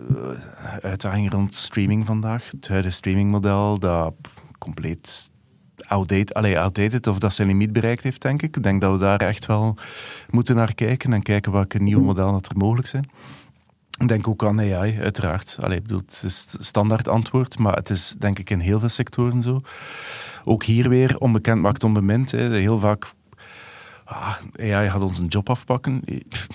uitdaging 0.81 1.31
rond 1.31 1.55
streaming 1.55 2.05
vandaag. 2.05 2.47
Het 2.51 2.67
huidige 2.67 2.93
streamingmodel, 2.93 3.79
dat 3.79 4.13
compleet 4.59 5.29
outdated, 5.87 6.33
allee, 6.33 6.59
outdated 6.59 7.07
of 7.07 7.19
dat 7.19 7.33
zijn 7.33 7.47
limiet 7.47 7.73
bereikt 7.73 8.03
heeft, 8.03 8.21
denk 8.21 8.41
ik. 8.41 8.57
Ik 8.57 8.63
denk 8.63 8.81
dat 8.81 8.91
we 8.91 8.97
daar 8.97 9.19
echt 9.19 9.45
wel 9.45 9.77
moeten 10.29 10.55
naar 10.55 10.73
kijken 10.73 11.13
en 11.13 11.21
kijken 11.21 11.51
welke 11.51 11.81
nieuwe 11.81 12.03
modellen 12.03 12.33
dat 12.33 12.49
er 12.49 12.57
mogelijk 12.57 12.87
zijn. 12.87 13.09
Denk 14.05 14.27
ook 14.27 14.43
aan 14.43 14.59
AI, 14.59 14.99
uiteraard. 15.01 15.57
Allee, 15.61 15.77
ik 15.77 15.83
bedoel, 15.83 16.01
het 16.05 16.21
is 16.25 16.55
standaard 16.59 17.07
antwoord, 17.07 17.57
maar 17.59 17.75
het 17.75 17.89
is 17.89 18.15
denk 18.19 18.39
ik 18.39 18.49
in 18.49 18.59
heel 18.59 18.79
veel 18.79 18.89
sectoren 18.89 19.41
zo. 19.41 19.61
Ook 20.45 20.63
hier 20.63 20.89
weer, 20.89 21.17
onbekend 21.17 21.61
maakt 21.61 21.83
onbemind. 21.83 22.31
Hè. 22.31 22.49
Heel 22.55 22.77
vaak, 22.77 23.11
ah, 24.05 24.35
AI 24.59 24.89
gaat 24.89 25.03
ons 25.03 25.19
een 25.19 25.27
job 25.27 25.49
afpakken. 25.49 26.01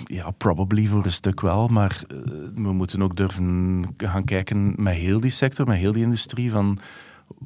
Ja, 0.05 0.31
probably 0.31 0.87
voor 0.87 1.05
een 1.05 1.13
stuk 1.13 1.41
wel, 1.41 1.69
maar 1.69 2.03
eh, 2.09 2.17
we 2.55 2.73
moeten 2.73 3.03
ook 3.03 3.17
durven 3.17 3.85
gaan 3.97 4.25
kijken 4.25 4.73
met 4.77 4.95
heel 4.95 5.21
die 5.21 5.31
sector, 5.31 5.67
met 5.67 5.79
heel 5.79 5.93
die 5.93 6.05
industrie, 6.05 6.51
van 6.51 6.79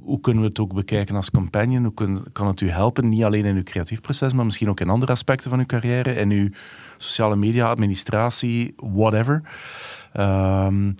hoe 0.02 0.20
kunnen 0.20 0.42
we 0.42 0.48
het 0.48 0.58
ook 0.60 0.74
bekijken 0.74 1.16
als 1.16 1.30
companion? 1.30 1.82
Hoe 1.84 1.94
kun- 1.94 2.24
kan 2.32 2.46
het 2.46 2.60
u 2.60 2.70
helpen, 2.70 3.08
niet 3.08 3.24
alleen 3.24 3.44
in 3.44 3.56
uw 3.56 3.62
creatief 3.62 4.00
proces, 4.00 4.32
maar 4.32 4.44
misschien 4.44 4.68
ook 4.68 4.80
in 4.80 4.88
andere 4.88 5.12
aspecten 5.12 5.50
van 5.50 5.58
uw 5.58 5.66
carrière, 5.66 6.14
in 6.14 6.30
uw 6.30 6.48
sociale 6.96 7.36
media, 7.36 7.68
administratie, 7.68 8.74
whatever. 8.76 9.42
Ehm, 10.12 10.92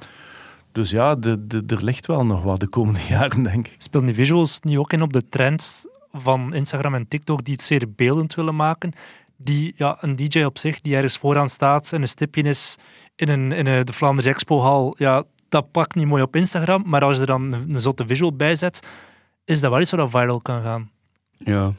dus 0.72 0.90
ja, 0.90 1.14
de, 1.14 1.46
de, 1.46 1.62
er 1.66 1.84
ligt 1.84 2.06
wel 2.06 2.26
nog 2.26 2.42
wat 2.42 2.60
de 2.60 2.66
komende 2.66 3.00
jaren, 3.08 3.42
denk 3.42 3.66
ik. 3.66 3.74
Speelt 3.78 4.06
die 4.06 4.14
visuals 4.14 4.60
niet 4.60 4.78
ook 4.78 4.92
in 4.92 5.02
op 5.02 5.12
de 5.12 5.28
trends 5.28 5.86
van 6.12 6.54
Instagram 6.54 6.94
en 6.94 7.08
TikTok 7.08 7.44
die 7.44 7.54
het 7.54 7.62
zeer 7.62 7.92
beeldend 7.96 8.34
willen 8.34 8.56
maken? 8.56 8.92
Die, 9.36 9.74
ja, 9.76 9.96
een 10.00 10.16
DJ 10.16 10.42
op 10.42 10.58
zich 10.58 10.80
die 10.80 10.94
ergens 10.94 11.18
vooraan 11.18 11.48
staat 11.48 11.92
en 11.92 12.02
een 12.02 12.08
stipje 12.08 12.42
is 12.42 12.76
in, 13.16 13.28
een, 13.28 13.52
in 13.52 13.66
een, 13.66 13.84
de 13.84 13.92
Vlaanders 13.92 14.26
Expo-hal, 14.26 14.94
ja, 14.98 15.24
dat 15.48 15.70
pakt 15.70 15.94
niet 15.94 16.06
mooi 16.06 16.22
op 16.22 16.36
Instagram, 16.36 16.82
maar 16.86 17.04
als 17.04 17.14
je 17.14 17.20
er 17.20 17.26
dan 17.26 17.52
een, 17.52 17.70
een 17.74 17.80
zotte 17.80 18.06
visual 18.06 18.36
bij 18.36 18.54
zet, 18.54 18.80
is 19.44 19.60
dat 19.60 19.70
wel 19.70 19.80
iets 19.80 19.90
wat 19.90 20.10
viral 20.10 20.40
kan 20.40 20.62
gaan. 20.62 20.90
Ja. 21.38 21.72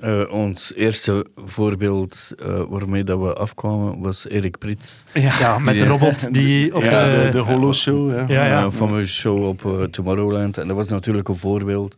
Eh, 0.00 0.22
ons 0.30 0.74
eerste 0.74 1.26
voorbeeld 1.36 2.32
eh, 2.38 2.62
waarmee 2.68 3.04
dat 3.04 3.18
we 3.18 3.34
afkwamen 3.34 4.00
was 4.00 4.28
Erik 4.28 4.58
Prits. 4.58 5.04
Ja, 5.14 5.58
met 5.58 5.74
de 5.74 5.86
robot 5.86 6.32
die 6.34 6.74
op 6.74 6.82
Ja, 6.82 7.08
de... 7.08 7.28
de, 7.30 7.38
Holo-show. 7.38 8.10
Ja. 8.10 8.24
Ja, 8.28 8.46
ja. 8.46 8.62
Een 8.62 8.72
fameuze 8.72 9.12
show 9.12 9.46
op 9.46 9.64
eh, 9.64 9.82
Tomorrowland. 9.82 10.58
En 10.58 10.66
dat 10.66 10.76
was 10.76 10.88
natuurlijk 10.88 11.28
een 11.28 11.36
voorbeeld. 11.36 11.94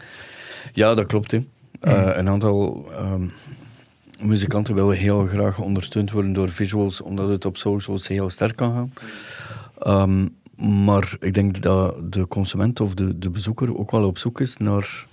Ja, 0.72 0.94
dat 0.94 1.06
klopt. 1.06 1.30
Hè. 1.30 1.38
Eh, 1.80 2.10
een 2.16 2.28
aantal 2.28 2.86
ehm, 2.96 3.26
muzikanten 4.22 4.74
willen 4.74 4.96
heel 4.96 5.26
graag 5.26 5.60
ondersteund 5.60 6.10
worden 6.10 6.32
door 6.32 6.48
visuals, 6.48 7.00
omdat 7.00 7.28
het 7.28 7.44
op 7.44 7.56
socials 7.56 8.08
heel 8.08 8.30
sterk 8.30 8.56
kan 8.56 8.72
gaan. 8.72 8.92
Ehm, 9.78 10.26
maar 10.84 11.16
ik 11.18 11.34
denk 11.34 11.62
dat 11.62 12.12
de 12.12 12.28
consument 12.28 12.80
of 12.80 12.94
de, 12.94 13.18
de 13.18 13.30
bezoeker 13.30 13.78
ook 13.78 13.90
wel 13.90 14.04
op 14.04 14.18
zoek 14.18 14.40
is 14.40 14.56
naar 14.56 15.06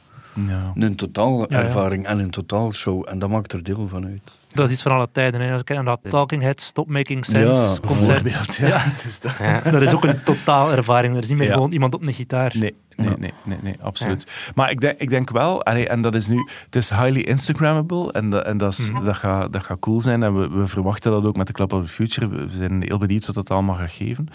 Ja. 0.47 0.71
een 0.75 0.95
totaal 0.95 1.45
Ja, 1.53 1.89
en 2.03 2.19
een 2.19 2.29
totaal 2.29 2.71
show. 2.73 3.03
En 3.09 3.19
dat 3.19 3.29
maakt 3.29 3.53
er 3.53 3.63
deel 3.63 3.87
van 3.87 4.05
uit. 4.05 4.21
Dat 4.47 4.67
is 4.67 4.73
iets 4.73 4.81
van 4.81 4.91
alle 4.91 5.07
tijden. 5.11 5.41
Hè. 5.41 5.51
Als 5.51 5.59
ik 5.59 5.65
kijk 5.65 5.83
naar 5.83 5.97
dat 6.01 6.11
Talking 6.11 6.41
Heads 6.41 6.65
Stop 6.65 6.87
Making 6.87 7.25
Sense 7.25 7.79
Ja, 7.81 7.87
concert. 7.87 8.55
Ja. 8.55 8.77
Het 8.91 9.05
is 9.05 9.19
dat. 9.19 9.31
Ja. 9.39 9.71
Dat 9.71 9.81
is 9.81 9.93
ook 9.95 10.03
een 10.03 10.23
totaal 10.23 10.71
ervaring. 10.71 11.13
Er 11.13 11.19
is 11.23 11.27
niet 11.27 11.37
meer 11.37 11.47
Ja. 11.47 11.53
gewoon 11.53 11.71
iemand 11.71 11.93
op 11.93 12.01
een 12.01 12.13
gitaar. 12.13 12.53
Nee, 12.59 12.75
nee, 12.95 13.09
nee, 13.17 13.33
nee, 13.43 13.57
nee 13.61 13.75
absoluut. 13.81 14.51
Maar 14.55 14.71
ik 14.71 14.79
denk, 14.81 14.99
ik 14.99 15.09
denk 15.09 15.29
wel, 15.29 15.63
allee, 15.63 15.87
en 15.87 16.01
dat 16.01 16.15
is 16.15 16.27
nu, 16.27 16.49
het 16.65 16.75
is 16.75 16.89
highly 16.89 17.19
Instagrammable 17.21 18.11
en, 18.11 18.29
dat, 18.29 18.45
en 18.45 18.57
dat, 18.57 18.71
is, 18.71 18.91
Mhm. 18.91 19.03
dat, 19.03 19.15
gaat, 19.15 19.53
dat 19.53 19.63
gaat 19.63 19.79
cool 19.79 20.01
zijn. 20.01 20.23
En 20.23 20.35
we, 20.39 20.49
we 20.49 20.67
verwachten 20.67 21.11
dat 21.11 21.25
ook 21.25 21.37
met 21.37 21.47
de 21.47 21.53
Club 21.53 21.73
of 21.73 21.81
the 21.85 21.91
Future. 21.91 22.27
We 22.27 22.47
zijn 22.51 22.81
heel 22.81 22.97
benieuwd 22.97 23.25
wat 23.25 23.35
dat 23.35 23.49
allemaal 23.51 23.75
gaat 23.75 23.91
geven. 23.91 24.27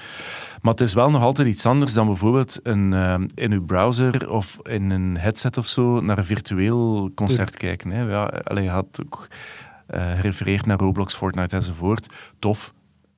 Maar 0.63 0.73
het 0.73 0.81
is 0.81 0.95
wel 0.95 1.11
nog 1.11 1.23
altijd 1.23 1.49
iets 1.49 1.67
anders 1.67 1.93
dan 1.93 2.07
bijvoorbeeld 2.07 2.61
een, 2.63 2.93
eh, 2.93 3.15
in 3.35 3.53
uw 3.53 3.65
browser 3.65 4.31
of 4.31 4.59
in 4.63 4.91
een 4.91 5.17
headset 5.19 5.57
of 5.59 5.67
zo 5.67 6.01
naar 6.01 6.19
een 6.19 6.25
virtueel 6.25 7.11
concert 7.15 7.57
kijken. 7.57 7.91
Hè. 7.91 8.03
Ja, 8.03 8.25
allee, 8.45 8.65
je 8.65 8.71
had 8.71 8.99
ook 9.05 9.29
eh, 9.87 10.11
gerefereerd 10.17 10.67
naar 10.67 10.79
Roblox, 10.79 11.15
Fortnite 11.15 11.57
enzovoort. 11.57 12.09
Tof. 12.39 12.73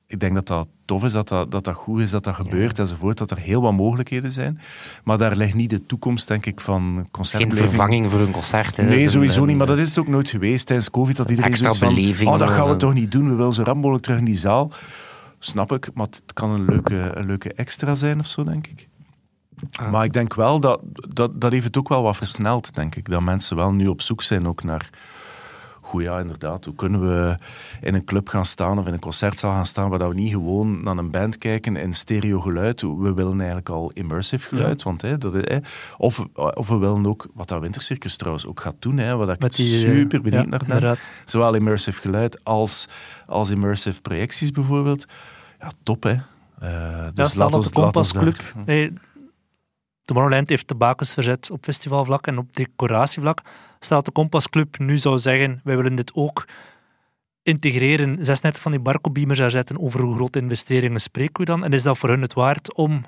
Ik 0.07 0.19
denk 0.19 0.33
dat 0.33 0.47
dat 0.47 0.67
tof 0.85 1.03
is, 1.03 1.11
dat 1.13 1.27
dat, 1.27 1.51
dat, 1.51 1.63
dat 1.63 1.75
goed 1.75 2.01
is, 2.01 2.09
dat 2.09 2.23
dat 2.23 2.35
gebeurt 2.35 2.79
enzovoort. 2.79 3.17
Dat 3.17 3.31
er 3.31 3.37
heel 3.37 3.61
wat 3.61 3.73
mogelijkheden 3.73 4.31
zijn. 4.31 4.59
Maar 5.03 5.17
daar 5.17 5.35
ligt 5.35 5.53
niet 5.53 5.69
de 5.69 5.85
toekomst, 5.85 6.27
denk 6.27 6.45
ik, 6.45 6.59
van 6.61 6.93
Geen 6.95 7.11
concertbeleving. 7.11 7.69
vervanging 7.69 8.11
voor 8.11 8.19
een 8.19 8.31
concert. 8.31 8.77
hè. 8.77 8.83
Nee, 8.83 9.09
sowieso 9.09 9.41
een- 9.41 9.47
niet. 9.47 9.57
Maar 9.57 9.67
dat 9.67 9.77
is 9.79 9.89
het 9.89 9.99
ook 9.99 10.07
nooit 10.07 10.29
geweest 10.29 10.65
tijdens 10.65 10.89
COVID. 10.91 11.15
Dat 11.17 11.29
iedereen 11.29 11.57
zoiets 11.57 11.77
van, 11.79 12.27
oh, 12.27 12.39
dat 12.39 12.49
gaan 12.49 12.69
we 12.69 12.75
toch 12.75 12.93
niet 12.93 13.11
doen. 13.11 13.29
We 13.29 13.35
willen 13.35 13.53
zo 13.53 13.63
rap 13.63 13.75
mogelijk 13.75 14.03
terug 14.03 14.19
in 14.19 14.25
die 14.25 14.37
zaal. 14.37 14.71
Snap 15.45 15.71
ik, 15.71 15.89
maar 15.93 16.05
het 16.05 16.33
kan 16.33 16.49
een 16.49 16.65
leuke, 16.65 17.11
een 17.13 17.25
leuke 17.25 17.53
extra 17.53 17.95
zijn 17.95 18.19
of 18.19 18.27
zo, 18.27 18.43
denk 18.43 18.67
ik. 18.67 18.87
Ah. 19.71 19.91
Maar 19.91 20.05
ik 20.05 20.13
denk 20.13 20.33
wel 20.33 20.59
dat, 20.59 20.79
dat 21.13 21.41
dat 21.41 21.51
heeft 21.51 21.65
het 21.65 21.77
ook 21.77 21.89
wel 21.89 22.03
wat 22.03 22.17
versneld, 22.17 22.75
denk 22.75 22.95
ik. 22.95 23.09
Dat 23.09 23.21
mensen 23.21 23.55
wel 23.55 23.71
nu 23.71 23.87
op 23.87 24.01
zoek 24.01 24.21
zijn 24.21 24.47
ook 24.47 24.63
naar... 24.63 24.89
Goed, 25.81 26.03
ja, 26.03 26.19
inderdaad. 26.19 26.65
Hoe 26.65 26.75
kunnen 26.75 27.01
we 27.01 27.37
in 27.81 27.93
een 27.93 28.05
club 28.05 28.27
gaan 28.27 28.45
staan 28.45 28.79
of 28.79 28.87
in 28.87 28.93
een 28.93 28.99
concertzaal 28.99 29.53
gaan 29.53 29.65
staan 29.65 29.89
waar 29.89 30.09
we 30.09 30.15
niet 30.15 30.31
gewoon 30.31 30.83
naar 30.83 30.97
een 30.97 31.11
band 31.11 31.37
kijken 31.37 31.75
in 31.75 31.93
stereo 31.93 32.39
geluid. 32.39 32.81
We 32.81 33.13
willen 33.13 33.37
eigenlijk 33.37 33.69
al 33.69 33.91
immersive 33.93 34.47
geluid. 34.47 34.83
Want, 34.83 35.01
hè, 35.01 35.17
dat, 35.17 35.33
hè, 35.33 35.57
of, 35.97 36.25
of 36.33 36.67
we 36.67 36.77
willen 36.77 37.07
ook, 37.07 37.27
wat 37.33 37.47
dat 37.47 37.61
Wintercircus 37.61 38.15
trouwens 38.15 38.45
ook 38.45 38.59
gaat 38.59 38.75
doen, 38.79 38.97
hè, 38.97 39.15
wat 39.15 39.29
ik 39.29 39.39
Met 39.39 39.55
die, 39.55 39.85
eh, 39.85 39.95
super 39.95 40.21
benieuwd 40.21 40.43
ja, 40.43 40.49
naar 40.49 40.59
ben. 40.59 40.67
inderdaad. 40.67 41.09
Zowel 41.25 41.53
immersive 41.53 42.01
geluid 42.01 42.43
als, 42.43 42.87
als 43.27 43.49
immersive 43.49 44.01
projecties 44.01 44.51
bijvoorbeeld. 44.51 45.05
Ja, 45.59 45.71
top 45.83 46.03
hè. 46.03 46.15
Ja, 46.61 47.11
dus 47.11 47.29
staan 47.29 47.39
laat 47.39 47.49
op 47.53 47.55
ons, 47.55 47.71
de 47.71 47.79
laat 47.79 47.95
ons 47.97 48.11
Compass 48.11 48.13
daar- 48.13 48.23
Club. 48.53 48.65
Nee, 48.65 48.93
Tomorrowland 50.01 50.49
heeft 50.49 50.67
de 50.67 50.75
bakens 50.75 51.13
verzet 51.13 51.51
op 51.51 51.63
festivalvlak 51.63 52.27
en 52.27 52.37
op 52.37 52.55
decoratievlak. 52.55 53.41
Staat 53.79 54.05
de 54.05 54.11
Compass 54.11 54.49
Club 54.49 54.77
nu 54.77 54.97
zou 54.97 55.17
zeggen, 55.19 55.61
wij 55.63 55.75
willen 55.75 55.95
dit 55.95 56.13
ook 56.13 56.47
integreren, 57.43 58.25
36 58.25 58.61
van 58.61 58.71
die 58.71 58.79
barcobeamers 58.81 59.39
daar 59.39 59.51
zetten, 59.51 59.79
over 59.81 60.01
hoe 60.01 60.15
grote 60.15 60.39
investeringen 60.39 61.01
spreken 61.01 61.39
we 61.39 61.45
dan? 61.45 61.63
En 61.63 61.73
is 61.73 61.83
dat 61.83 61.97
voor 61.97 62.09
hun 62.09 62.21
het 62.21 62.33
waard 62.33 62.73
om 62.73 63.01
de 63.01 63.07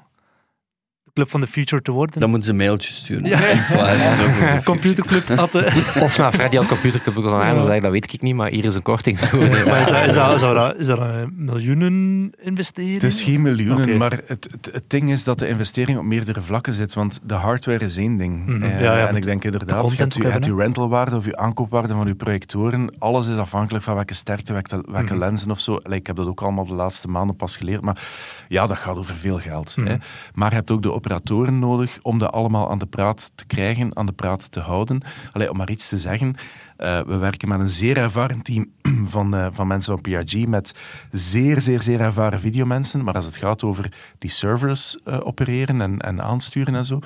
Club 1.18 1.30
van 1.30 1.40
the 1.42 1.48
Future 1.48 1.82
te 1.82 1.92
worden? 1.92 2.20
Dan 2.20 2.30
moeten 2.30 2.48
ze 2.48 2.52
een 2.54 2.58
mailtje 2.66 2.92
sturen. 2.94 3.24
Ja. 3.26 3.40
Computerclub 4.64 5.28
had 5.28 5.52
de... 5.52 5.84
Of 6.06 6.18
naar 6.18 6.34
Freddy 6.34 6.58
als 6.58 6.68
computerclub 6.68 7.28
aan, 7.28 7.56
dat 7.82 7.92
weet 7.92 8.14
ik 8.14 8.22
niet, 8.22 8.36
maar 8.36 8.50
hier 8.50 8.66
is 8.66 8.76
een 8.76 8.82
kortingscode. 8.82 9.64
Maar 9.66 9.82
is 9.82 9.88
dat, 9.90 10.06
is 10.06 10.14
dat, 10.14 10.40
zou 10.40 10.54
dat, 10.54 10.78
is 10.78 10.86
dat 10.86 11.00
een 11.00 11.34
miljoenen 11.36 12.32
investering? 12.42 12.94
Het 13.02 13.04
is 13.12 13.22
geen 13.22 13.42
miljoenen, 13.42 13.98
maar 13.98 14.12
het, 14.12 14.48
het, 14.52 14.70
het 14.74 14.84
ding 14.88 15.12
is 15.12 15.24
dat 15.24 15.40
de 15.40 15.48
investering 15.48 15.98
op 15.98 16.04
meerdere 16.04 16.42
vlakken 16.42 16.74
zit. 16.74 16.94
Want 16.94 17.20
de 17.24 17.34
hardware 17.34 17.86
is 17.86 17.98
één 17.98 18.18
ding. 18.18 18.46
Mhm. 18.46 18.64
Eh, 18.64 18.82
Ja, 18.82 18.98
ja, 18.98 19.08
en 19.08 19.16
ik 19.16 19.24
denk 19.24 19.44
inderdaad, 19.44 19.92
je 19.92 19.98
hebt, 19.98 20.14
je 20.14 20.20
ook 20.20 20.32
hebt 20.32 20.34
hebben, 20.46 20.60
je 20.60 20.64
rentalwaarde 20.64 21.16
of 21.16 21.26
je 21.26 21.38
aankoopwaarde 21.38 21.94
van 21.94 22.08
je 22.08 22.16
projectoren. 22.16 22.96
Alles 23.00 23.28
is 23.28 23.38
afhankelijk 23.38 23.84
van 23.84 23.96
welke 23.96 24.14
sterkte, 24.14 24.54
welke, 24.54 24.84
welke 24.92 25.14
Mhm. 25.14 25.18
lenzen 25.18 25.52
of 25.52 25.60
zo. 25.60 25.76
Ik 25.90 26.08
heb 26.08 26.16
dat 26.16 26.28
ook 26.28 26.42
allemaal 26.42 26.66
de 26.66 26.76
laatste 26.76 27.08
maanden 27.08 27.36
pas 27.36 27.58
geleerd. 27.58 27.82
Maar 27.82 28.02
ja, 28.48 28.66
dat 28.68 28.78
gaat 28.78 28.96
over 28.98 29.16
veel 29.16 29.40
geld. 29.40 29.78
Mhm. 29.78 29.88
Hè. 29.88 29.96
Maar 30.34 30.50
je 30.50 30.56
hebt 30.56 30.72
ook 30.72 30.82
de 30.82 30.92
operatoren 31.12 31.60
nodig 31.60 32.00
om 32.02 32.18
dat 32.18 32.32
allemaal 32.32 32.70
aan 32.70 32.78
de 32.78 32.86
praat 32.86 33.32
te 33.36 33.46
krijgen, 33.46 33.96
aan 33.98 34.06
de 34.06 34.12
praat 34.12 34.52
te 34.52 34.60
houden. 34.60 35.02
Allee, 35.32 35.50
om 35.50 35.58
maar 35.58 35.70
iets 35.70 35.90
te 35.90 35.98
zeggen. 35.98 36.36
eh, 36.78 37.00
we 37.02 37.18
werken 37.18 37.48
met 37.48 37.60
een 37.60 37.70
zeer 37.70 37.98
ervaren 37.98 38.42
team 38.42 38.72
van, 39.14 39.36
eh, 39.36 39.48
van 39.52 39.68
mensen 39.68 39.94
van 39.94 40.02
PRG, 40.02 40.46
met 40.48 40.72
zeer, 41.12 41.62
zeer, 41.62 41.82
zeer 41.82 42.00
ervaren 42.02 42.40
videomensen. 42.40 43.04
Maar 43.04 43.14
als 43.16 43.26
het 43.26 43.36
gaat 43.36 43.64
over 43.64 43.92
die 44.18 44.30
servers 44.30 44.98
eh, 45.04 45.20
opereren 45.24 45.82
en, 45.82 46.00
en 46.00 46.22
aansturen 46.22 46.76
en 46.76 46.86
zo, 46.86 47.00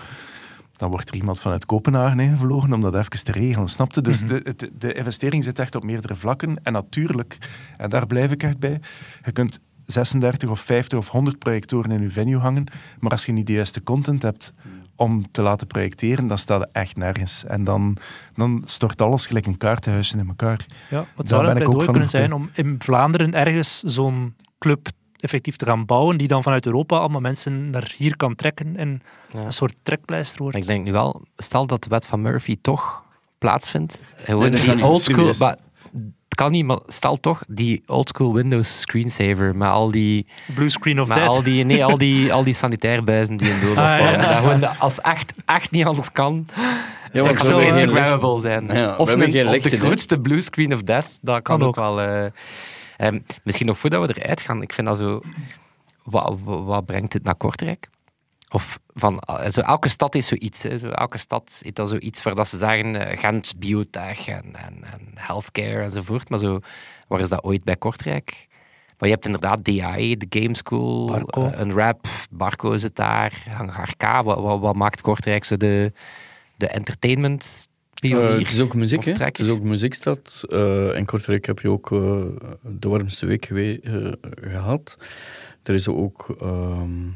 dan 0.78 0.90
wordt 0.90 1.10
er 1.10 1.16
iemand 1.16 1.40
vanuit 1.40 1.66
Kopenhagen 1.66 2.20
ingevlogen 2.20 2.74
om 2.74 2.82
dat 2.82 2.96
even 2.96 3.24
te 3.24 3.32
regelen, 3.32 3.68
snapte? 3.68 4.02
Dus 4.02 4.20
de, 4.20 4.42
het- 4.44 4.70
de 4.78 4.94
investering 4.94 5.44
zit 5.44 5.60
echt 5.60 5.76
op 5.76 5.84
meerdere 5.84 6.16
vlakken. 6.16 6.60
En 6.64 6.74
natuurlijk, 6.74 7.38
en 7.78 7.90
daar 7.90 8.06
blijf 8.08 8.32
ik 8.32 8.44
echt 8.44 8.58
bij, 8.60 8.80
je 9.24 9.32
kunt 9.32 9.60
36 9.86 10.50
of 10.50 10.60
50 10.60 10.98
of 11.00 11.08
100 11.10 11.40
projectoren 11.40 11.92
in 11.92 12.02
je 12.02 12.10
venue 12.10 12.38
hangen, 12.40 12.66
maar 13.00 13.12
als 13.12 13.26
je 13.26 13.32
niet 13.32 13.48
de 13.48 13.54
juiste 13.54 13.84
content 13.84 14.22
hebt 14.22 14.54
om 14.96 15.32
te 15.32 15.42
laten 15.42 15.68
projecteren, 15.68 16.28
dan 16.28 16.38
staat 16.38 16.60
het 16.62 16.70
echt 16.72 16.98
nergens. 16.98 17.46
En 17.46 17.64
dan, 17.64 17.98
dan 18.36 18.62
stort 18.66 19.02
alles 19.02 19.26
gelijk 19.26 19.46
een 19.46 19.58
kaartenhuisje 19.58 20.18
in 20.18 20.28
elkaar. 20.28 20.66
Ja, 20.90 20.98
het 21.00 21.08
Daar 21.16 21.28
zou 21.28 21.46
ben 21.46 21.58
ik 21.62 21.70
ook 21.70 21.84
van 21.84 21.92
kunnen 21.94 22.10
zijn 22.10 22.34
om 22.34 22.50
in 22.54 22.76
Vlaanderen 22.80 23.34
ergens 23.34 23.80
zo'n 23.80 24.36
club 24.60 24.88
effectief 25.20 25.56
te 25.56 25.66
gaan 25.66 25.86
bouwen, 25.86 26.18
die 26.18 26.28
dan 26.28 26.44
vanuit 26.44 26.66
Europa 26.66 26.98
allemaal 26.98 27.22
mensen 27.22 27.70
naar 27.70 27.94
hier 27.98 28.18
kan 28.18 28.36
trekken 28.36 28.76
en 28.78 29.02
Ja. 29.34 29.40
een 29.40 29.52
soort 29.54 29.76
trekpleister 29.84 30.42
wordt. 30.42 30.58
Ik 30.58 30.66
denk 30.66 30.86
nu 30.86 30.92
wel, 30.92 31.22
stel 31.36 31.66
dat 31.66 31.84
de 31.84 31.90
wet 31.90 32.06
van 32.06 32.22
Murphy 32.22 32.58
toch 32.62 33.04
plaatsvindt. 33.38 34.04
Gewoon 34.16 34.50
Nee, 34.52 34.62
die 34.62 34.76
niet. 34.76 34.84
oldschool. 34.84 35.32
Het 36.32 36.40
kan 36.40 36.52
niet, 36.52 36.66
maar 36.66 36.80
stel 36.88 37.20
toch 37.20 37.44
die 37.48 37.84
oldschool 37.86 38.34
Windows 38.34 38.80
screensaver 38.80 39.56
met 39.56 39.70
al 39.70 39.92
die, 39.92 40.26
Blue 40.56 40.70
screen 40.70 41.02
of 41.02 41.08
met 41.08 41.18
death. 41.18 41.28
al 41.30 41.44
die, 41.44 41.64
nee, 41.64 41.86
al 41.86 41.98
die, 41.98 42.34
al 42.34 42.44
die 42.44 42.54
sanitairbuizen 42.54 43.38
die 43.38 43.50
in 43.50 43.60
beeld 43.60 43.78
Ah, 43.78 43.84
ja. 43.84 43.98
vallen. 43.98 44.20
Dat 44.22 44.36
gewoon 44.38 44.78
als 44.80 44.96
het 44.96 45.06
echt, 45.06 45.34
echt 45.46 45.72
niet 45.72 45.86
anders 45.86 46.12
kan, 46.12 46.46
Ja, 46.56 46.64
dan 47.14 47.24
want 47.24 47.36
kan 47.36 47.46
zo, 47.46 47.56
het 47.60 47.62
eh, 47.64 47.68
Instagrammable 47.82 48.40
zijn. 48.40 48.66
Ja, 48.68 48.96
of 48.98 49.08
hebben 49.08 49.26
een- 49.28 49.32
geen 49.34 49.46
of 49.46 49.52
lichten, 49.52 49.72
de 49.72 49.78
grootste 49.78 50.20
blue 50.20 50.42
screen 50.42 50.74
of 50.74 50.82
death, 50.82 51.06
dat 51.22 51.42
kan, 51.42 51.60
Kan 51.60 51.68
ook 51.68 51.76
wel. 51.76 52.02
eh, 52.02 52.26
ehm, 52.98 53.20
misschien 53.44 53.68
nog 53.68 53.80
voordat 53.80 54.08
we 54.08 54.22
eruit 54.22 54.42
gaan, 54.42 54.62
ik 54.62 54.74
vind 54.74 54.88
dat 54.88 54.98
zo... 54.98 55.22
Wat, 56.04 56.38
wat, 56.44 56.64
wat 56.64 56.86
brengt 56.86 57.12
dit 57.12 57.24
naar 57.24 57.36
Kortrijk? 57.36 57.88
Of 58.52 58.80
van, 58.94 59.20
eh, 59.20 59.50
zo, 59.50 59.62
elke 59.62 59.90
stad 59.90 60.16
is 60.16 60.28
zoiets. 60.28 60.64
Hè. 60.64 60.78
Zo, 60.78 60.90
elke 60.90 61.18
stad 61.18 61.60
heeft 61.64 61.76
dan 61.76 61.88
zoiets 61.88 62.24
waar 62.24 62.36
dat 62.36 62.48
ze 62.48 62.58
zeggen 62.58 63.10
eh, 63.10 63.20
Gent, 63.20 63.54
biotech 63.58 64.28
en, 64.28 64.56
en, 64.56 64.84
en 64.84 65.02
healthcare 65.16 65.82
enzovoort. 65.82 66.30
Maar 66.30 66.40
zo, 66.40 66.60
waar 67.08 67.20
is 67.20 67.30
dat 67.30 67.44
ooit 67.44 67.64
bij 67.64 67.76
Kortrijk? 67.76 68.48
Maar 68.98 69.10
je 69.10 69.16
hebt 69.16 69.26
inderdaad 69.26 69.66
DAE, 69.66 70.18
de 70.18 70.40
Game 70.40 70.56
School, 70.56 71.06
Barco. 71.06 71.46
eh, 71.46 71.60
een 71.60 71.72
rap, 71.72 72.08
Barco 72.32 72.78
zit 72.78 72.96
daar, 72.96 73.44
Hangar 73.50 73.94
K. 73.98 74.04
Wat, 74.24 74.40
wat, 74.40 74.60
wat 74.60 74.76
maakt 74.76 75.02
Kortrijk 75.02 75.44
zo 75.44 75.58
de, 75.58 75.92
de 76.56 76.68
entertainment? 76.68 77.70
Eh, 78.02 78.38
het 78.38 78.52
is 78.52 78.62
ook 78.62 78.74
muziek, 78.74 79.04
hè? 79.04 79.12
Het 79.12 79.40
is 79.40 79.50
ook 79.50 79.62
muziekstad. 79.62 80.44
Eh, 80.50 80.96
in 80.96 81.06
Kortrijk 81.06 81.46
heb 81.46 81.60
je 81.60 81.70
ook 81.70 81.90
de 82.64 82.90
warmste 82.90 83.26
week 83.26 83.46
eh, 83.46 84.12
gehad. 84.42 84.98
Er 85.64 85.74
is 85.74 85.88
ook 85.88 86.36
ehm, 86.40 87.08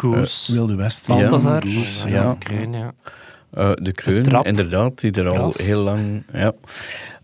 Goose. 0.00 0.52
Wilde 0.52 0.74
West. 0.74 1.06
Balthazar. 1.06 1.66
Ja. 1.66 2.06
ja. 2.06 2.36
Kreun, 2.38 2.72
ja. 2.72 2.94
eh, 3.50 3.72
de 3.74 3.92
Kreun, 3.92 4.22
Trap. 4.22 4.46
inderdaad, 4.46 5.00
die 5.00 5.12
er 5.12 5.28
al 5.28 5.54
heel 5.56 5.82
lang... 5.82 6.22
Ja. 6.32 6.52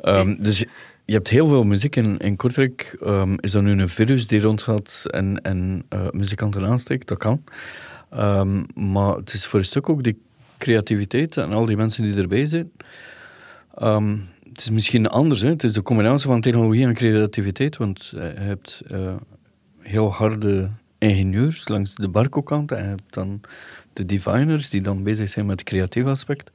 Ehm, 0.01 0.37
dus 0.43 0.64
je 1.05 1.12
hebt 1.14 1.29
heel 1.29 1.47
veel 1.47 1.64
muziek 1.64 1.97
in, 1.97 2.18
in 2.18 2.37
Kortrijk. 2.37 2.97
Ehm, 3.03 3.35
is 3.37 3.53
dat 3.53 3.62
nu 3.62 3.70
een 3.81 3.89
virus 3.89 4.27
die 4.27 4.41
rondgaat 4.41 5.03
en, 5.07 5.41
en 5.43 5.85
eh, 5.89 6.07
muzikanten 6.11 6.66
aansteekt? 6.66 7.09
Dat 7.09 7.18
kan. 7.18 7.45
Ehm, 8.11 8.62
maar 8.74 9.16
het 9.16 9.33
is 9.33 9.47
voor 9.47 9.59
een 9.59 9.64
stuk 9.64 9.89
ook 9.89 10.03
die 10.03 10.18
creativiteit 10.59 11.37
en 11.37 11.53
al 11.53 11.64
die 11.64 11.77
mensen 11.77 12.03
die 12.03 12.22
erbij 12.22 12.47
zijn. 12.47 12.70
Ehm, 13.74 14.16
het 14.49 14.61
is 14.61 14.70
misschien 14.70 15.09
anders. 15.09 15.41
Hè? 15.41 15.49
Het 15.49 15.64
is 15.64 15.72
de 15.72 15.83
combinatie 15.83 16.29
van 16.29 16.41
technologie 16.41 16.87
en 16.87 16.95
creativiteit. 16.95 17.77
Want 17.77 18.12
eh, 18.14 18.22
je 18.22 18.41
hebt 18.41 18.83
eh, 18.91 19.14
heel 19.79 20.12
harde 20.12 20.70
ingenieurs 20.99 21.69
langs 21.69 21.95
de 21.95 22.09
barco-kant. 22.09 22.73
En 22.73 22.83
je 22.83 22.89
hebt 22.89 23.15
dan 23.15 23.41
de 23.93 24.07
diviners 24.07 24.71
die 24.71 24.81
dan 24.81 25.03
bezig 25.03 25.29
zijn 25.29 25.47
met 25.47 25.61
het 25.61 25.69
creatieve 25.69 26.09
aspect. 26.09 26.51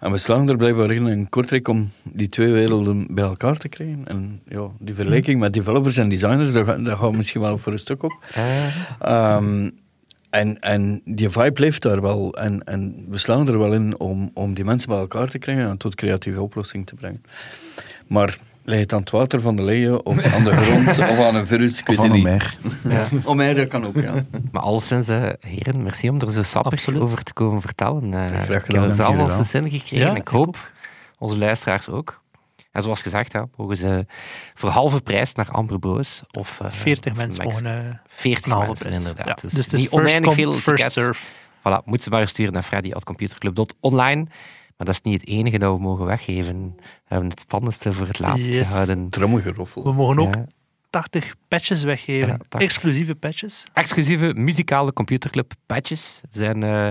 En 0.00 0.10
we 0.10 0.18
slagen 0.18 0.48
er 0.48 0.56
blijkbaar 0.56 0.90
in 0.90 1.06
in 1.06 1.28
Kortrijk 1.28 1.68
om 1.68 1.90
die 2.12 2.28
twee 2.28 2.52
werelden 2.52 3.06
bij 3.10 3.24
elkaar 3.24 3.56
te 3.56 3.68
krijgen. 3.68 4.02
En 4.04 4.40
ja, 4.48 4.68
die 4.78 4.94
vergelijking 4.94 5.40
met 5.40 5.52
developers 5.52 5.96
en 5.96 6.08
designers, 6.08 6.52
daar 6.52 6.64
gaat, 6.64 6.84
daar 6.84 6.96
gaat 6.96 7.12
misschien 7.12 7.40
wel 7.40 7.58
voor 7.58 7.72
een 7.72 7.78
stuk 7.78 8.02
op. 8.02 8.12
Eh, 8.34 8.66
Ehm, 9.00 9.70
en, 10.30 10.60
en 10.60 11.00
die 11.04 11.30
vibe 11.30 11.60
leeft 11.60 11.82
daar 11.82 12.00
wel. 12.00 12.34
En, 12.34 12.64
en 12.64 13.04
we 13.08 13.18
slaan 13.18 13.48
er 13.48 13.58
wel 13.58 13.72
in 13.72 13.98
om, 13.98 14.30
om 14.34 14.54
die 14.54 14.64
mensen 14.64 14.88
bij 14.88 14.98
elkaar 14.98 15.28
te 15.28 15.38
krijgen 15.38 15.68
en 15.68 15.76
tot 15.76 15.94
creatieve 15.94 16.42
oplossing 16.42 16.86
te 16.86 16.94
brengen. 16.94 17.22
Maar 18.06 18.38
leg 18.68 18.78
het 18.80 18.92
aan 18.92 19.00
het 19.00 19.10
water 19.10 19.40
van 19.40 19.56
de 19.56 19.62
leien, 19.62 20.06
of 20.06 20.22
aan 20.34 20.44
de 20.44 20.56
grond, 20.56 20.88
of 21.12 21.18
aan 21.18 21.34
een 21.34 21.46
virus, 21.46 21.78
ik 21.80 21.86
weet 21.86 21.96
van 21.96 22.04
het 22.04 22.14
een 22.14 22.18
niet. 22.24 22.84
mer. 22.84 23.20
Om 23.24 23.36
mij, 23.36 23.54
dat 23.54 23.68
kan 23.68 23.86
ook, 23.86 23.94
ja. 23.96 24.14
Maar 24.52 24.62
alleszins, 24.62 25.08
eh, 25.08 25.28
heren, 25.40 25.82
merci 25.82 26.08
om 26.08 26.20
er 26.20 26.30
zo 26.30 26.42
sappig 26.42 26.72
Absoluut. 26.72 27.00
over 27.00 27.22
te 27.22 27.32
komen 27.32 27.60
vertellen. 27.60 28.14
Eh, 28.14 28.26
Graag 28.26 28.42
ik 28.44 28.48
heb 28.50 28.62
gedaan, 28.64 28.88
er 28.88 28.94
zelf 28.94 29.08
dank 29.08 29.20
al 29.20 29.26
jullie 29.28 29.44
zijn 29.44 29.62
zin 29.64 29.78
gekregen. 29.80 30.06
Ja, 30.06 30.14
ik 30.14 30.28
hoop 30.28 30.70
onze 31.18 31.36
luisteraars 31.36 31.88
ook. 31.88 32.20
En 32.72 32.82
zoals 32.82 33.02
gezegd, 33.02 33.32
hè, 33.32 33.40
mogen 33.56 33.76
ze 33.76 34.06
voor 34.54 34.70
halve 34.70 35.00
prijs 35.00 35.34
naar 35.34 35.48
Amber 35.50 35.78
Bros. 35.78 36.22
Of, 36.30 36.60
eh, 36.60 36.70
40 36.70 37.12
of 37.12 37.18
mensen 37.18 37.44
Max- 37.44 37.62
mogen... 37.62 37.78
eh, 37.88 37.94
40 38.06 38.44
een 38.46 38.52
halve 38.52 38.66
mensen, 38.66 38.86
prijs. 38.88 39.04
inderdaad. 39.06 39.26
Ja. 39.26 39.48
Dus, 39.48 39.52
Dus 39.52 39.64
het 39.64 39.72
is 39.74 39.80
niet 39.80 39.88
first 39.88 40.02
oneindig 40.04 40.34
come, 40.34 40.42
veel 40.42 40.52
first 40.52 40.94
tickets. 40.94 41.18
Voilà, 41.60 41.84
moet 41.84 42.02
ze 42.02 42.10
maar 42.10 42.28
sturen 42.28 42.52
naar 42.52 42.62
freddy.computerclub.online. 42.62 44.26
Maar 44.76 44.86
dat 44.86 44.94
is 44.94 45.00
niet 45.00 45.20
het 45.20 45.30
enige 45.30 45.58
dat 45.58 45.76
we 45.76 45.82
mogen 45.82 46.04
weggeven. 46.06 46.72
We 46.76 46.82
hebben 47.04 47.30
het 47.30 47.40
spannendste 47.40 47.92
voor 47.92 48.06
het 48.06 48.18
laatst 48.18 48.46
Yes. 48.46 48.68
gehouden. 48.68 49.08
Trommelgeroffel. 49.10 49.82
We 49.82 49.92
mogen 49.92 50.18
ook 50.18 50.34
Ja. 50.34 50.46
80 50.90 51.34
patches 51.48 51.82
weggeven. 51.82 52.28
Ja, 52.28 52.36
80. 52.48 52.60
Exclusieve 52.60 53.14
patches. 53.14 53.64
exclusieve 53.72 54.32
muzikale 54.34 54.92
computerclub 54.92 55.52
patches. 55.66 56.20
We 56.30 56.38
zijn 56.38 56.62
eh, 56.62 56.88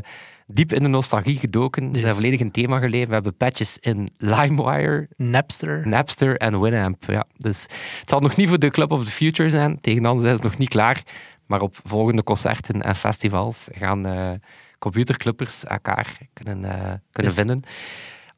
diep 0.47 0.73
in 0.73 0.83
de 0.83 0.89
nostalgie 0.89 1.37
gedoken. 1.37 1.91
We 1.91 1.99
zijn 1.99 2.13
volledig 2.13 2.39
in 2.39 2.51
thema 2.51 2.79
geleefd. 2.79 3.07
We 3.07 3.13
hebben 3.13 3.35
patches 3.37 3.77
in 3.79 4.07
LimeWire, 4.17 5.07
Napster. 5.17 5.87
Napster 5.87 6.37
en 6.37 6.61
Winamp. 6.61 7.03
Ja, 7.07 7.25
dus 7.37 7.61
het 7.99 8.09
zal 8.09 8.19
nog 8.19 8.35
niet 8.35 8.47
voor 8.47 8.59
de 8.59 8.69
Club 8.69 8.91
of 8.91 9.05
the 9.05 9.11
Future 9.11 9.49
zijn. 9.49 9.81
Tegen 9.81 10.03
dan 10.03 10.19
zijn 10.19 10.35
ze 10.35 10.43
nog 10.43 10.57
niet 10.57 10.69
klaar. 10.69 11.03
Maar 11.47 11.61
op 11.61 11.75
volgende 11.83 12.23
concerten 12.23 12.81
en 12.81 12.95
festivals 12.95 13.67
gaan 13.71 14.05
eh, 14.05 14.31
computerclubbers 14.79 15.63
elkaar 15.63 16.17
kunnen, 16.33 16.65
eh, 16.65 16.71
kunnen 17.11 17.31
Yes. 17.31 17.35
vinden. 17.35 17.63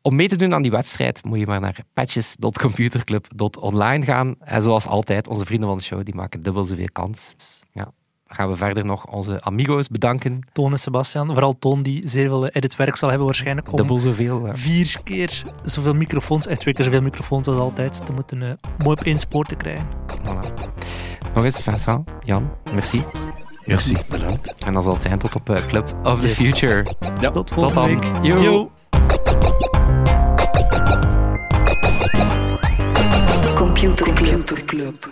Om 0.02 0.16
mee 0.16 0.28
te 0.28 0.36
doen 0.36 0.54
aan 0.54 0.62
die 0.62 0.72
wedstrijd 0.72 1.24
moet 1.24 1.40
je 1.40 1.48
maar 1.48 1.60
naar 1.60 1.80
patches.computerclub.online 1.94 4.06
gaan. 4.06 4.36
En 4.40 4.62
zoals 4.62 4.88
altijd, 4.88 5.28
onze 5.28 5.46
vrienden 5.46 5.68
van 5.70 5.78
de 5.78 5.84
show 5.84 6.06
die 6.06 6.16
maken 6.16 6.42
dubbel 6.42 6.64
zoveel 6.64 6.90
kans. 6.92 7.34
Ja. 7.72 7.92
Dan 8.28 8.36
gaan 8.36 8.50
we 8.50 8.56
verder 8.56 8.86
nog 8.86 9.06
onze 9.06 9.42
amigo's 9.42 9.88
bedanken. 9.88 10.48
Toon 10.54 10.72
en 10.72 10.80
Sebastian. 10.80 11.28
Vooral 11.28 11.60
Toon, 11.60 11.82
die 11.82 12.08
zeer 12.08 12.28
veel 12.28 12.48
editwerk 12.48 12.96
zal 12.96 13.08
hebben 13.10 13.26
waarschijnlijk. 13.26 13.70
Om 13.70 13.76
Dubbel 13.76 14.00
zoveel. 14.00 14.46
ja. 14.46 14.56
vier 14.56 15.00
keer 15.04 15.44
zoveel 15.64 15.94
microfoons, 15.94 16.48
echt 16.48 16.60
twee 16.60 16.74
keer 16.74 16.86
zoveel 16.86 17.02
microfoons 17.02 17.48
als 17.48 17.58
altijd, 17.58 18.06
te 18.06 18.14
moeten 18.14 18.42
eh, 18.44 18.50
mooi 18.84 18.98
op 19.00 19.06
één 19.06 19.20
spoor 19.20 19.46
te 19.46 19.56
krijgen. 19.56 19.88
Voilà. 20.24 20.54
Nog 21.36 21.44
eens, 21.46 21.60
Vincent, 21.60 22.10
Jan, 22.24 22.52
merci. 22.74 23.04
Merci. 23.68 23.98
Bedankt. 24.10 24.54
En 24.66 24.74
dan 24.74 24.84
zal 24.84 24.94
het 24.94 25.02
zijn 25.02 25.20
tot 25.20 25.36
op 25.36 25.50
eh, 25.50 25.66
Club 25.68 25.96
of 26.04 26.20
the 26.20 26.28
Yes. 26.28 26.38
Future. 26.38 26.86
Ja. 27.20 27.32
Tot 27.32 27.50
volgende 27.52 27.80
dan. 27.80 28.00
week. 28.00 28.26
Yo. 28.26 28.42
Yo. 28.42 28.72
Computer 33.56 34.14
Club. 34.66 35.10